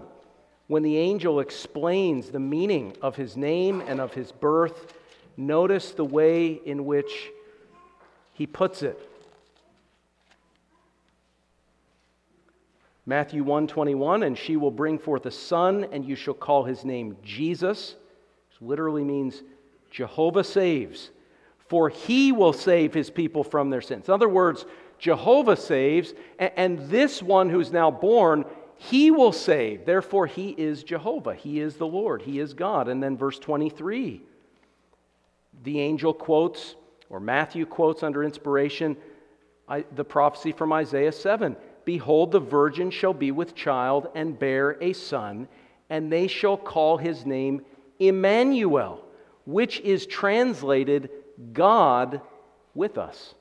when 0.70 0.84
the 0.84 0.98
angel 0.98 1.40
explains 1.40 2.30
the 2.30 2.40
meaning 2.40 2.96
of 3.02 3.16
his 3.16 3.36
name 3.36 3.82
and 3.82 4.00
of 4.00 4.14
his 4.14 4.32
birth, 4.32 4.94
notice 5.36 5.94
the 5.94 6.06
way 6.06 6.52
in 6.64 6.86
which 6.86 7.32
he 8.34 8.46
puts 8.46 8.84
it. 8.84 8.98
Matthew 13.08 13.42
121 13.42 14.22
and 14.22 14.38
she 14.38 14.58
will 14.58 14.70
bring 14.70 15.00
forth 15.00 15.26
a 15.26 15.32
son 15.32 15.88
and 15.92 16.06
you 16.06 16.16
shall 16.16 16.36
call 16.36 16.66
his 16.66 16.86
name 16.86 17.18
Jesus 17.24 17.96
which 18.52 18.62
literally 18.62 19.04
means 19.04 19.42
Jehovah 19.90 20.44
saves, 20.44 21.10
for 21.68 21.90
he 21.90 22.32
will 22.32 22.54
save 22.54 22.94
his 22.94 23.10
people 23.10 23.44
from 23.44 23.72
their 23.72 23.82
sins. 23.82 24.08
In 24.08 24.14
other 24.14 24.30
words, 24.30 24.66
Jehovah 25.00 25.56
saves, 25.56 26.14
and 26.38 26.78
this 26.90 27.24
one 27.24 27.50
who's 27.50 27.72
now 27.72 27.90
born, 27.90 28.46
he 28.82 29.12
will 29.12 29.34
save. 29.34 29.86
Therefore, 29.86 30.26
he 30.26 30.52
is 30.52 30.84
Jehovah. 30.84 31.36
He 31.36 31.60
is 31.60 31.76
the 31.76 31.86
Lord. 31.86 32.22
He 32.22 32.40
is 32.40 32.54
God. 32.54 32.88
And 32.88 33.04
then 33.04 33.18
verse 33.18 33.38
23, 33.38 34.22
the 35.64 35.80
angel 35.82 36.14
quotes, 36.14 36.76
or 37.10 37.20
Matthew 37.20 37.66
quotes 37.66 38.04
under 38.04 38.24
inspiration, 38.24 38.96
the 39.94 40.06
prophecy 40.06 40.54
from 40.54 40.72
Isaiah 40.72 41.12
7 41.12 41.58
Behold, 41.84 42.32
the 42.32 42.40
virgin 42.40 42.90
shall 42.90 43.14
be 43.14 43.32
with 43.32 43.54
child 43.54 44.08
and 44.16 44.40
bear 44.40 44.78
a 44.82 44.94
son, 44.94 45.50
and 45.90 46.10
they 46.12 46.28
shall 46.28 46.56
call 46.56 46.98
his 46.98 47.26
name 47.26 47.66
Emmanuel 48.00 49.04
which 49.46 49.82
is 49.82 50.06
translated 50.06 51.10
God 51.52 52.22
with 52.74 52.98
us. 52.98 53.34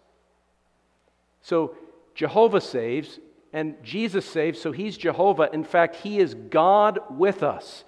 So 1.43 1.76
Jehovah 2.16 2.61
saves, 2.61 3.20
and 3.53 3.82
Jesus 3.82 4.26
saves, 4.26 4.61
so 4.61 4.72
he's 4.72 4.96
Jehovah. 4.96 5.49
In 5.53 5.64
fact, 5.64 5.96
he 5.96 6.18
is 6.18 6.34
God 6.34 7.01
with 7.11 7.42
us. 7.42 7.84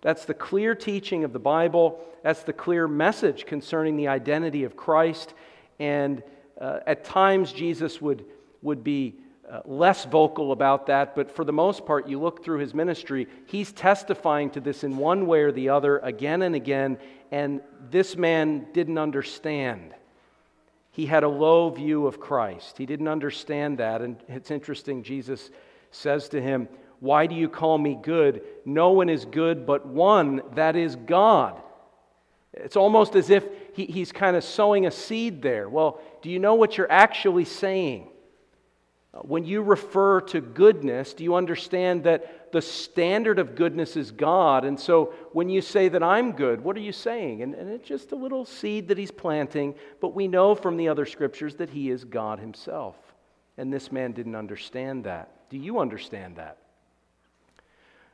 That's 0.00 0.24
the 0.24 0.34
clear 0.34 0.74
teaching 0.74 1.24
of 1.24 1.32
the 1.32 1.38
Bible. 1.38 2.00
That's 2.22 2.42
the 2.42 2.52
clear 2.52 2.88
message 2.88 3.46
concerning 3.46 3.96
the 3.96 4.08
identity 4.08 4.64
of 4.64 4.76
Christ. 4.76 5.34
And 5.78 6.22
uh, 6.60 6.80
at 6.86 7.04
times, 7.04 7.52
Jesus 7.52 8.00
would, 8.00 8.24
would 8.62 8.82
be 8.82 9.16
uh, 9.50 9.60
less 9.66 10.06
vocal 10.06 10.52
about 10.52 10.86
that, 10.86 11.14
but 11.14 11.30
for 11.30 11.44
the 11.44 11.52
most 11.52 11.84
part, 11.84 12.08
you 12.08 12.18
look 12.18 12.42
through 12.42 12.58
his 12.58 12.72
ministry, 12.72 13.26
he's 13.46 13.70
testifying 13.70 14.48
to 14.48 14.60
this 14.60 14.82
in 14.82 14.96
one 14.96 15.26
way 15.26 15.42
or 15.42 15.52
the 15.52 15.68
other 15.68 15.98
again 15.98 16.42
and 16.42 16.54
again, 16.54 16.96
and 17.30 17.60
this 17.90 18.16
man 18.16 18.66
didn't 18.72 18.96
understand. 18.96 19.94
He 20.92 21.06
had 21.06 21.24
a 21.24 21.28
low 21.28 21.70
view 21.70 22.06
of 22.06 22.20
Christ. 22.20 22.76
He 22.78 22.86
didn't 22.86 23.08
understand 23.08 23.78
that, 23.78 24.02
and 24.02 24.16
it's 24.28 24.50
interesting, 24.50 25.02
Jesus 25.02 25.50
says 25.90 26.28
to 26.28 26.40
him, 26.40 26.68
Why 27.00 27.26
do 27.26 27.34
you 27.34 27.48
call 27.48 27.78
me 27.78 27.98
good? 28.00 28.42
No 28.66 28.90
one 28.90 29.08
is 29.08 29.24
good 29.24 29.66
but 29.66 29.86
one, 29.86 30.42
that 30.54 30.76
is 30.76 30.94
God. 30.96 31.60
It's 32.52 32.76
almost 32.76 33.16
as 33.16 33.30
if 33.30 33.44
he, 33.72 33.86
he's 33.86 34.12
kind 34.12 34.36
of 34.36 34.44
sowing 34.44 34.86
a 34.86 34.90
seed 34.90 35.40
there. 35.40 35.68
Well, 35.68 36.00
do 36.20 36.28
you 36.28 36.38
know 36.38 36.54
what 36.54 36.76
you're 36.76 36.92
actually 36.92 37.46
saying? 37.46 38.08
When 39.20 39.44
you 39.44 39.60
refer 39.60 40.22
to 40.22 40.40
goodness, 40.40 41.12
do 41.12 41.22
you 41.22 41.34
understand 41.34 42.04
that 42.04 42.50
the 42.50 42.62
standard 42.62 43.38
of 43.38 43.54
goodness 43.54 43.94
is 43.94 44.10
God? 44.10 44.64
And 44.64 44.80
so 44.80 45.12
when 45.32 45.50
you 45.50 45.60
say 45.60 45.90
that 45.90 46.02
I'm 46.02 46.32
good, 46.32 46.62
what 46.62 46.76
are 46.76 46.80
you 46.80 46.92
saying? 46.92 47.42
And, 47.42 47.54
and 47.54 47.68
it's 47.70 47.86
just 47.86 48.12
a 48.12 48.16
little 48.16 48.46
seed 48.46 48.88
that 48.88 48.96
he's 48.96 49.10
planting, 49.10 49.74
but 50.00 50.14
we 50.14 50.28
know 50.28 50.54
from 50.54 50.78
the 50.78 50.88
other 50.88 51.04
scriptures 51.04 51.56
that 51.56 51.68
he 51.68 51.90
is 51.90 52.04
God 52.04 52.40
himself. 52.40 52.96
And 53.58 53.70
this 53.70 53.92
man 53.92 54.12
didn't 54.12 54.34
understand 54.34 55.04
that. 55.04 55.50
Do 55.50 55.58
you 55.58 55.78
understand 55.78 56.36
that? 56.36 56.56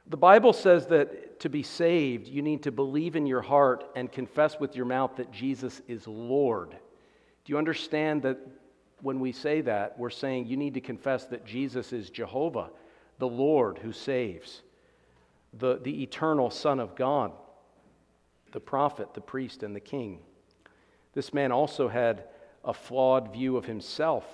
The 0.08 0.16
Bible 0.16 0.52
says 0.52 0.86
that 0.86 1.38
to 1.40 1.48
be 1.48 1.62
saved, 1.62 2.26
you 2.26 2.42
need 2.42 2.64
to 2.64 2.72
believe 2.72 3.14
in 3.14 3.24
your 3.24 3.42
heart 3.42 3.84
and 3.94 4.10
confess 4.10 4.58
with 4.58 4.74
your 4.74 4.86
mouth 4.86 5.12
that 5.16 5.30
Jesus 5.30 5.80
is 5.86 6.08
Lord. 6.08 6.70
Do 6.70 7.52
you 7.52 7.58
understand 7.58 8.22
that 8.22 8.38
when 9.02 9.20
we 9.20 9.32
say 9.32 9.60
that, 9.62 9.98
we're 9.98 10.10
saying 10.10 10.46
you 10.46 10.56
need 10.56 10.74
to 10.74 10.80
confess 10.80 11.26
that 11.26 11.46
Jesus 11.46 11.92
is 11.92 12.10
Jehovah, 12.10 12.70
the 13.18 13.28
Lord 13.28 13.78
who 13.78 13.92
saves, 13.92 14.62
the, 15.52 15.78
the 15.82 16.02
eternal 16.02 16.50
Son 16.50 16.80
of 16.80 16.94
God, 16.94 17.32
the 18.52 18.60
prophet, 18.60 19.14
the 19.14 19.20
priest, 19.20 19.62
and 19.62 19.74
the 19.74 19.80
king. 19.80 20.20
This 21.14 21.32
man 21.32 21.52
also 21.52 21.88
had 21.88 22.24
a 22.64 22.74
flawed 22.74 23.32
view 23.32 23.56
of 23.56 23.64
himself. 23.64 24.24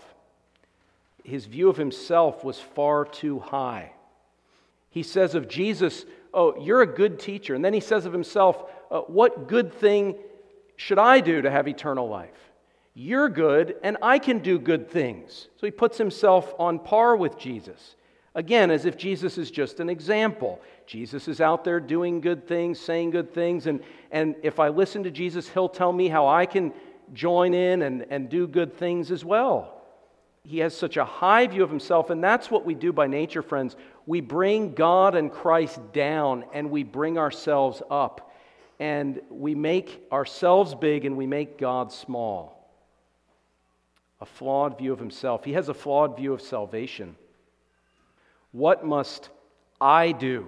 his 1.25 1.47
view 1.47 1.69
of 1.71 1.77
himself 1.77 2.45
was 2.45 2.59
far 2.59 3.05
too 3.05 3.39
high. 3.39 3.93
He 4.91 5.03
says 5.03 5.35
of 5.35 5.49
Jesus, 5.49 6.05
Oh, 6.33 6.61
you're 6.61 6.83
a 6.83 6.87
good 6.87 7.19
teacher. 7.19 7.55
And 7.55 7.65
then 7.65 7.73
he 7.73 7.81
says 7.81 8.07
of 8.07 8.12
himself, 8.12 8.65
uh, 8.91 9.01
What 9.01 9.49
good 9.49 9.73
thing 9.73 10.17
should 10.77 10.99
I 10.99 11.21
do 11.21 11.43
to 11.43 11.51
have 11.51 11.69
eternal 11.69 12.09
life? 12.09 12.44
You're 12.95 13.29
good, 13.29 13.77
and 13.83 13.97
I 14.03 14.21
can 14.21 14.39
do 14.39 14.59
good 14.59 14.89
things. 14.89 15.49
So 15.57 15.67
he 15.67 15.73
puts 15.73 15.99
himself 15.99 16.55
on 16.59 16.79
par 16.79 17.17
with 17.17 17.37
Jesus. 17.37 17.97
Again, 18.37 18.71
as 18.71 18.85
if 18.85 18.97
Jesus 18.97 19.37
is 19.37 19.51
just 19.51 19.81
an 19.81 19.89
example. 19.89 20.61
Jesus 20.87 21.27
is 21.27 21.41
out 21.41 21.65
there 21.65 21.81
doing 21.81 22.21
good 22.21 22.47
things, 22.47 22.79
saying 22.79 23.11
good 23.11 23.35
things, 23.35 23.67
and, 23.67 23.81
and 24.11 24.37
if 24.43 24.61
I 24.61 24.69
listen 24.69 25.03
to 25.05 25.11
Jesus, 25.11 25.49
he'll 25.49 25.69
tell 25.69 25.93
me 25.93 26.09
how 26.09 26.29
I 26.29 26.47
can 26.47 26.73
join 27.13 27.53
in 27.53 27.83
and, 27.83 28.07
and 28.11 28.29
do 28.29 28.47
good 28.47 28.77
things 28.77 29.11
as 29.11 29.25
well. 29.25 29.83
He 30.45 30.59
has 30.59 30.77
such 30.77 30.97
a 30.97 31.05
high 31.05 31.47
view 31.47 31.65
of 31.65 31.71
himself, 31.71 32.11
and 32.11 32.23
that's 32.23 32.51
what 32.51 32.65
we 32.65 32.75
do 32.75 32.93
by 32.93 33.07
nature, 33.07 33.43
friends. 33.43 33.77
We 34.07 34.21
bring 34.21 34.75
God 34.75 35.15
and 35.15 35.33
Christ 35.33 35.81
down, 35.93 36.45
and 36.53 36.71
we 36.71 36.83
bring 36.83 37.19
ourselves 37.19 37.83
up. 37.91 38.31
And 38.79 39.21
we 39.31 39.55
make 39.55 40.03
ourselves 40.11 40.75
big 40.75 41.05
and 41.05 41.17
we 41.17 41.27
make 41.27 41.59
God 41.59 41.93
small. 41.93 42.64
A 44.25 44.27
flawed 44.27 44.79
view 44.79 44.91
of 44.91 44.99
himself. 44.99 45.45
He 45.45 45.53
has 45.53 45.68
a 45.68 45.75
flawed 45.75 46.16
view 46.16 46.33
of 46.33 46.41
salvation. 46.41 47.14
What 48.53 48.83
must 48.83 49.29
I 49.79 50.12
do? 50.12 50.47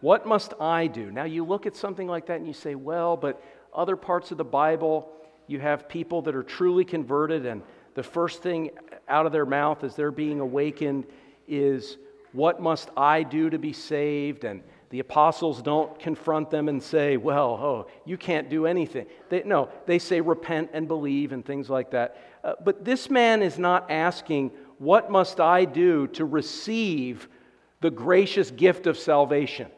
What 0.00 0.24
must 0.24 0.54
I 0.58 0.86
do? 0.86 1.10
Now, 1.10 1.24
you 1.24 1.44
look 1.44 1.66
at 1.66 1.76
something 1.76 2.08
like 2.08 2.28
that 2.28 2.38
and 2.38 2.46
you 2.46 2.54
say, 2.54 2.74
well, 2.74 3.14
but 3.14 3.44
other 3.74 3.94
parts 3.94 4.30
of 4.30 4.38
the 4.38 4.44
Bible, 4.44 5.12
you 5.48 5.60
have 5.60 5.86
people 5.86 6.22
that 6.22 6.34
are 6.34 6.42
truly 6.42 6.82
converted, 6.82 7.44
and 7.44 7.60
the 7.94 8.02
first 8.02 8.42
thing 8.42 8.70
out 9.06 9.26
of 9.26 9.32
their 9.32 9.44
mouth 9.44 9.84
as 9.84 9.94
they're 9.94 10.10
being 10.10 10.40
awakened 10.40 11.04
is, 11.46 11.98
What 12.32 12.58
must 12.62 12.88
I 12.96 13.22
do 13.22 13.50
to 13.50 13.58
be 13.58 13.74
saved? 13.74 14.44
And 14.44 14.62
the 14.90 14.98
apostles 14.98 15.62
don't 15.62 15.96
confront 16.00 16.50
them 16.50 16.68
and 16.68 16.82
say, 16.82 17.16
Well, 17.16 17.50
oh, 17.50 17.86
you 18.04 18.16
can't 18.16 18.50
do 18.50 18.66
anything. 18.66 19.06
They, 19.28 19.44
no, 19.44 19.68
they 19.86 20.00
say, 20.00 20.20
Repent 20.20 20.70
and 20.72 20.88
believe, 20.88 21.32
and 21.32 21.44
things 21.44 21.70
like 21.70 21.92
that. 21.92 22.16
Uh, 22.42 22.54
but 22.64 22.84
this 22.84 23.08
man 23.08 23.42
is 23.42 23.58
not 23.58 23.90
asking, 23.90 24.50
what 24.78 25.10
must 25.10 25.40
I 25.40 25.66
do 25.66 26.06
to 26.08 26.24
receive 26.24 27.28
the 27.80 27.90
gracious 27.90 28.50
gift 28.50 28.86
of 28.86 28.98
salvation? 28.98 29.70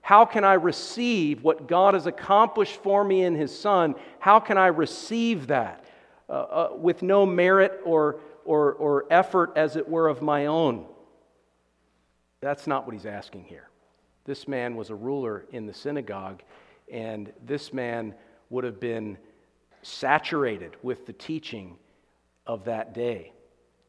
How 0.00 0.24
can 0.24 0.44
I 0.44 0.54
receive 0.54 1.42
what 1.42 1.68
God 1.68 1.94
has 1.94 2.06
accomplished 2.06 2.76
for 2.82 3.04
me 3.04 3.24
in 3.24 3.34
His 3.34 3.56
Son? 3.56 3.94
How 4.18 4.40
can 4.40 4.56
I 4.58 4.68
receive 4.68 5.48
that 5.48 5.84
uh, 6.28 6.32
uh, 6.32 6.68
with 6.76 7.02
no 7.02 7.26
merit 7.26 7.80
or, 7.84 8.20
or, 8.44 8.72
or 8.74 9.06
effort, 9.10 9.52
as 9.56 9.76
it 9.76 9.88
were, 9.88 10.08
of 10.08 10.22
my 10.22 10.46
own? 10.46 10.86
That's 12.40 12.66
not 12.66 12.86
what 12.86 12.94
he's 12.94 13.06
asking 13.06 13.44
here. 13.44 13.68
This 14.24 14.46
man 14.46 14.76
was 14.76 14.90
a 14.90 14.94
ruler 14.94 15.46
in 15.50 15.66
the 15.66 15.74
synagogue, 15.74 16.42
and 16.90 17.32
this 17.44 17.72
man 17.72 18.14
would 18.50 18.64
have 18.64 18.78
been 18.78 19.18
saturated 19.82 20.76
with 20.82 21.06
the 21.06 21.12
teaching 21.12 21.76
of 22.46 22.64
that 22.64 22.94
day. 22.94 23.32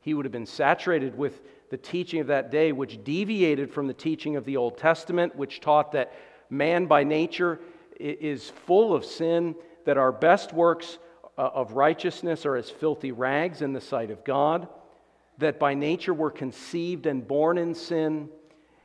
He 0.02 0.14
would 0.14 0.26
have 0.26 0.32
been 0.32 0.46
saturated 0.46 1.18
with 1.18 1.42
the 1.70 1.78
teaching 1.78 2.20
of 2.20 2.28
that 2.28 2.52
day, 2.52 2.72
which 2.72 3.04
deviated 3.04 3.72
from 3.72 3.88
the 3.88 3.94
teaching 3.94 4.36
of 4.36 4.46
the 4.46 4.58
Old 4.58 4.78
Testament, 4.78 5.36
which 5.36 5.60
taught 5.60 5.92
that 5.94 6.14
man 6.50 6.88
by 6.88 7.04
nature 7.04 7.60
is 8.00 8.50
full 8.50 8.94
of 8.94 9.06
sin, 9.06 9.56
that 9.86 9.98
our 9.98 10.12
best 10.12 10.52
works 10.52 10.98
uh, 11.38 11.50
of 11.54 11.74
righteousness 11.74 12.46
are 12.46 12.56
as 12.56 12.70
filthy 12.70 13.12
rags 13.12 13.62
in 13.62 13.74
the 13.74 13.82
sight 13.82 14.12
of 14.12 14.24
God, 14.24 14.68
that 15.38 15.60
by 15.60 15.74
nature 15.74 16.14
we're 16.14 16.32
conceived 16.32 17.06
and 17.06 17.28
born 17.28 17.58
in 17.58 17.74
sin, 17.74 18.30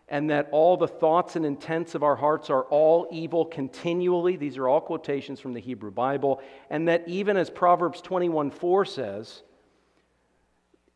and 0.08 0.30
that 0.30 0.48
all 0.52 0.76
the 0.76 0.88
thoughts 0.88 1.36
and 1.36 1.44
intents 1.44 1.94
of 1.94 2.02
our 2.02 2.16
hearts 2.16 2.50
are 2.50 2.62
all 2.64 3.06
evil 3.10 3.44
continually. 3.44 4.36
These 4.36 4.56
are 4.56 4.66
all 4.66 4.80
quotations 4.80 5.40
from 5.40 5.52
the 5.52 5.60
Hebrew 5.60 5.90
Bible. 5.90 6.40
And 6.70 6.88
that 6.88 7.04
even 7.06 7.36
as 7.36 7.50
Proverbs 7.50 8.00
21 8.00 8.50
4 8.50 8.84
says, 8.84 9.42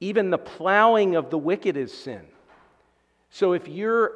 even 0.01 0.31
the 0.31 0.39
plowing 0.39 1.15
of 1.15 1.31
the 1.31 1.39
wicked 1.39 1.77
is 1.77 1.97
sin. 1.97 2.23
So 3.31 3.53
if 3.53 3.69
you're 3.69 4.13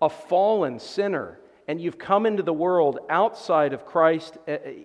a 0.00 0.08
fallen 0.08 0.78
sinner 0.78 1.38
and 1.66 1.80
you've 1.80 1.98
come 1.98 2.26
into 2.26 2.42
the 2.42 2.52
world 2.52 3.00
outside 3.08 3.72
of 3.72 3.84
Christ, 3.84 4.38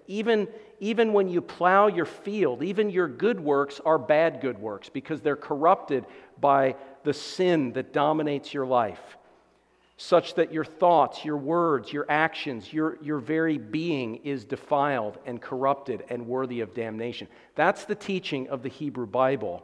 even, 0.08 0.48
even 0.80 1.14
when 1.14 1.28
you 1.28 1.42
plow 1.42 1.88
your 1.88 2.06
field, 2.06 2.64
even 2.64 2.90
your 2.90 3.08
good 3.08 3.40
works 3.40 3.80
are 3.86 4.00
bad 4.00 4.42
good 4.42 4.58
works 4.58 4.90
because 4.90 5.22
they're 5.22 5.36
corrupted 5.36 6.06
by 6.40 6.76
the 7.04 7.14
sin 7.14 7.74
that 7.74 7.94
dominates 7.94 8.54
your 8.54 8.66
life, 8.66 9.18
such 10.02 10.34
that 10.34 10.52
your 10.52 10.66
thoughts, 10.66 11.24
your 11.24 11.38
words, 11.38 11.94
your 11.94 12.08
actions, 12.10 12.74
your, 12.74 12.98
your 13.04 13.20
very 13.20 13.60
being 13.60 14.16
is 14.24 14.44
defiled 14.44 15.20
and 15.28 15.40
corrupted 15.40 16.04
and 16.10 16.26
worthy 16.26 16.62
of 16.62 16.74
damnation. 16.74 17.28
That's 17.54 17.86
the 17.86 17.94
teaching 17.94 18.50
of 18.50 18.64
the 18.64 18.70
Hebrew 18.70 19.06
Bible. 19.06 19.64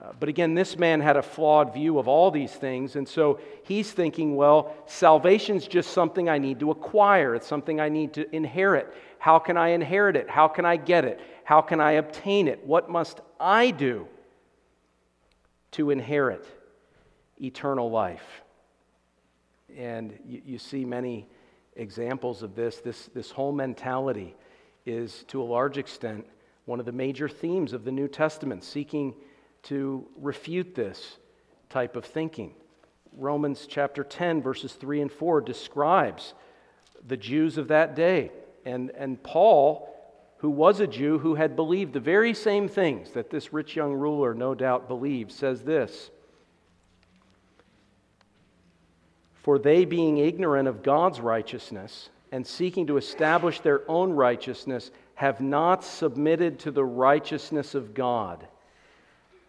Uh, 0.00 0.12
but 0.20 0.28
again, 0.28 0.54
this 0.54 0.78
man 0.78 1.00
had 1.00 1.16
a 1.16 1.22
flawed 1.22 1.74
view 1.74 1.98
of 1.98 2.06
all 2.06 2.30
these 2.30 2.52
things, 2.52 2.94
and 2.94 3.08
so 3.08 3.40
he's 3.64 3.90
thinking, 3.90 4.36
well, 4.36 4.76
salvation's 4.86 5.66
just 5.66 5.90
something 5.90 6.28
I 6.28 6.38
need 6.38 6.60
to 6.60 6.70
acquire. 6.70 7.34
It's 7.34 7.48
something 7.48 7.80
I 7.80 7.88
need 7.88 8.14
to 8.14 8.32
inherit. 8.32 8.94
How 9.18 9.40
can 9.40 9.56
I 9.56 9.70
inherit 9.70 10.14
it? 10.14 10.30
How 10.30 10.46
can 10.46 10.64
I 10.64 10.76
get 10.76 11.04
it? 11.04 11.18
How 11.42 11.62
can 11.62 11.80
I 11.80 11.92
obtain 11.92 12.46
it? 12.46 12.64
What 12.64 12.88
must 12.88 13.20
I 13.40 13.72
do 13.72 14.06
to 15.72 15.90
inherit 15.90 16.46
eternal 17.40 17.90
life? 17.90 18.44
And 19.76 20.18
you, 20.24 20.42
you 20.44 20.58
see 20.58 20.84
many 20.84 21.28
examples 21.76 22.42
of 22.42 22.54
this. 22.54 22.78
this. 22.78 23.08
This 23.14 23.30
whole 23.30 23.52
mentality 23.52 24.34
is, 24.86 25.24
to 25.28 25.42
a 25.42 25.44
large 25.44 25.78
extent, 25.78 26.26
one 26.64 26.80
of 26.80 26.86
the 26.86 26.92
major 26.92 27.28
themes 27.28 27.72
of 27.72 27.84
the 27.84 27.92
New 27.92 28.08
Testament, 28.08 28.64
seeking 28.64 29.14
to 29.64 30.06
refute 30.16 30.74
this 30.74 31.18
type 31.68 31.96
of 31.96 32.04
thinking. 32.04 32.54
Romans 33.16 33.66
chapter 33.68 34.04
10, 34.04 34.42
verses 34.42 34.74
3 34.74 35.02
and 35.02 35.12
4 35.12 35.40
describes 35.40 36.34
the 37.06 37.16
Jews 37.16 37.58
of 37.58 37.68
that 37.68 37.94
day. 37.94 38.30
And, 38.64 38.90
and 38.90 39.22
Paul, 39.22 39.88
who 40.38 40.50
was 40.50 40.80
a 40.80 40.86
Jew 40.86 41.18
who 41.18 41.34
had 41.34 41.56
believed 41.56 41.92
the 41.92 42.00
very 42.00 42.34
same 42.34 42.68
things 42.68 43.10
that 43.12 43.30
this 43.30 43.52
rich 43.52 43.76
young 43.76 43.94
ruler 43.94 44.34
no 44.34 44.54
doubt 44.54 44.88
believed, 44.88 45.32
says 45.32 45.62
this 45.62 46.10
For 49.48 49.58
they, 49.58 49.86
being 49.86 50.18
ignorant 50.18 50.68
of 50.68 50.82
God's 50.82 51.20
righteousness 51.20 52.10
and 52.32 52.46
seeking 52.46 52.86
to 52.88 52.98
establish 52.98 53.60
their 53.60 53.80
own 53.90 54.12
righteousness, 54.12 54.90
have 55.14 55.40
not 55.40 55.82
submitted 55.82 56.58
to 56.58 56.70
the 56.70 56.84
righteousness 56.84 57.74
of 57.74 57.94
God. 57.94 58.46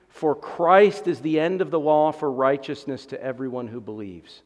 For 0.07 0.35
Christ 0.35 1.09
is 1.09 1.19
the 1.19 1.37
end 1.37 1.59
of 1.59 1.69
the 1.69 1.81
law 1.81 2.13
for 2.13 2.31
righteousness 2.31 3.07
to 3.07 3.21
everyone 3.21 3.67
who 3.67 3.81
believes. 3.81 4.41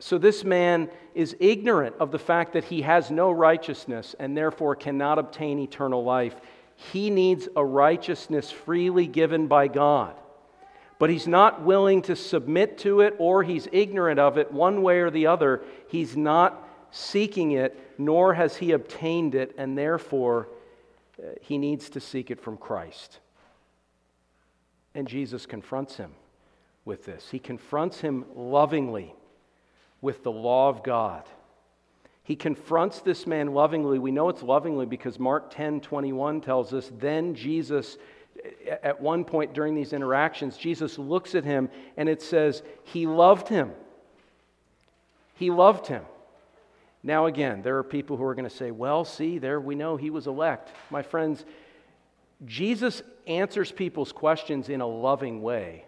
So 0.00 0.18
this 0.18 0.42
man 0.42 0.90
is 1.14 1.36
ignorant 1.38 1.94
of 2.00 2.10
the 2.10 2.18
fact 2.18 2.54
that 2.54 2.64
he 2.64 2.82
has 2.82 3.08
no 3.08 3.30
righteousness 3.30 4.16
and 4.18 4.36
therefore 4.36 4.74
cannot 4.74 5.20
obtain 5.20 5.60
eternal 5.60 6.02
life. 6.02 6.34
He 6.74 7.08
needs 7.08 7.48
a 7.54 7.64
righteousness 7.64 8.50
freely 8.50 9.06
given 9.06 9.46
by 9.46 9.68
God. 9.68 10.19
But 11.00 11.08
he's 11.08 11.26
not 11.26 11.62
willing 11.62 12.02
to 12.02 12.14
submit 12.14 12.76
to 12.80 13.00
it 13.00 13.16
or 13.18 13.42
he's 13.42 13.66
ignorant 13.72 14.20
of 14.20 14.36
it 14.36 14.52
one 14.52 14.82
way 14.82 14.98
or 14.98 15.10
the 15.10 15.28
other. 15.28 15.62
He's 15.88 16.14
not 16.14 16.68
seeking 16.90 17.52
it, 17.52 17.94
nor 17.96 18.34
has 18.34 18.56
he 18.56 18.72
obtained 18.72 19.34
it, 19.34 19.54
and 19.56 19.78
therefore 19.78 20.48
uh, 21.18 21.28
he 21.40 21.56
needs 21.56 21.88
to 21.90 22.00
seek 22.00 22.30
it 22.30 22.38
from 22.38 22.58
Christ. 22.58 23.18
And 24.94 25.08
Jesus 25.08 25.46
confronts 25.46 25.96
him 25.96 26.12
with 26.84 27.06
this. 27.06 27.30
He 27.30 27.38
confronts 27.38 28.02
him 28.02 28.26
lovingly 28.36 29.14
with 30.02 30.22
the 30.22 30.32
law 30.32 30.68
of 30.68 30.82
God. 30.82 31.24
He 32.24 32.36
confronts 32.36 33.00
this 33.00 33.26
man 33.26 33.54
lovingly. 33.54 33.98
We 33.98 34.10
know 34.10 34.28
it's 34.28 34.42
lovingly 34.42 34.84
because 34.84 35.18
Mark 35.18 35.50
10 35.50 35.80
21 35.80 36.42
tells 36.42 36.74
us, 36.74 36.92
then 36.98 37.34
Jesus, 37.34 37.96
at 38.82 39.00
one 39.00 39.24
point 39.24 39.52
during 39.52 39.74
these 39.74 39.92
interactions, 39.92 40.56
Jesus 40.56 40.98
looks 40.98 41.34
at 41.34 41.44
him 41.44 41.68
and 41.96 42.08
it 42.08 42.22
says, 42.22 42.62
he 42.84 43.06
loved 43.06 43.48
him. 43.48 43.72
He 45.34 45.50
loved 45.50 45.86
him. 45.86 46.04
Now, 47.02 47.26
again, 47.26 47.62
there 47.62 47.78
are 47.78 47.82
people 47.82 48.16
who 48.16 48.24
are 48.24 48.34
going 48.34 48.48
to 48.48 48.54
say, 48.54 48.70
well, 48.70 49.04
see, 49.04 49.38
there 49.38 49.60
we 49.60 49.74
know 49.74 49.96
he 49.96 50.10
was 50.10 50.26
elect. 50.26 50.70
My 50.90 51.02
friends, 51.02 51.44
Jesus 52.44 53.02
answers 53.26 53.72
people's 53.72 54.12
questions 54.12 54.68
in 54.68 54.80
a 54.80 54.86
loving 54.86 55.40
way. 55.40 55.84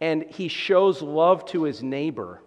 And 0.00 0.24
he 0.28 0.48
shows 0.48 1.00
love 1.00 1.46
to 1.46 1.62
his 1.62 1.82
neighbor, 1.82 2.42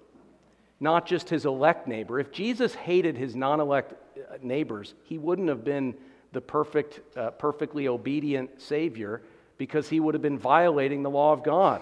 not 0.80 1.08
just 1.08 1.30
his 1.30 1.46
elect 1.46 1.88
neighbor. 1.88 2.20
If 2.20 2.32
Jesus 2.32 2.76
hated 2.76 3.18
his 3.18 3.36
non 3.36 3.60
elect 3.60 3.94
uh, 3.94 4.38
neighbors, 4.42 4.94
he 5.04 5.18
wouldn't 5.18 5.50
have 5.50 5.64
been 5.64 5.96
the 6.32 6.42
perfect, 6.42 7.02
uh, 7.18 7.32
perfectly 7.32 7.88
obedient 7.88 8.62
Savior 8.62 9.22
because 9.58 9.90
he 9.90 10.00
would 10.00 10.14
have 10.14 10.22
been 10.22 10.38
violating 10.38 11.04
the 11.04 11.10
law 11.10 11.34
of 11.34 11.44
God. 11.44 11.82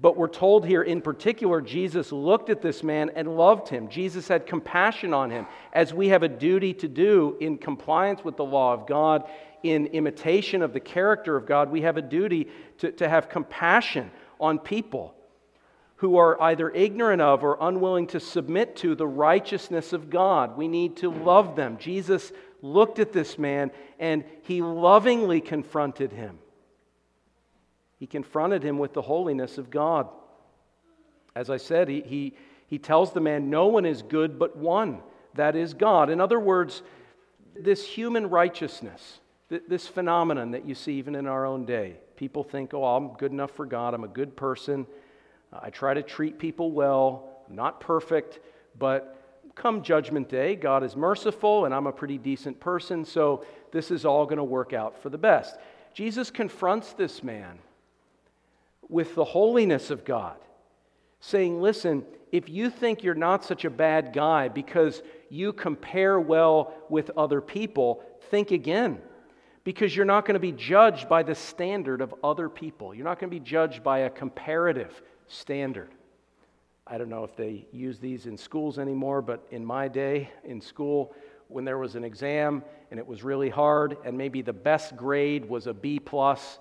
But 0.00 0.16
we're 0.16 0.28
told 0.28 0.66
here 0.66 0.82
in 0.82 1.00
particular, 1.00 1.60
Jesus 1.60 2.12
looked 2.12 2.50
at 2.50 2.62
this 2.62 2.82
man 2.82 3.10
and 3.14 3.36
loved 3.36 3.68
him. 3.68 3.88
Jesus 3.88 4.28
had 4.28 4.46
compassion 4.46 5.12
on 5.12 5.30
him, 5.30 5.46
as 5.72 5.92
we 5.92 6.08
have 6.08 6.22
a 6.22 6.28
duty 6.28 6.72
to 6.74 6.88
do 6.88 7.36
in 7.40 7.58
compliance 7.58 8.22
with 8.22 8.36
the 8.36 8.44
law 8.44 8.72
of 8.72 8.86
God, 8.86 9.28
in 9.62 9.86
imitation 9.86 10.62
of 10.62 10.72
the 10.72 10.80
character 10.80 11.36
of 11.36 11.46
God. 11.46 11.70
We 11.70 11.82
have 11.82 11.96
a 11.96 12.02
duty 12.02 12.48
to, 12.78 12.92
to 12.92 13.08
have 13.08 13.28
compassion 13.28 14.10
on 14.38 14.58
people 14.58 15.14
who 15.96 16.16
are 16.16 16.40
either 16.42 16.70
ignorant 16.70 17.22
of 17.22 17.42
or 17.42 17.56
unwilling 17.60 18.06
to 18.08 18.20
submit 18.20 18.76
to 18.76 18.94
the 18.94 19.06
righteousness 19.06 19.92
of 19.92 20.10
God. 20.10 20.56
We 20.56 20.68
need 20.68 20.96
to 20.98 21.10
love 21.10 21.56
them. 21.56 21.78
Jesus 21.78 22.30
looked 22.64 22.98
at 22.98 23.12
this 23.12 23.38
man 23.38 23.70
and 24.00 24.24
he 24.42 24.62
lovingly 24.62 25.40
confronted 25.40 26.10
him. 26.10 26.38
He 27.98 28.06
confronted 28.06 28.62
him 28.62 28.78
with 28.78 28.94
the 28.94 29.02
holiness 29.02 29.58
of 29.58 29.70
God. 29.70 30.08
As 31.36 31.50
I 31.50 31.58
said, 31.58 31.88
he, 31.88 32.00
he, 32.00 32.34
he 32.66 32.78
tells 32.78 33.12
the 33.12 33.20
man, 33.20 33.50
No 33.50 33.66
one 33.66 33.84
is 33.84 34.02
good 34.02 34.38
but 34.38 34.56
one, 34.56 35.00
that 35.34 35.56
is 35.56 35.74
God. 35.74 36.08
In 36.08 36.20
other 36.20 36.40
words, 36.40 36.82
this 37.54 37.86
human 37.86 38.30
righteousness, 38.30 39.20
this 39.48 39.86
phenomenon 39.86 40.52
that 40.52 40.64
you 40.66 40.74
see 40.74 40.94
even 40.94 41.14
in 41.14 41.26
our 41.26 41.44
own 41.44 41.66
day, 41.66 41.98
people 42.16 42.42
think, 42.42 42.72
Oh, 42.72 42.84
I'm 42.84 43.08
good 43.14 43.30
enough 43.30 43.52
for 43.52 43.66
God, 43.66 43.92
I'm 43.92 44.04
a 44.04 44.08
good 44.08 44.36
person, 44.36 44.86
I 45.52 45.70
try 45.70 45.92
to 45.94 46.02
treat 46.02 46.38
people 46.38 46.72
well, 46.72 47.28
I'm 47.48 47.56
not 47.56 47.80
perfect, 47.80 48.40
but 48.78 49.23
come 49.54 49.82
judgment 49.82 50.28
day, 50.28 50.56
God 50.56 50.82
is 50.82 50.96
merciful 50.96 51.64
and 51.64 51.74
I'm 51.74 51.86
a 51.86 51.92
pretty 51.92 52.18
decent 52.18 52.60
person, 52.60 53.04
so 53.04 53.44
this 53.72 53.90
is 53.90 54.04
all 54.04 54.24
going 54.24 54.38
to 54.38 54.44
work 54.44 54.72
out 54.72 55.02
for 55.02 55.08
the 55.08 55.18
best. 55.18 55.56
Jesus 55.94 56.30
confronts 56.30 56.92
this 56.92 57.22
man 57.22 57.58
with 58.88 59.14
the 59.14 59.24
holiness 59.24 59.90
of 59.90 60.04
God, 60.04 60.36
saying, 61.20 61.60
Listen, 61.60 62.04
if 62.32 62.48
you 62.48 62.68
think 62.68 63.02
you're 63.02 63.14
not 63.14 63.44
such 63.44 63.64
a 63.64 63.70
bad 63.70 64.12
guy 64.12 64.48
because 64.48 65.02
you 65.30 65.52
compare 65.52 66.18
well 66.18 66.74
with 66.88 67.10
other 67.16 67.40
people, 67.40 68.02
think 68.30 68.50
again. 68.50 69.00
Because 69.62 69.96
you're 69.96 70.04
not 70.04 70.26
going 70.26 70.34
to 70.34 70.40
be 70.40 70.52
judged 70.52 71.08
by 71.08 71.22
the 71.22 71.34
standard 71.34 72.00
of 72.00 72.14
other 72.22 72.48
people. 72.48 72.94
You're 72.94 73.04
not 73.04 73.18
going 73.18 73.30
to 73.30 73.40
be 73.40 73.44
judged 73.44 73.82
by 73.82 74.00
a 74.00 74.10
comparative 74.10 75.00
standard. 75.26 75.90
I 76.86 76.98
don't 76.98 77.08
know 77.08 77.24
if 77.24 77.34
they 77.34 77.66
use 77.72 77.98
these 77.98 78.26
in 78.26 78.36
schools 78.36 78.78
anymore, 78.78 79.22
but 79.22 79.46
in 79.50 79.64
my 79.64 79.88
day 79.88 80.30
in 80.44 80.60
school, 80.60 81.14
when 81.48 81.64
there 81.64 81.78
was 81.78 81.94
an 81.94 82.04
exam 82.04 82.62
and 82.90 83.00
it 83.00 83.06
was 83.06 83.22
really 83.22 83.48
hard, 83.48 83.96
and 84.04 84.16
maybe 84.18 84.42
the 84.42 84.52
best 84.52 84.96
grade 84.96 85.48
was 85.48 85.66
a 85.66 85.72
B 85.72 85.98
plus, 85.98 86.58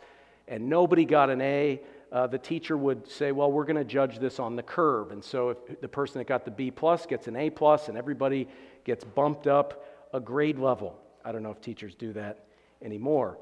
and 0.48 0.70
nobody 0.70 1.04
got 1.04 1.30
an 1.30 1.42
A, 1.42 1.82
uh, 2.12 2.28
the 2.28 2.38
teacher 2.38 2.78
would 2.78 3.08
say, 3.08 3.32
"Well, 3.32 3.52
we're 3.52 3.66
going 3.66 3.76
to 3.76 3.84
judge 3.84 4.20
this 4.20 4.40
on 4.40 4.56
the 4.56 4.64
curve." 4.64 5.12
And 5.12 5.24
so, 5.24 5.50
if 5.50 5.82
the 5.82 5.88
person 5.88 6.20
that 6.20 6.28
got 6.28 6.46
the 6.46 6.52
B 6.52 6.72
plus 6.72 7.06
gets 7.06 7.28
an 7.28 7.36
A 7.36 7.50
plus, 7.50 7.90
and 7.90 7.98
everybody 7.98 8.48
gets 8.84 9.04
bumped 9.04 9.48
up 9.48 9.86
a 10.14 10.20
grade 10.20 10.60
level. 10.60 10.98
I 11.26 11.32
don't 11.32 11.44
know 11.44 11.52
if 11.52 11.60
teachers 11.60 11.96
do 11.96 12.14
that 12.14 12.46
anymore. 12.82 13.38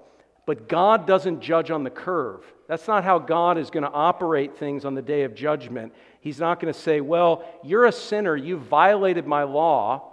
But 0.45 0.67
God 0.67 1.05
doesn't 1.05 1.41
judge 1.41 1.69
on 1.69 1.83
the 1.83 1.89
curve. 1.89 2.43
That's 2.67 2.87
not 2.87 3.03
how 3.03 3.19
God 3.19 3.57
is 3.57 3.69
going 3.69 3.83
to 3.83 3.91
operate 3.91 4.57
things 4.57 4.85
on 4.85 4.95
the 4.95 5.01
day 5.01 5.23
of 5.23 5.35
judgment. 5.35 5.93
He's 6.21 6.39
not 6.39 6.59
going 6.59 6.73
to 6.73 6.79
say, 6.79 7.01
Well, 7.01 7.43
you're 7.63 7.85
a 7.85 7.91
sinner, 7.91 8.35
you 8.35 8.57
violated 8.57 9.27
my 9.27 9.43
law, 9.43 10.03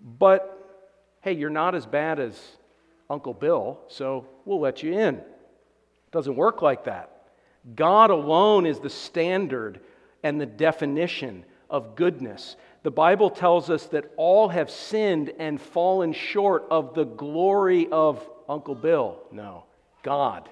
but 0.00 0.50
hey, 1.20 1.32
you're 1.32 1.50
not 1.50 1.74
as 1.74 1.86
bad 1.86 2.18
as 2.18 2.38
Uncle 3.08 3.34
Bill, 3.34 3.78
so 3.88 4.26
we'll 4.44 4.60
let 4.60 4.82
you 4.82 4.92
in. 4.92 5.16
It 5.16 6.10
doesn't 6.10 6.36
work 6.36 6.62
like 6.62 6.84
that. 6.84 7.10
God 7.76 8.10
alone 8.10 8.66
is 8.66 8.80
the 8.80 8.90
standard 8.90 9.80
and 10.22 10.40
the 10.40 10.46
definition 10.46 11.44
of 11.70 11.96
goodness. 11.96 12.56
The 12.82 12.90
Bible 12.90 13.30
tells 13.30 13.70
us 13.70 13.86
that 13.86 14.10
all 14.16 14.48
have 14.48 14.70
sinned 14.70 15.32
and 15.38 15.60
fallen 15.60 16.12
short 16.12 16.66
of 16.70 16.94
the 16.94 17.04
glory 17.04 17.88
of 17.90 18.26
Uncle 18.48 18.74
Bill. 18.74 19.20
No, 19.32 19.64
God. 20.02 20.48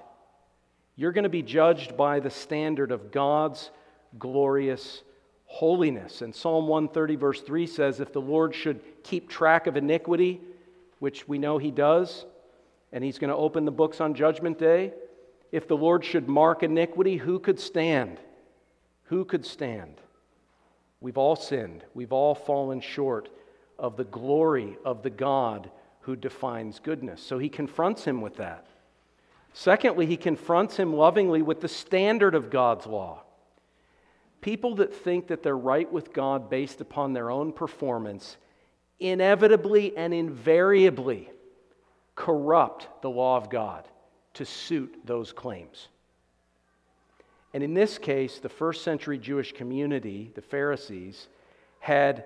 You're 0.95 1.11
going 1.11 1.23
to 1.23 1.29
be 1.29 1.41
judged 1.41 1.97
by 1.97 2.19
the 2.19 2.29
standard 2.29 2.91
of 2.91 3.11
God's 3.11 3.71
glorious 4.19 5.03
holiness. 5.45 6.21
And 6.21 6.33
Psalm 6.33 6.67
130, 6.67 7.15
verse 7.15 7.41
3 7.41 7.67
says, 7.67 7.99
If 7.99 8.13
the 8.13 8.21
Lord 8.21 8.55
should 8.55 8.81
keep 9.03 9.29
track 9.29 9.67
of 9.67 9.77
iniquity, 9.77 10.41
which 10.99 11.27
we 11.27 11.37
know 11.37 11.57
he 11.57 11.71
does, 11.71 12.25
and 12.91 13.03
he's 13.03 13.19
going 13.19 13.29
to 13.29 13.35
open 13.35 13.65
the 13.65 13.71
books 13.71 14.01
on 14.01 14.13
Judgment 14.13 14.57
Day, 14.57 14.93
if 15.51 15.67
the 15.67 15.77
Lord 15.77 16.03
should 16.03 16.27
mark 16.27 16.63
iniquity, 16.63 17.17
who 17.17 17.39
could 17.39 17.59
stand? 17.59 18.19
Who 19.05 19.25
could 19.25 19.45
stand? 19.45 20.01
We've 21.01 21.17
all 21.17 21.35
sinned. 21.35 21.83
We've 21.93 22.13
all 22.13 22.33
fallen 22.33 22.81
short 22.81 23.29
of 23.77 23.97
the 23.97 24.05
glory 24.05 24.77
of 24.85 25.03
the 25.03 25.09
God 25.09 25.69
who 26.01 26.15
defines 26.15 26.79
goodness. 26.79 27.21
So 27.21 27.37
he 27.37 27.49
confronts 27.49 28.05
him 28.05 28.21
with 28.21 28.37
that. 28.37 28.67
Secondly, 29.53 30.05
he 30.05 30.17
confronts 30.17 30.77
him 30.77 30.93
lovingly 30.93 31.41
with 31.41 31.61
the 31.61 31.67
standard 31.67 32.35
of 32.35 32.49
God's 32.49 32.87
law. 32.87 33.22
People 34.43 34.75
that 34.75 34.93
think 34.93 35.27
that 35.27 35.41
they're 35.41 35.57
right 35.57 35.89
with 35.89 36.11
God 36.11 36.49
based 36.49 36.81
upon 36.81 37.13
their 37.13 37.31
own 37.31 37.53
performance 37.53 38.35
inevitably 38.99 39.95
and 39.95 40.13
invariably 40.13 41.29
corrupt 42.13 42.89
the 43.01 43.09
law 43.09 43.37
of 43.37 43.49
God 43.49 43.87
to 44.33 44.43
suit 44.43 44.99
those 45.05 45.31
claims. 45.31 45.87
And 47.53 47.63
in 47.63 47.73
this 47.73 47.97
case, 47.97 48.39
the 48.39 48.49
first 48.49 48.83
century 48.83 49.17
Jewish 49.17 49.53
community, 49.53 50.29
the 50.35 50.41
Pharisees, 50.41 51.29
had 51.79 52.25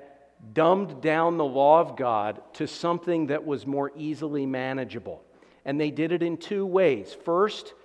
dumbed 0.54 1.02
down 1.02 1.38
the 1.38 1.46
law 1.46 1.80
of 1.80 1.96
God 1.96 2.42
to 2.54 2.66
something 2.66 3.28
that 3.28 3.46
was 3.46 3.68
more 3.68 3.92
easily 3.96 4.48
manageable. 4.48 5.24
And 5.66 5.80
they 5.80 5.92
did 5.92 6.12
it 6.12 6.24
in 6.24 6.38
two 6.38 6.66
ways. 6.66 7.16
First, 7.26 7.76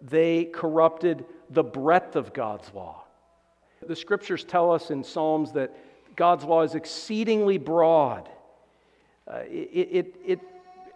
they 0.00 0.44
corrupted 0.44 1.24
the 1.50 1.64
breadth 1.64 2.14
of 2.14 2.32
God's 2.32 2.72
law. 2.72 3.05
The 3.86 3.96
scriptures 3.96 4.44
tell 4.44 4.72
us 4.72 4.90
in 4.90 5.04
Psalms 5.04 5.52
that 5.52 5.74
God's 6.16 6.44
law 6.44 6.62
is 6.62 6.74
exceedingly 6.74 7.58
broad. 7.58 8.28
Uh, 9.28 9.40
it, 9.48 9.88
it, 9.92 10.14
it 10.24 10.40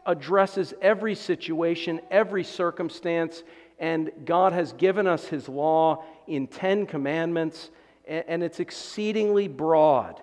addresses 0.06 0.72
every 0.80 1.14
situation, 1.14 2.00
every 2.10 2.44
circumstance, 2.44 3.42
and 3.78 4.10
God 4.24 4.52
has 4.52 4.72
given 4.72 5.06
us 5.06 5.26
His 5.26 5.48
law 5.48 6.04
in 6.26 6.46
Ten 6.46 6.86
Commandments, 6.86 7.70
and 8.06 8.42
it's 8.42 8.60
exceedingly 8.60 9.48
broad. 9.48 10.20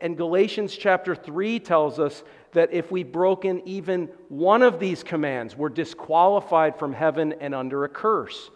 And 0.00 0.16
Galatians 0.16 0.76
chapter 0.76 1.14
3 1.14 1.60
tells 1.60 1.98
us 1.98 2.24
that 2.52 2.72
if 2.72 2.90
we've 2.90 3.10
broken 3.10 3.62
even 3.66 4.08
one 4.28 4.62
of 4.62 4.78
these 4.78 5.02
commands, 5.02 5.56
we're 5.56 5.68
disqualified 5.68 6.78
from 6.78 6.92
heaven 6.92 7.34
and 7.40 7.54
under 7.54 7.84
a 7.84 7.88
curse. 7.88 8.50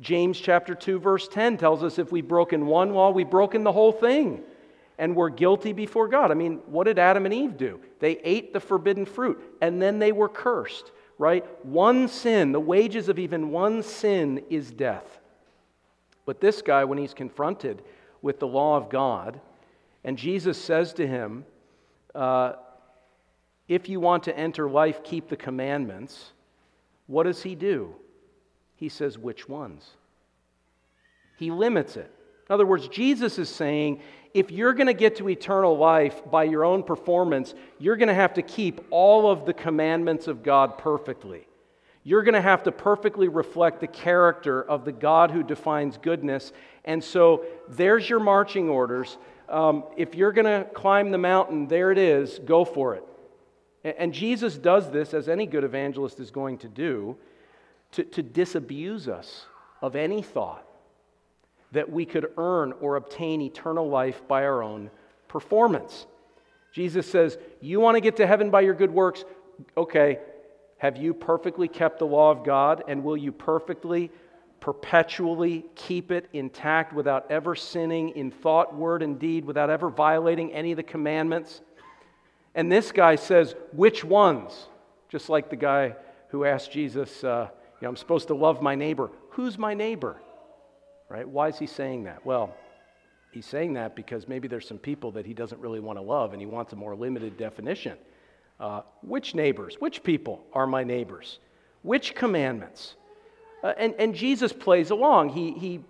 James 0.00 0.38
chapter 0.38 0.74
2, 0.74 0.98
verse 0.98 1.28
10 1.28 1.56
tells 1.56 1.82
us 1.82 1.98
if 1.98 2.12
we've 2.12 2.28
broken 2.28 2.66
one 2.66 2.92
law, 2.92 3.10
we've 3.10 3.30
broken 3.30 3.64
the 3.64 3.72
whole 3.72 3.92
thing 3.92 4.42
and 4.98 5.14
we're 5.14 5.30
guilty 5.30 5.72
before 5.72 6.08
God. 6.08 6.30
I 6.30 6.34
mean, 6.34 6.60
what 6.66 6.84
did 6.84 6.98
Adam 6.98 7.24
and 7.24 7.34
Eve 7.34 7.56
do? 7.56 7.80
They 8.00 8.18
ate 8.18 8.52
the 8.52 8.60
forbidden 8.60 9.06
fruit 9.06 9.42
and 9.60 9.80
then 9.80 9.98
they 9.98 10.12
were 10.12 10.28
cursed, 10.28 10.90
right? 11.18 11.44
One 11.64 12.08
sin, 12.08 12.52
the 12.52 12.60
wages 12.60 13.08
of 13.08 13.18
even 13.18 13.50
one 13.50 13.82
sin 13.82 14.44
is 14.50 14.70
death. 14.70 15.18
But 16.26 16.40
this 16.40 16.60
guy, 16.60 16.84
when 16.84 16.98
he's 16.98 17.14
confronted 17.14 17.82
with 18.20 18.38
the 18.38 18.48
law 18.48 18.76
of 18.76 18.90
God, 18.90 19.40
and 20.04 20.18
Jesus 20.18 20.60
says 20.60 20.92
to 20.94 21.06
him, 21.06 21.44
uh, 22.14 22.54
If 23.68 23.88
you 23.88 24.00
want 24.00 24.24
to 24.24 24.36
enter 24.36 24.68
life, 24.68 25.02
keep 25.04 25.28
the 25.28 25.36
commandments, 25.36 26.32
what 27.06 27.24
does 27.24 27.42
he 27.42 27.54
do? 27.54 27.94
He 28.76 28.88
says, 28.88 29.18
Which 29.18 29.48
ones? 29.48 29.90
He 31.38 31.50
limits 31.50 31.96
it. 31.96 32.10
In 32.48 32.54
other 32.54 32.66
words, 32.66 32.88
Jesus 32.88 33.38
is 33.38 33.48
saying 33.48 34.00
if 34.32 34.50
you're 34.50 34.74
going 34.74 34.86
to 34.86 34.94
get 34.94 35.16
to 35.16 35.28
eternal 35.28 35.76
life 35.76 36.22
by 36.30 36.44
your 36.44 36.64
own 36.64 36.82
performance, 36.82 37.54
you're 37.78 37.96
going 37.96 38.08
to 38.08 38.14
have 38.14 38.34
to 38.34 38.42
keep 38.42 38.80
all 38.90 39.30
of 39.30 39.46
the 39.46 39.54
commandments 39.54 40.28
of 40.28 40.42
God 40.42 40.78
perfectly. 40.78 41.46
You're 42.04 42.22
going 42.22 42.34
to 42.34 42.42
have 42.42 42.62
to 42.64 42.72
perfectly 42.72 43.28
reflect 43.28 43.80
the 43.80 43.88
character 43.88 44.62
of 44.62 44.84
the 44.84 44.92
God 44.92 45.32
who 45.32 45.42
defines 45.42 45.98
goodness. 45.98 46.52
And 46.84 47.02
so 47.02 47.44
there's 47.68 48.08
your 48.08 48.20
marching 48.20 48.68
orders. 48.68 49.18
Um, 49.48 49.84
if 49.96 50.14
you're 50.14 50.32
going 50.32 50.44
to 50.44 50.68
climb 50.72 51.10
the 51.10 51.18
mountain, 51.18 51.66
there 51.66 51.90
it 51.90 51.98
is, 51.98 52.38
go 52.38 52.64
for 52.64 52.94
it. 52.94 53.04
And 53.98 54.12
Jesus 54.12 54.56
does 54.56 54.90
this, 54.90 55.14
as 55.14 55.28
any 55.28 55.46
good 55.46 55.64
evangelist 55.64 56.20
is 56.20 56.30
going 56.30 56.58
to 56.58 56.68
do, 56.68 57.16
to, 57.96 58.04
to 58.04 58.22
disabuse 58.22 59.08
us 59.08 59.46
of 59.80 59.96
any 59.96 60.20
thought 60.20 60.66
that 61.72 61.90
we 61.90 62.04
could 62.04 62.30
earn 62.36 62.74
or 62.80 62.96
obtain 62.96 63.40
eternal 63.40 63.88
life 63.88 64.20
by 64.28 64.44
our 64.44 64.62
own 64.62 64.90
performance. 65.28 66.06
Jesus 66.72 67.10
says, 67.10 67.38
You 67.62 67.80
want 67.80 67.96
to 67.96 68.02
get 68.02 68.16
to 68.16 68.26
heaven 68.26 68.50
by 68.50 68.60
your 68.60 68.74
good 68.74 68.90
works? 68.90 69.24
Okay, 69.78 70.18
Have 70.76 70.98
you 70.98 71.14
perfectly 71.14 71.68
kept 71.68 71.98
the 71.98 72.06
law 72.06 72.30
of 72.30 72.44
God, 72.44 72.84
and 72.86 73.02
will 73.02 73.16
you 73.16 73.32
perfectly, 73.32 74.10
perpetually 74.60 75.64
keep 75.74 76.12
it 76.12 76.28
intact 76.34 76.92
without 76.92 77.30
ever 77.30 77.54
sinning 77.54 78.10
in 78.10 78.30
thought, 78.30 78.74
word, 78.74 79.02
and 79.02 79.18
deed, 79.18 79.46
without 79.46 79.70
ever 79.70 79.88
violating 79.88 80.52
any 80.52 80.72
of 80.72 80.76
the 80.76 80.82
commandments? 80.82 81.62
And 82.54 82.70
this 82.70 82.92
guy 82.92 83.16
says, 83.16 83.54
Which 83.72 84.04
ones? 84.04 84.66
Just 85.08 85.30
like 85.30 85.48
the 85.48 85.56
guy 85.56 85.96
who 86.28 86.44
asked 86.44 86.72
Jesus, 86.72 87.24
uh, 87.24 87.48
You 87.80 87.86
know, 87.86 87.90
I'm 87.90 87.96
supposed 87.96 88.28
to 88.28 88.34
love 88.34 88.62
my 88.62 88.74
neighbor. 88.74 89.10
Who's 89.30 89.58
my 89.58 89.74
neighbor? 89.74 90.16
Right? 91.08 91.28
Why 91.28 91.48
is 91.48 91.58
he 91.58 91.66
saying 91.66 92.04
that? 92.04 92.24
Well, 92.24 92.54
he's 93.32 93.46
saying 93.46 93.74
that 93.74 93.94
because 93.94 94.26
maybe 94.26 94.48
there's 94.48 94.66
some 94.66 94.78
people 94.78 95.12
that 95.12 95.26
he 95.26 95.34
doesn't 95.34 95.60
really 95.60 95.80
want 95.80 95.98
to 95.98 96.02
love 96.02 96.32
and 96.32 96.40
he 96.40 96.46
wants 96.46 96.72
a 96.72 96.76
more 96.76 96.96
limited 96.96 97.36
definition. 97.36 97.98
Uh, 98.58 98.80
which 99.02 99.34
neighbors? 99.34 99.76
Which 99.78 100.02
people 100.02 100.42
are 100.54 100.66
my 100.66 100.84
neighbors? 100.84 101.38
Which 101.82 102.14
commandments? 102.14 102.96
Uh, 103.62 103.74
and, 103.76 103.94
and 103.98 104.14
Jesus 104.14 104.52
plays 104.52 104.90
along. 104.90 105.28
He, 105.28 105.52
he 105.52 105.80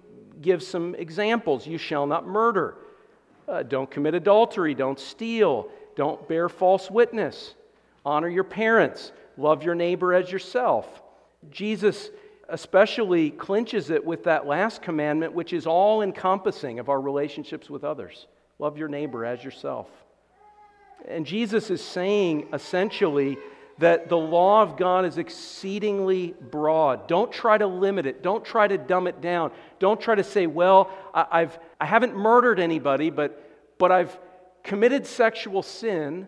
gives 0.43 0.67
some 0.67 0.95
examples. 0.97 1.67
You 1.67 1.79
shall 1.79 2.07
not 2.07 2.27
murder. 2.27 2.75
Uh, 3.49 3.63
don't 3.63 3.91
commit 3.91 4.15
adultery. 4.15 4.75
Don't 4.75 4.99
steal. 4.99 5.69
Don't 5.95 6.29
bear 6.29 6.49
false 6.49 6.91
witness. 6.91 7.55
Honor 8.05 8.29
your 8.29 8.45
parents. 8.45 9.13
Love 9.37 9.63
your 9.63 9.75
neighbor 9.77 10.13
as 10.13 10.31
yourself. 10.31 11.03
Jesus 11.51 12.11
especially 12.49 13.31
clinches 13.31 13.91
it 13.91 14.05
with 14.05 14.25
that 14.25 14.47
last 14.47 14.83
commandment, 14.83 15.33
which 15.33 15.53
is 15.53 15.67
all 15.67 16.03
encompassing 16.03 16.79
of 16.79 16.89
our 16.89 17.01
relationships 17.01 17.69
with 17.69 17.85
others 17.85 18.27
love 18.59 18.79
your 18.79 18.89
neighbor 18.89 19.25
as 19.25 19.45
yourself. 19.45 19.89
And 21.07 21.27
Jesus 21.27 21.71
is 21.71 21.83
saying 21.83 22.49
essentially 22.53 23.37
that 23.79 24.09
the 24.09 24.17
law 24.17 24.63
of 24.63 24.79
God 24.79 25.05
is 25.05 25.19
exceedingly 25.19 26.35
broad. 26.51 27.07
Don't 27.07 27.31
try 27.31 27.59
to 27.59 27.67
limit 27.67 28.07
it. 28.07 28.23
Don't 28.23 28.45
try 28.45 28.67
to 28.67 28.79
dumb 28.79 29.07
it 29.07 29.21
down. 29.21 29.51
Don't 29.79 30.01
try 30.01 30.15
to 30.15 30.25
say, 30.25 30.47
well, 30.47 30.91
I, 31.13 31.27
I've, 31.31 31.59
I 31.79 31.85
haven't 31.85 32.17
murdered 32.17 32.59
anybody, 32.59 33.11
but, 33.11 33.47
but 33.79 33.93
I've 33.93 34.19
committed 34.63 35.07
sexual 35.07 35.63
sin, 35.63 36.27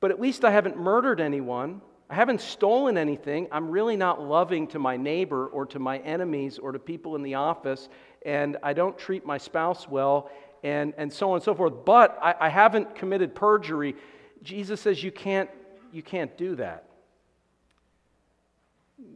but 0.00 0.10
at 0.10 0.20
least 0.20 0.44
I 0.44 0.50
haven't 0.50 0.76
murdered 0.76 1.20
anyone. 1.20 1.80
I 2.14 2.16
haven't 2.16 2.42
stolen 2.42 2.96
anything. 2.96 3.48
I'm 3.50 3.68
really 3.68 3.96
not 3.96 4.22
loving 4.22 4.68
to 4.68 4.78
my 4.78 4.96
neighbor 4.96 5.48
or 5.48 5.66
to 5.66 5.80
my 5.80 5.98
enemies 5.98 6.60
or 6.60 6.70
to 6.70 6.78
people 6.78 7.16
in 7.16 7.24
the 7.24 7.34
office, 7.34 7.88
and 8.24 8.56
I 8.62 8.72
don't 8.72 8.96
treat 8.96 9.26
my 9.26 9.36
spouse 9.36 9.88
well, 9.88 10.30
and, 10.62 10.94
and 10.96 11.12
so 11.12 11.30
on 11.30 11.38
and 11.38 11.42
so 11.42 11.56
forth. 11.56 11.72
But 11.84 12.16
I, 12.22 12.36
I 12.38 12.48
haven't 12.50 12.94
committed 12.94 13.34
perjury. 13.34 13.96
Jesus 14.44 14.80
says 14.80 15.02
you 15.02 15.10
can't, 15.10 15.50
you 15.92 16.04
can't 16.04 16.38
do 16.38 16.54
that. 16.54 16.84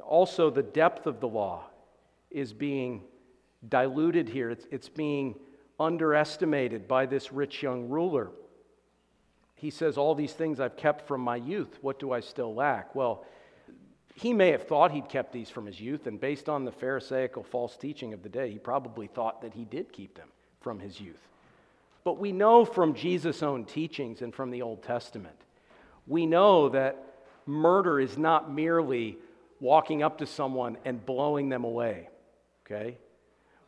Also, 0.01 0.51
the 0.51 0.65
depth 0.65 1.07
of 1.07 1.21
the 1.21 1.29
law 1.29 1.67
is 2.33 2.53
being 2.53 3.05
diluted 3.69 4.29
here, 4.29 4.51
it's, 4.51 4.67
it's 4.73 4.89
being 4.89 5.37
underestimated 5.79 6.89
by 6.89 7.07
this 7.07 7.33
rich 7.33 7.63
young 7.63 7.89
ruler 7.89 8.33
he 9.59 9.71
says, 9.71 9.99
All 9.99 10.15
these 10.15 10.33
things 10.33 10.61
I've 10.61 10.77
kept 10.77 11.07
from 11.07 11.21
my 11.21 11.37
youth. 11.37 11.79
What 11.83 11.99
do 11.99 12.13
I 12.13 12.21
still 12.21 12.55
lack? 12.55 12.95
Well, 12.95 13.25
he 14.15 14.33
may 14.33 14.51
have 14.51 14.65
thought 14.67 14.91
he'd 14.91 15.09
kept 15.09 15.33
these 15.33 15.51
from 15.51 15.67
his 15.67 15.81
youth, 15.81 16.07
and 16.07 16.21
based 16.21 16.49
on 16.49 16.65
the 16.65 16.73
Pharisaical 16.73 17.43
false 17.43 17.77
teaching 17.77 18.13
of 18.13 18.23
the 18.23 18.29
day, 18.29 18.51
he 18.51 18.59
probably 18.59 19.07
thought 19.07 19.43
that 19.43 19.55
he 19.55 19.65
did 19.65 19.93
keep 19.93 20.17
them 20.17 20.29
from 20.61 20.81
his 20.81 21.01
youth. 21.01 21.29
But 22.05 22.19
we 22.19 22.33
know 22.33 22.65
from 22.65 22.95
Jesus' 22.95 23.43
own 23.43 23.65
teachings 23.65 24.23
and 24.23 24.35
from 24.35 24.51
the 24.51 24.63
Old 24.63 24.83
Testament, 24.83 25.37
we 26.07 26.27
know 26.27 26.69
that 26.71 27.05
murder 27.47 28.01
is 28.01 28.17
not 28.17 28.53
merely 28.53 29.19
walking 29.61 30.03
up 30.03 30.19
to 30.19 30.27
someone 30.27 30.79
and 30.85 31.05
blowing 31.05 31.49
them 31.49 31.65
away, 31.65 32.09
okay? 32.65 32.97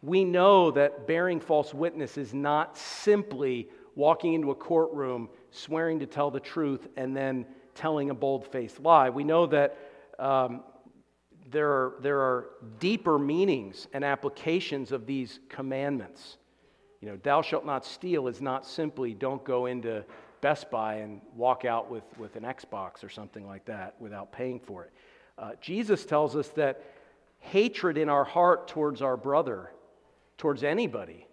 We 0.02 0.24
know 0.24 0.70
that 0.70 1.06
bearing 1.06 1.40
false 1.40 1.74
witness 1.74 2.16
is 2.16 2.32
not 2.32 2.76
simply 2.76 3.68
walking 3.94 4.34
into 4.34 4.50
a 4.50 4.54
courtroom 4.54 5.28
swearing 5.50 6.00
to 6.00 6.06
tell 6.06 6.30
the 6.30 6.40
truth, 6.40 6.88
and 6.96 7.16
then 7.16 7.46
telling 7.74 8.10
a 8.10 8.14
bold 8.14 8.46
faced 8.46 8.80
lie. 8.80 9.10
We 9.10 9.24
know 9.24 9.46
that 9.46 9.78
um, 10.18 10.62
there, 11.50 11.68
are, 11.68 11.94
there 12.00 12.20
are 12.20 12.50
deeper 12.78 13.18
meanings 13.18 13.88
and 13.92 14.04
applications 14.04 14.92
of 14.92 15.06
these 15.06 15.40
commandments. 15.48 16.36
You 17.00 17.08
know, 17.08 17.18
thou 17.22 17.42
shalt 17.42 17.64
not 17.64 17.84
steal 17.86 18.28
is 18.28 18.40
not 18.40 18.66
simply 18.66 19.14
don't 19.14 19.42
go 19.44 19.66
into 19.66 20.04
Best 20.40 20.70
Buy 20.70 20.96
and 20.96 21.20
walk 21.34 21.64
out 21.64 21.90
with, 21.90 22.04
with 22.18 22.36
an 22.36 22.44
Xbox 22.44 23.04
or 23.04 23.08
something 23.08 23.46
like 23.46 23.64
that 23.66 23.94
without 24.00 24.32
paying 24.32 24.60
for 24.60 24.84
it. 24.84 24.92
Uh, 25.38 25.52
Jesus 25.60 26.04
tells 26.04 26.36
us 26.36 26.48
that 26.48 26.82
hatred 27.38 27.96
in 27.96 28.08
our 28.08 28.24
heart 28.24 28.68
towards 28.68 29.00
our 29.00 29.16
brother, 29.16 29.70
towards 30.36 30.62
anybody, 30.62 31.26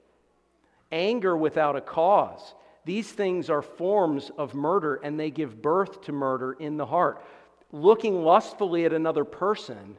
anger 0.91 1.35
without 1.35 1.75
a 1.75 1.81
cause, 1.81 2.53
these 2.87 3.11
things 3.11 3.49
are 3.49 3.61
forms 3.61 4.31
of 4.37 4.55
murder 4.55 4.95
and 5.03 5.19
they 5.19 5.29
give 5.29 5.61
birth 5.61 6.01
to 6.03 6.13
murder 6.13 6.53
in 6.53 6.77
the 6.77 6.85
heart. 6.85 7.21
Looking 7.73 8.23
lustfully 8.23 8.85
at 8.85 8.93
another 8.93 9.25
person 9.25 9.97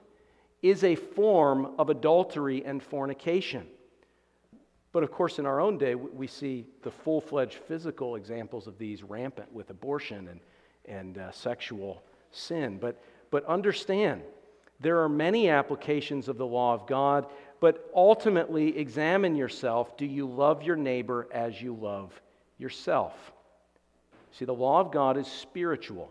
is 0.62 0.82
a 0.82 0.94
form 0.94 1.74
of 1.78 1.90
adultery 1.90 2.64
and 2.64 2.82
fornication. 2.82 3.66
But 4.90 5.02
of 5.02 5.12
course, 5.12 5.38
in 5.38 5.44
our 5.44 5.60
own 5.60 5.76
day, 5.76 5.96
we 5.96 6.26
see 6.26 6.64
the 6.80 6.90
full 6.90 7.20
fledged 7.20 7.56
physical 7.56 8.16
examples 8.16 8.66
of 8.66 8.78
these 8.78 9.02
rampant 9.02 9.52
with 9.52 9.68
abortion 9.68 10.28
and, 10.28 10.40
and 10.86 11.18
uh, 11.18 11.30
sexual 11.30 12.02
sin. 12.30 12.78
But, 12.78 13.04
but 13.30 13.44
understand, 13.44 14.22
there 14.80 15.02
are 15.02 15.10
many 15.10 15.50
applications 15.50 16.26
of 16.26 16.38
the 16.38 16.46
law 16.46 16.72
of 16.72 16.86
God, 16.86 17.26
but 17.60 17.90
ultimately 17.94 18.78
examine 18.78 19.36
yourself. 19.36 19.94
Do 19.98 20.06
you 20.06 20.26
love 20.26 20.62
your 20.62 20.76
neighbor 20.76 21.28
as 21.30 21.60
you 21.60 21.74
love 21.74 22.18
yourself. 22.58 23.14
See, 24.32 24.44
the 24.44 24.52
law 24.52 24.80
of 24.80 24.92
God 24.92 25.16
is 25.16 25.26
spiritual. 25.26 26.10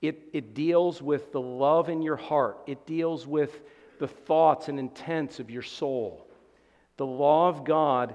It, 0.00 0.28
it 0.32 0.54
deals 0.54 1.02
with 1.02 1.32
the 1.32 1.40
love 1.40 1.88
in 1.88 2.00
your 2.00 2.16
heart, 2.16 2.58
it 2.66 2.86
deals 2.86 3.26
with 3.26 3.60
the 3.98 4.08
thoughts 4.08 4.68
and 4.68 4.78
intents 4.78 5.40
of 5.40 5.50
your 5.50 5.62
soul. 5.62 6.26
The 6.96 7.06
law 7.06 7.48
of 7.48 7.64
God 7.64 8.14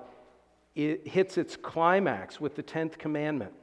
it 0.75 1.07
hits 1.07 1.37
its 1.37 1.55
climax 1.55 2.39
with 2.39 2.55
the 2.55 2.63
10th 2.63 2.97
commandment, 2.97 3.53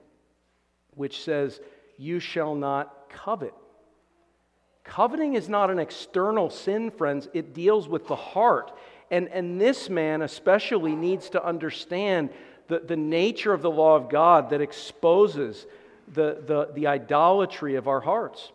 which 0.94 1.22
says, 1.22 1.60
You 1.98 2.18
shall 2.18 2.54
not 2.54 3.10
covet. 3.10 3.54
Coveting 4.82 5.34
is 5.34 5.48
not 5.48 5.70
an 5.70 5.78
external 5.78 6.48
sin, 6.50 6.90
friends. 6.90 7.28
It 7.34 7.54
deals 7.54 7.86
with 7.86 8.08
the 8.08 8.16
heart. 8.16 8.72
And, 9.10 9.28
and 9.28 9.60
this 9.60 9.90
man 9.90 10.22
especially 10.22 10.96
needs 10.96 11.28
to 11.30 11.44
understand 11.44 12.30
the, 12.72 12.78
the 12.78 12.96
nature 12.96 13.52
of 13.52 13.60
the 13.60 13.70
law 13.70 13.96
of 13.96 14.08
God 14.08 14.48
that 14.48 14.62
exposes 14.62 15.66
the, 16.08 16.42
the, 16.46 16.70
the 16.74 16.86
idolatry 16.86 17.74
of 17.74 17.86
our 17.86 18.00
hearts. 18.00 18.50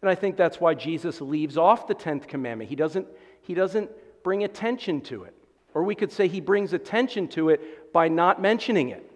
And 0.00 0.08
I 0.08 0.14
think 0.14 0.38
that's 0.38 0.58
why 0.58 0.72
Jesus 0.72 1.20
leaves 1.20 1.58
off 1.58 1.86
the 1.86 1.94
10th 1.94 2.26
commandment. 2.26 2.70
He 2.70 2.76
doesn't, 2.76 3.06
he 3.42 3.52
doesn't 3.52 3.90
bring 4.24 4.44
attention 4.44 5.02
to 5.02 5.24
it. 5.24 5.34
Or 5.74 5.84
we 5.84 5.94
could 5.94 6.10
say 6.10 6.26
he 6.26 6.40
brings 6.40 6.72
attention 6.72 7.28
to 7.28 7.50
it 7.50 7.92
by 7.92 8.08
not 8.08 8.40
mentioning 8.40 8.88
it. 8.88 9.12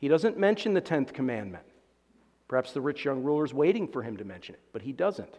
He 0.00 0.08
doesn't 0.08 0.38
mention 0.38 0.74
the 0.74 0.82
10th 0.82 1.14
commandment. 1.14 1.64
Perhaps 2.48 2.72
the 2.72 2.82
rich 2.82 3.06
young 3.06 3.22
ruler 3.22 3.46
is 3.46 3.54
waiting 3.54 3.88
for 3.88 4.02
him 4.02 4.18
to 4.18 4.24
mention 4.24 4.54
it, 4.54 4.60
but 4.74 4.82
he 4.82 4.92
doesn't. 4.92 5.34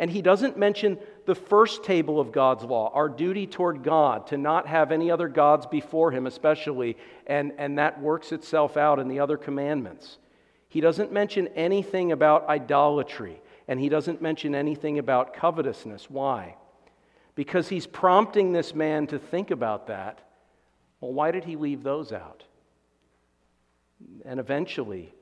And 0.00 0.10
he 0.10 0.22
doesn't 0.22 0.56
mention 0.56 0.98
the 1.26 1.34
first 1.34 1.84
table 1.84 2.18
of 2.18 2.32
God's 2.32 2.64
law, 2.64 2.90
our 2.94 3.10
duty 3.10 3.46
toward 3.46 3.82
God, 3.82 4.28
to 4.28 4.38
not 4.38 4.66
have 4.66 4.92
any 4.92 5.10
other 5.10 5.28
gods 5.28 5.66
before 5.66 6.10
him, 6.10 6.26
especially, 6.26 6.96
and, 7.26 7.52
and 7.58 7.78
that 7.78 8.00
works 8.00 8.32
itself 8.32 8.78
out 8.78 8.98
in 8.98 9.08
the 9.08 9.20
other 9.20 9.36
commandments. 9.36 10.16
He 10.70 10.80
doesn't 10.80 11.12
mention 11.12 11.48
anything 11.48 12.12
about 12.12 12.48
idolatry, 12.48 13.42
and 13.68 13.78
he 13.78 13.90
doesn't 13.90 14.22
mention 14.22 14.54
anything 14.54 14.98
about 14.98 15.34
covetousness. 15.34 16.08
Why? 16.08 16.56
Because 17.34 17.68
he's 17.68 17.86
prompting 17.86 18.52
this 18.52 18.74
man 18.74 19.06
to 19.08 19.18
think 19.18 19.50
about 19.50 19.88
that. 19.88 20.26
Well, 21.02 21.12
why 21.12 21.30
did 21.30 21.44
he 21.44 21.56
leave 21.56 21.82
those 21.82 22.10
out? 22.10 22.44
And 24.24 24.40
eventually, 24.40 25.14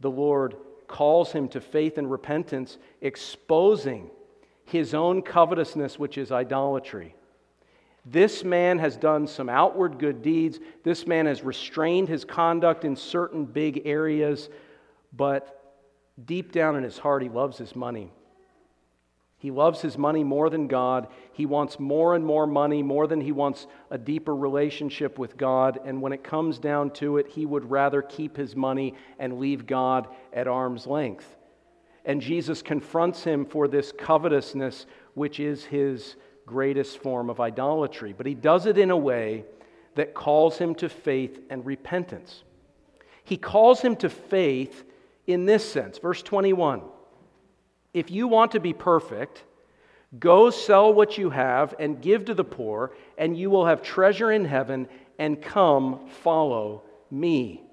the 0.00 0.10
Lord 0.10 0.56
calls 0.88 1.32
him 1.32 1.48
to 1.48 1.60
faith 1.62 1.96
and 1.96 2.10
repentance, 2.10 2.76
exposing 3.00 4.10
his 4.66 4.92
own 4.94 5.22
covetousness, 5.22 5.98
which 5.98 6.18
is 6.18 6.30
idolatry. 6.30 7.14
This 8.04 8.44
man 8.44 8.78
has 8.78 8.96
done 8.96 9.26
some 9.26 9.48
outward 9.48 9.98
good 9.98 10.22
deeds. 10.22 10.60
This 10.84 11.06
man 11.06 11.26
has 11.26 11.42
restrained 11.42 12.08
his 12.08 12.24
conduct 12.24 12.84
in 12.84 12.94
certain 12.94 13.44
big 13.44 13.82
areas, 13.84 14.48
but 15.12 15.74
deep 16.24 16.52
down 16.52 16.76
in 16.76 16.84
his 16.84 16.98
heart, 16.98 17.22
he 17.22 17.28
loves 17.28 17.58
his 17.58 17.74
money. 17.74 18.12
He 19.38 19.50
loves 19.50 19.80
his 19.80 19.98
money 19.98 20.24
more 20.24 20.50
than 20.50 20.66
God. 20.66 21.08
He 21.32 21.46
wants 21.46 21.78
more 21.78 22.14
and 22.14 22.24
more 22.24 22.46
money, 22.46 22.82
more 22.82 23.06
than 23.06 23.20
he 23.20 23.32
wants 23.32 23.66
a 23.90 23.98
deeper 23.98 24.34
relationship 24.34 25.18
with 25.18 25.36
God. 25.36 25.78
And 25.84 26.00
when 26.00 26.12
it 26.12 26.24
comes 26.24 26.58
down 26.58 26.90
to 26.92 27.18
it, 27.18 27.28
he 27.28 27.44
would 27.44 27.70
rather 27.70 28.02
keep 28.02 28.36
his 28.36 28.56
money 28.56 28.94
and 29.18 29.38
leave 29.38 29.66
God 29.66 30.08
at 30.32 30.48
arm's 30.48 30.86
length. 30.86 31.35
And 32.06 32.20
Jesus 32.20 32.62
confronts 32.62 33.24
him 33.24 33.44
for 33.44 33.66
this 33.66 33.92
covetousness, 33.92 34.86
which 35.14 35.40
is 35.40 35.64
his 35.64 36.16
greatest 36.46 36.98
form 37.02 37.28
of 37.28 37.40
idolatry. 37.40 38.14
But 38.16 38.26
he 38.26 38.34
does 38.34 38.66
it 38.66 38.78
in 38.78 38.92
a 38.92 38.96
way 38.96 39.44
that 39.96 40.14
calls 40.14 40.56
him 40.56 40.74
to 40.76 40.88
faith 40.88 41.40
and 41.50 41.66
repentance. 41.66 42.44
He 43.24 43.36
calls 43.36 43.80
him 43.80 43.96
to 43.96 44.08
faith 44.08 44.84
in 45.26 45.46
this 45.46 45.68
sense. 45.68 45.98
Verse 45.98 46.22
21 46.22 46.82
If 47.92 48.10
you 48.12 48.28
want 48.28 48.52
to 48.52 48.60
be 48.60 48.72
perfect, 48.72 49.42
go 50.20 50.50
sell 50.50 50.94
what 50.94 51.18
you 51.18 51.30
have 51.30 51.74
and 51.80 52.00
give 52.00 52.26
to 52.26 52.34
the 52.34 52.44
poor, 52.44 52.94
and 53.18 53.36
you 53.36 53.50
will 53.50 53.66
have 53.66 53.82
treasure 53.82 54.30
in 54.30 54.44
heaven, 54.44 54.86
and 55.18 55.42
come 55.42 56.06
follow 56.22 56.84
me. 57.10 57.65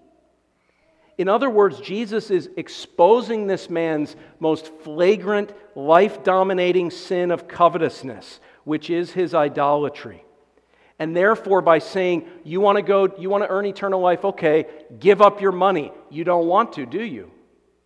In 1.18 1.30
other 1.30 1.49
words, 1.49 1.80
Jesus 1.80 2.32
is 2.32 2.49
exposing 2.57 3.45
this 3.45 3.70
man's 3.70 4.16
most 4.39 4.72
flagrant, 4.82 5.53
life 5.76 6.24
dominating 6.24 6.89
sin 6.89 7.30
of 7.30 7.47
covetousness, 7.47 8.39
which 8.64 8.89
is 8.89 9.11
his 9.11 9.36
idolatry. 9.36 10.26
And 10.99 11.16
therefore, 11.16 11.61
by 11.61 11.80
saying, 11.80 12.28
You 12.43 12.61
want 12.61 12.78
to 12.78 12.82
go, 12.82 13.14
you 13.18 13.30
want 13.30 13.43
to 13.43 13.49
earn 13.49 13.66
eternal 13.66 13.99
life, 13.99 14.26
okay, 14.26 14.66
give 14.99 15.22
up 15.22 15.41
your 15.41 15.51
money. 15.51 15.91
You 16.09 16.24
don't 16.24 16.47
want 16.47 16.74
to, 16.74 16.86
do 16.86 17.03
you? 17.03 17.32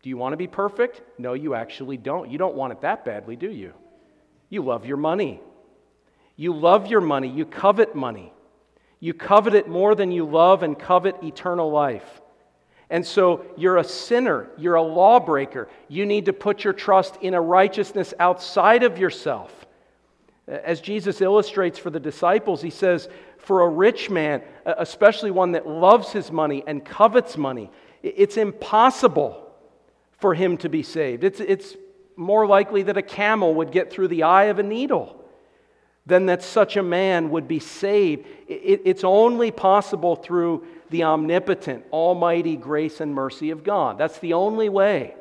Do 0.04 0.10
you 0.10 0.18
want 0.18 0.34
to 0.34 0.38
be 0.38 0.48
perfect? 0.48 1.02
No, 1.18 1.34
you 1.34 1.54
actually 1.54 1.98
don't. 1.98 2.30
You 2.30 2.38
don't 2.38 2.56
want 2.56 2.74
it 2.74 2.82
that 2.82 3.04
badly, 3.04 3.36
do 3.36 3.50
you? 3.50 3.74
You 4.50 4.62
love 4.62 4.86
your 4.86 4.98
money. 4.98 5.42
You 6.36 6.54
love 6.54 6.88
your 6.88 7.02
money. 7.02 7.28
You 7.28 7.46
covet 7.46 7.96
money. 7.96 8.32
You 9.00 9.14
covet 9.14 9.54
it 9.54 9.68
more 9.68 9.96
than 9.96 10.12
you 10.12 10.26
love 10.26 10.64
and 10.64 10.78
covet 10.78 11.16
eternal 11.24 11.70
life. 11.72 12.22
And 12.90 13.06
so 13.06 13.46
you're 13.58 13.78
a 13.78 13.84
sinner, 13.84 14.50
you're 14.58 14.76
a 14.76 14.82
lawbreaker. 14.82 15.68
You 15.90 16.06
need 16.06 16.26
to 16.26 16.34
put 16.34 16.64
your 16.64 16.74
trust 16.74 17.18
in 17.22 17.34
a 17.34 17.42
righteousness 17.42 18.14
outside 18.20 18.84
of 18.84 18.98
yourself. 18.98 19.66
As 20.48 20.80
Jesus 20.80 21.20
illustrates 21.20 21.78
for 21.78 21.90
the 21.90 22.00
disciples, 22.00 22.62
he 22.62 22.70
says, 22.70 23.10
For 23.38 23.62
a 23.62 23.68
rich 23.68 24.10
man, 24.10 24.42
especially 24.66 25.32
one 25.32 25.52
that 25.52 25.68
loves 25.68 26.14
his 26.14 26.32
money 26.32 26.64
and 26.66 26.84
covets 26.86 27.36
money, 27.36 27.70
it's 28.02 28.38
impossible 28.38 29.44
for 30.20 30.34
him 30.34 30.58
to 30.58 30.70
be 30.70 30.84
saved. 30.84 31.26
It's, 31.26 31.42
it's 31.42 31.76
more 32.16 32.48
likely 32.48 32.84
that 32.84 32.96
a 32.96 33.02
camel 33.02 33.56
would 33.56 33.72
get 33.72 33.92
through 33.92 34.08
the 34.08 34.24
eye 34.24 34.46
of 34.46 34.60
a 34.60 34.64
needle 34.64 35.24
than 36.06 36.28
that 36.28 36.42
such 36.42 36.78
a 36.78 36.84
man 36.84 37.30
would 37.32 37.48
be 37.48 37.60
saved. 37.60 38.26
It's 38.48 39.04
only 39.04 39.52
possible 39.52 40.16
through 40.16 40.66
the 40.90 41.04
omnipotent, 41.04 41.86
almighty 41.92 42.56
grace 42.56 43.02
and 43.02 43.14
mercy 43.14 43.50
of 43.52 43.64
God. 43.64 43.98
That's 43.98 44.20
the 44.20 44.34
only 44.34 44.70
way. 44.70 45.16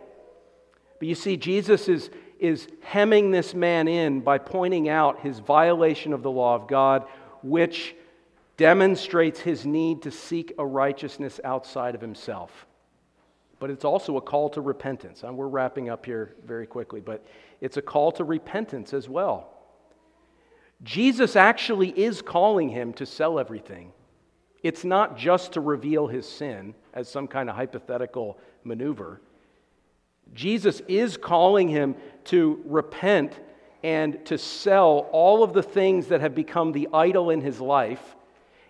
But 0.98 1.08
you 1.08 1.14
see, 1.14 1.36
Jesus 1.36 1.88
is, 1.88 2.10
is 2.38 2.68
hemming 2.82 3.30
this 3.30 3.54
man 3.54 3.88
in 3.88 4.20
by 4.20 4.38
pointing 4.38 4.88
out 4.88 5.20
his 5.20 5.38
violation 5.38 6.12
of 6.12 6.22
the 6.22 6.30
law 6.30 6.54
of 6.54 6.68
God, 6.68 7.06
which 7.42 7.94
demonstrates 8.56 9.40
his 9.40 9.66
need 9.66 10.02
to 10.02 10.10
seek 10.10 10.54
a 10.58 10.64
righteousness 10.64 11.40
outside 11.44 11.94
of 11.94 12.00
himself. 12.00 12.66
But 13.58 13.70
it's 13.70 13.84
also 13.84 14.16
a 14.16 14.20
call 14.20 14.50
to 14.50 14.60
repentance. 14.60 15.22
And 15.22 15.36
we're 15.36 15.48
wrapping 15.48 15.88
up 15.88 16.06
here 16.06 16.34
very 16.44 16.66
quickly, 16.66 17.00
but 17.00 17.24
it's 17.60 17.76
a 17.76 17.82
call 17.82 18.12
to 18.12 18.24
repentance 18.24 18.92
as 18.92 19.08
well. 19.08 19.52
Jesus 20.82 21.36
actually 21.36 21.88
is 21.98 22.20
calling 22.20 22.68
him 22.68 22.92
to 22.94 23.06
sell 23.06 23.38
everything 23.38 23.92
it's 24.66 24.84
not 24.84 25.16
just 25.16 25.52
to 25.52 25.60
reveal 25.60 26.06
his 26.06 26.28
sin 26.28 26.74
as 26.94 27.08
some 27.08 27.26
kind 27.28 27.48
of 27.48 27.56
hypothetical 27.56 28.38
maneuver. 28.64 29.20
Jesus 30.34 30.82
is 30.88 31.16
calling 31.16 31.68
him 31.68 31.94
to 32.24 32.62
repent 32.66 33.38
and 33.82 34.24
to 34.26 34.38
sell 34.38 35.08
all 35.12 35.42
of 35.42 35.52
the 35.52 35.62
things 35.62 36.08
that 36.08 36.20
have 36.20 36.34
become 36.34 36.72
the 36.72 36.88
idol 36.92 37.30
in 37.30 37.40
his 37.40 37.60
life 37.60 38.16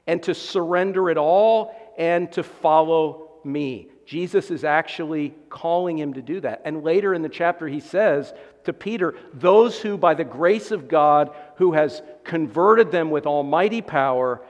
and 0.06 0.22
to 0.24 0.34
surrender 0.34 1.08
it 1.10 1.16
all 1.16 1.74
and 1.96 2.30
to 2.32 2.42
follow 2.42 3.30
me. 3.44 3.88
Jesus 4.04 4.50
is 4.50 4.62
actually 4.62 5.34
calling 5.48 5.98
him 5.98 6.14
to 6.14 6.22
do 6.22 6.40
that. 6.40 6.62
And 6.64 6.84
later 6.84 7.12
in 7.14 7.22
the 7.22 7.28
chapter, 7.28 7.66
he 7.66 7.80
says 7.80 8.32
to 8.64 8.72
Peter, 8.72 9.14
Those 9.34 9.80
who, 9.80 9.96
by 9.96 10.14
the 10.14 10.24
grace 10.24 10.70
of 10.70 10.88
God, 10.88 11.34
who 11.56 11.72
has 11.72 12.02
converted 12.22 12.92
them 12.92 13.10
with 13.10 13.26
almighty 13.26 13.82
power, 13.82 14.42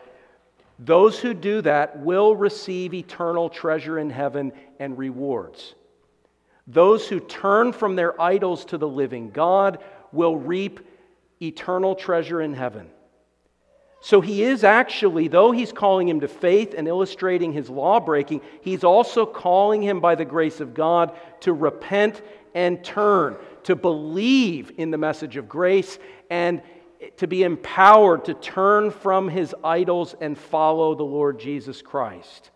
those 0.78 1.18
who 1.18 1.32
do 1.32 1.62
that 1.62 2.00
will 2.00 2.36
receive 2.36 2.92
eternal 2.92 3.48
treasure 3.48 3.98
in 3.98 4.10
heaven 4.10 4.52
and 4.78 4.98
rewards. 4.98 5.74
Those 6.66 7.08
who 7.08 7.20
turn 7.20 7.72
from 7.72 7.96
their 7.96 8.20
idols 8.20 8.64
to 8.66 8.78
the 8.78 8.88
living 8.88 9.30
God 9.30 9.78
will 10.12 10.36
reap 10.36 10.80
eternal 11.40 11.94
treasure 11.94 12.40
in 12.40 12.54
heaven. 12.54 12.90
So 14.00 14.20
he 14.20 14.42
is 14.42 14.62
actually, 14.62 15.28
though 15.28 15.52
he's 15.52 15.72
calling 15.72 16.08
him 16.08 16.20
to 16.20 16.28
faith 16.28 16.74
and 16.76 16.86
illustrating 16.86 17.52
his 17.52 17.70
law 17.70 17.98
breaking, 17.98 18.42
he's 18.60 18.84
also 18.84 19.26
calling 19.26 19.82
him 19.82 20.00
by 20.00 20.14
the 20.14 20.24
grace 20.24 20.60
of 20.60 20.74
God 20.74 21.16
to 21.40 21.52
repent 21.52 22.22
and 22.54 22.84
turn, 22.84 23.36
to 23.64 23.74
believe 23.74 24.72
in 24.76 24.90
the 24.90 24.98
message 24.98 25.36
of 25.36 25.48
grace 25.48 25.98
and 26.30 26.62
to 27.18 27.26
be 27.26 27.42
empowered 27.42 28.24
to 28.26 28.34
turn 28.34 28.90
from 28.90 29.28
his 29.28 29.54
idols 29.62 30.14
and 30.20 30.36
follow 30.36 30.94
the 30.94 31.02
Lord 31.02 31.38
Jesus 31.38 31.82
Christ, 31.82 32.50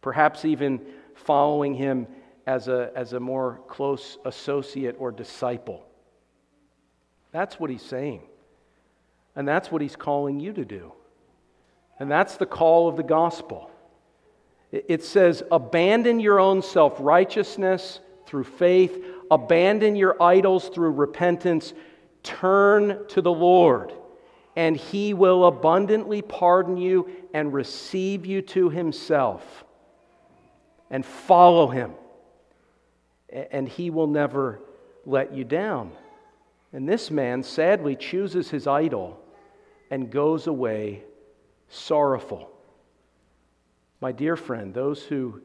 perhaps 0.00 0.44
even 0.44 0.80
following 1.14 1.74
him 1.74 2.06
as 2.46 2.68
a, 2.68 2.90
as 2.96 3.12
a 3.12 3.20
more 3.20 3.60
close 3.68 4.18
associate 4.24 4.96
or 4.98 5.12
disciple. 5.12 5.86
That's 7.30 7.58
what 7.58 7.70
he's 7.70 7.82
saying. 7.82 8.22
And 9.34 9.48
that's 9.48 9.70
what 9.70 9.80
he's 9.80 9.96
calling 9.96 10.40
you 10.40 10.52
to 10.52 10.64
do. 10.64 10.92
And 11.98 12.10
that's 12.10 12.36
the 12.36 12.46
call 12.46 12.88
of 12.88 12.96
the 12.96 13.02
gospel. 13.02 13.70
It 14.70 15.04
says, 15.04 15.42
abandon 15.50 16.18
your 16.18 16.40
own 16.40 16.62
self 16.62 16.96
righteousness 16.98 18.00
through 18.26 18.44
faith, 18.44 19.04
abandon 19.30 19.96
your 19.96 20.20
idols 20.22 20.68
through 20.68 20.92
repentance 20.92 21.74
Turn 22.22 23.06
to 23.08 23.20
the 23.20 23.32
Lord, 23.32 23.92
and 24.56 24.76
he 24.76 25.14
will 25.14 25.46
abundantly 25.46 26.22
pardon 26.22 26.76
you 26.76 27.10
and 27.34 27.52
receive 27.52 28.26
you 28.26 28.42
to 28.42 28.70
himself. 28.70 29.64
And 30.90 31.04
follow 31.04 31.68
him, 31.68 31.92
and 33.30 33.66
he 33.66 33.90
will 33.90 34.06
never 34.06 34.60
let 35.06 35.32
you 35.32 35.44
down. 35.44 35.92
And 36.72 36.88
this 36.88 37.10
man 37.10 37.42
sadly 37.42 37.96
chooses 37.96 38.50
his 38.50 38.66
idol 38.66 39.18
and 39.90 40.10
goes 40.10 40.46
away 40.46 41.02
sorrowful. 41.68 42.50
My 44.00 44.12
dear 44.12 44.36
friend, 44.36 44.74
those 44.74 45.02
who 45.02 45.40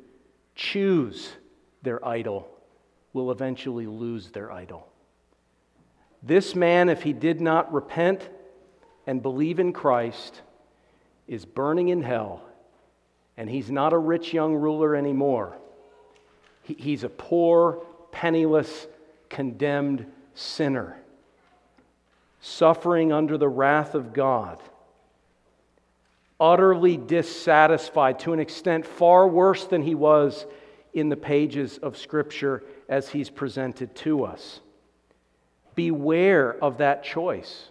choose 0.56 1.32
their 1.82 2.06
idol 2.06 2.50
will 3.14 3.32
eventually 3.32 3.88
lose 3.88 4.32
their 4.32 4.52
idol. 4.52 4.88
This 6.24 6.56
man, 6.56 6.90
if 6.90 7.04
he 7.04 7.14
did 7.14 7.42
not 7.42 7.72
repent 7.72 8.28
and 9.06 9.22
believe 9.22 9.60
in 9.60 9.74
Christ, 9.74 10.42
is 11.28 11.46
burning 11.46 11.90
in 11.90 12.02
hell. 12.02 12.42
And 13.38 13.50
he's 13.50 13.70
not 13.70 13.94
a 13.94 13.98
rich 13.98 14.34
young 14.34 14.56
ruler 14.56 14.96
anymore. 14.96 15.58
he's 16.64 17.04
a 17.04 17.10
poor, 17.10 17.82
penniless, 18.12 18.88
condemned 19.30 20.06
sinner, 20.34 20.98
suffering 22.42 23.12
under 23.12 23.38
the 23.38 23.48
wrath 23.48 23.96
of 23.96 24.14
God, 24.14 24.62
utterly 26.40 26.98
dissatisfied 26.98 28.20
to 28.20 28.34
an 28.34 28.40
extent 28.40 28.86
far 28.86 29.28
worse 29.28 29.66
than 29.66 29.82
he 29.82 29.96
was 29.96 30.46
in 30.94 31.10
the 31.10 31.16
pages 31.16 31.78
of 31.78 31.98
Scripture 31.98 32.64
as 32.90 33.10
he's 33.10 33.30
presented 33.30 33.96
to 33.96 34.24
us. 34.24 34.60
Beware 35.78 36.58
of 36.62 36.80
that 36.80 37.04
choice. 37.04 37.70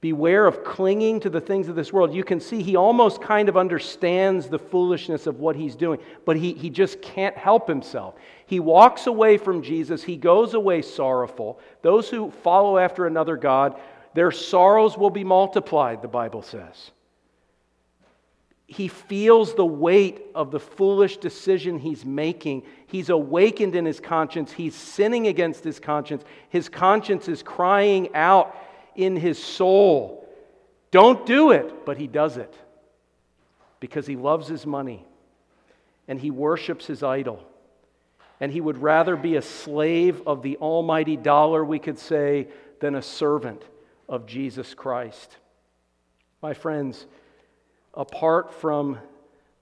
Beware 0.00 0.46
of 0.46 0.62
clinging 0.62 1.18
to 1.20 1.28
the 1.28 1.40
things 1.40 1.68
of 1.68 1.74
this 1.74 1.92
world. 1.92 2.14
You 2.14 2.22
can 2.22 2.38
see 2.38 2.62
he 2.62 2.76
almost 2.76 3.20
kind 3.20 3.48
of 3.48 3.56
understands 3.56 4.48
the 4.48 4.60
foolishness 4.60 5.26
of 5.26 5.40
what 5.40 5.56
he's 5.56 5.74
doing, 5.74 5.98
but 6.24 6.36
he, 6.36 6.54
he 6.54 6.70
just 6.70 7.02
can't 7.02 7.36
help 7.36 7.66
himself. 7.66 8.14
He 8.46 8.60
walks 8.60 9.08
away 9.08 9.38
from 9.38 9.60
Jesus. 9.60 10.04
He 10.04 10.16
goes 10.16 10.54
away 10.54 10.82
sorrowful. 10.82 11.58
Those 11.82 12.08
who 12.08 12.30
follow 12.30 12.78
after 12.78 13.08
another 13.08 13.36
God, 13.36 13.80
their 14.14 14.30
sorrows 14.30 14.96
will 14.96 15.10
be 15.10 15.24
multiplied, 15.24 16.02
the 16.02 16.08
Bible 16.08 16.42
says 16.42 16.92
he 18.70 18.86
feels 18.86 19.54
the 19.54 19.66
weight 19.66 20.22
of 20.32 20.52
the 20.52 20.60
foolish 20.60 21.16
decision 21.16 21.80
he's 21.80 22.04
making. 22.04 22.62
He's 22.86 23.08
awakened 23.08 23.74
in 23.74 23.84
his 23.84 23.98
conscience. 23.98 24.52
He's 24.52 24.76
sinning 24.76 25.26
against 25.26 25.64
his 25.64 25.80
conscience. 25.80 26.22
His 26.50 26.68
conscience 26.68 27.26
is 27.26 27.42
crying 27.42 28.14
out 28.14 28.56
in 28.94 29.16
his 29.16 29.42
soul. 29.42 30.24
Don't 30.92 31.26
do 31.26 31.50
it, 31.50 31.84
but 31.84 31.96
he 31.98 32.06
does 32.06 32.36
it 32.36 32.54
because 33.80 34.06
he 34.06 34.14
loves 34.14 34.46
his 34.46 34.64
money 34.64 35.04
and 36.06 36.20
he 36.20 36.30
worships 36.30 36.86
his 36.86 37.02
idol. 37.02 37.42
And 38.38 38.52
he 38.52 38.60
would 38.60 38.78
rather 38.78 39.16
be 39.16 39.34
a 39.34 39.42
slave 39.42 40.22
of 40.28 40.42
the 40.42 40.58
almighty 40.58 41.16
dollar, 41.16 41.64
we 41.64 41.80
could 41.80 41.98
say, 41.98 42.46
than 42.78 42.94
a 42.94 43.02
servant 43.02 43.64
of 44.08 44.26
Jesus 44.26 44.74
Christ. 44.74 45.38
My 46.40 46.54
friends, 46.54 47.06
apart 47.94 48.52
from 48.52 48.98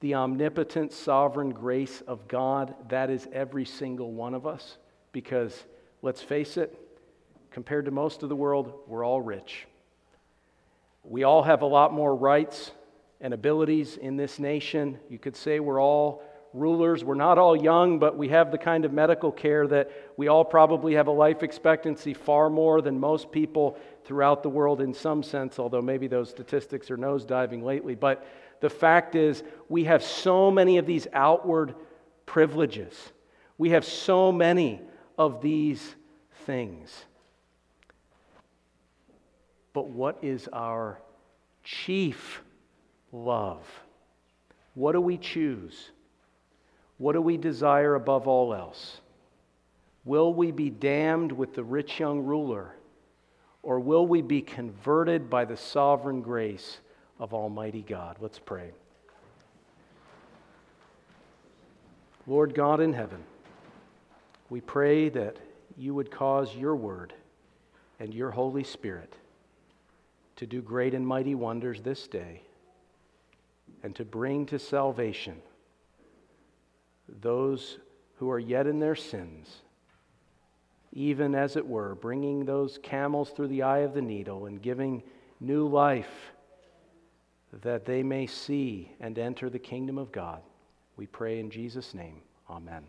the 0.01 0.15
omnipotent, 0.15 0.93
sovereign 0.93 1.51
grace 1.51 2.03
of 2.07 2.29
God, 2.29 2.75
that 2.89 3.11
is 3.11 3.27
every 3.33 3.65
single 3.65 4.13
one 4.13 4.35
of 4.35 4.47
us. 4.47 4.77
Because 5.13 5.65
let's 6.03 6.23
face 6.23 6.57
it, 6.57 6.79
compared 7.51 7.87
to 7.87 7.91
most 7.91 8.23
of 8.23 8.29
the 8.29 8.37
world, 8.37 8.73
we're 8.87 9.05
all 9.05 9.21
rich. 9.21 9.67
We 11.03 11.25
all 11.25 11.43
have 11.43 11.63
a 11.63 11.67
lot 11.67 11.93
more 11.93 12.15
rights 12.15 12.71
and 13.21 13.35
abilities 13.35 13.97
in 13.97 14.17
this 14.17 14.39
nation. 14.39 14.99
You 15.09 15.19
could 15.19 15.35
say 15.35 15.59
we're 15.59 15.81
all 15.81 16.23
rulers. 16.53 17.05
We're 17.05 17.15
not 17.15 17.39
all 17.39 17.57
young, 17.57 17.99
but 17.99 18.17
we 18.17 18.29
have 18.29 18.51
the 18.51 18.59
kind 18.59 18.85
of 18.85 18.93
medical 18.93 19.31
care 19.31 19.67
that 19.67 19.91
we 20.17 20.29
all 20.29 20.45
probably 20.45 20.95
have 20.95 21.07
a 21.07 21.13
life 21.13 21.43
expectancy 21.43 22.15
far 22.15 22.49
more 22.49 22.81
than 22.81 22.99
most 22.99 23.31
people 23.31 23.77
throughout 24.05 24.43
the 24.43 24.49
world 24.49 24.81
in 24.81 24.95
some 24.95 25.23
sense, 25.23 25.59
although 25.59 25.83
maybe 25.83 26.07
those 26.07 26.31
statistics 26.31 26.91
are 26.91 26.97
nosediving 26.97 27.63
lately. 27.63 27.95
But 27.95 28.27
the 28.61 28.71
fact 28.71 29.15
is, 29.15 29.43
we 29.69 29.85
have 29.85 30.03
so 30.03 30.51
many 30.51 30.79
of 30.79 30.87
these 30.87 31.07
outward 31.13 31.75
privileges. 32.27 32.95
We 33.57 33.71
have 33.71 33.85
so 33.85 34.33
many 34.33 34.81
of 35.17 35.43
these 35.43 35.95
things. 36.47 37.05
But 39.73 39.89
what 39.89 40.19
is 40.23 40.49
our 40.53 40.99
chief 41.63 42.43
love? 43.13 43.65
What 44.75 44.93
do 44.93 45.01
we 45.01 45.19
choose? 45.19 45.91
What 46.99 47.13
do 47.13 47.23
we 47.23 47.37
desire 47.37 47.95
above 47.95 48.27
all 48.29 48.53
else? 48.53 49.01
Will 50.05 50.35
we 50.35 50.51
be 50.51 50.69
damned 50.69 51.33
with 51.33 51.55
the 51.55 51.63
rich 51.63 52.01
young 52.01 52.21
ruler, 52.21 52.75
or 53.63 53.81
will 53.81 54.07
we 54.07 54.21
be 54.21 54.43
converted 54.43 55.31
by 55.31 55.45
the 55.45 55.57
sovereign 55.57 56.23
grace 56.23 56.79
of 57.19 57.33
Almighty 57.33 57.83
God? 57.83 58.17
Let's 58.21 58.39
pray. 58.39 58.71
Lord 62.27 62.55
God 62.55 62.81
in 62.81 62.93
heaven, 62.93 63.23
we 64.51 64.61
pray 64.61 65.09
that 65.11 65.37
you 65.77 65.95
would 65.95 66.11
cause 66.11 66.55
your 66.55 66.75
word 66.75 67.15
and 68.01 68.13
your 68.13 68.31
Holy 68.31 68.65
Spirit 68.65 69.15
to 70.37 70.47
do 70.47 70.61
great 70.61 70.95
and 70.95 71.07
mighty 71.07 71.35
wonders 71.35 71.81
this 71.81 72.07
day 72.07 72.43
and 73.83 73.95
to 73.97 74.05
bring 74.05 74.47
to 74.47 74.59
salvation 74.59 75.41
those 77.21 77.79
who 78.17 78.31
are 78.31 78.39
yet 78.39 78.67
in 78.67 78.79
their 78.79 78.97
sins, 78.97 79.63
even 80.93 81.35
as 81.35 81.57
it 81.57 81.67
were, 81.67 81.95
bringing 81.95 82.45
those 82.45 82.79
camels 82.83 83.31
through 83.31 83.49
the 83.49 83.63
eye 83.63 83.79
of 83.79 83.95
the 83.95 84.03
needle 84.03 84.47
and 84.47 84.63
giving 84.63 85.03
new 85.41 85.67
life 85.67 86.33
that 87.63 87.85
they 87.85 88.03
may 88.03 88.27
see 88.27 88.93
and 89.01 89.19
enter 89.19 89.49
the 89.49 89.59
kingdom 89.59 89.99
of 89.99 90.13
God. 90.13 90.43
We 90.97 91.07
pray 91.07 91.39
in 91.39 91.51
Jesus' 91.51 91.95
name. 91.95 92.21
Amen. 92.51 92.85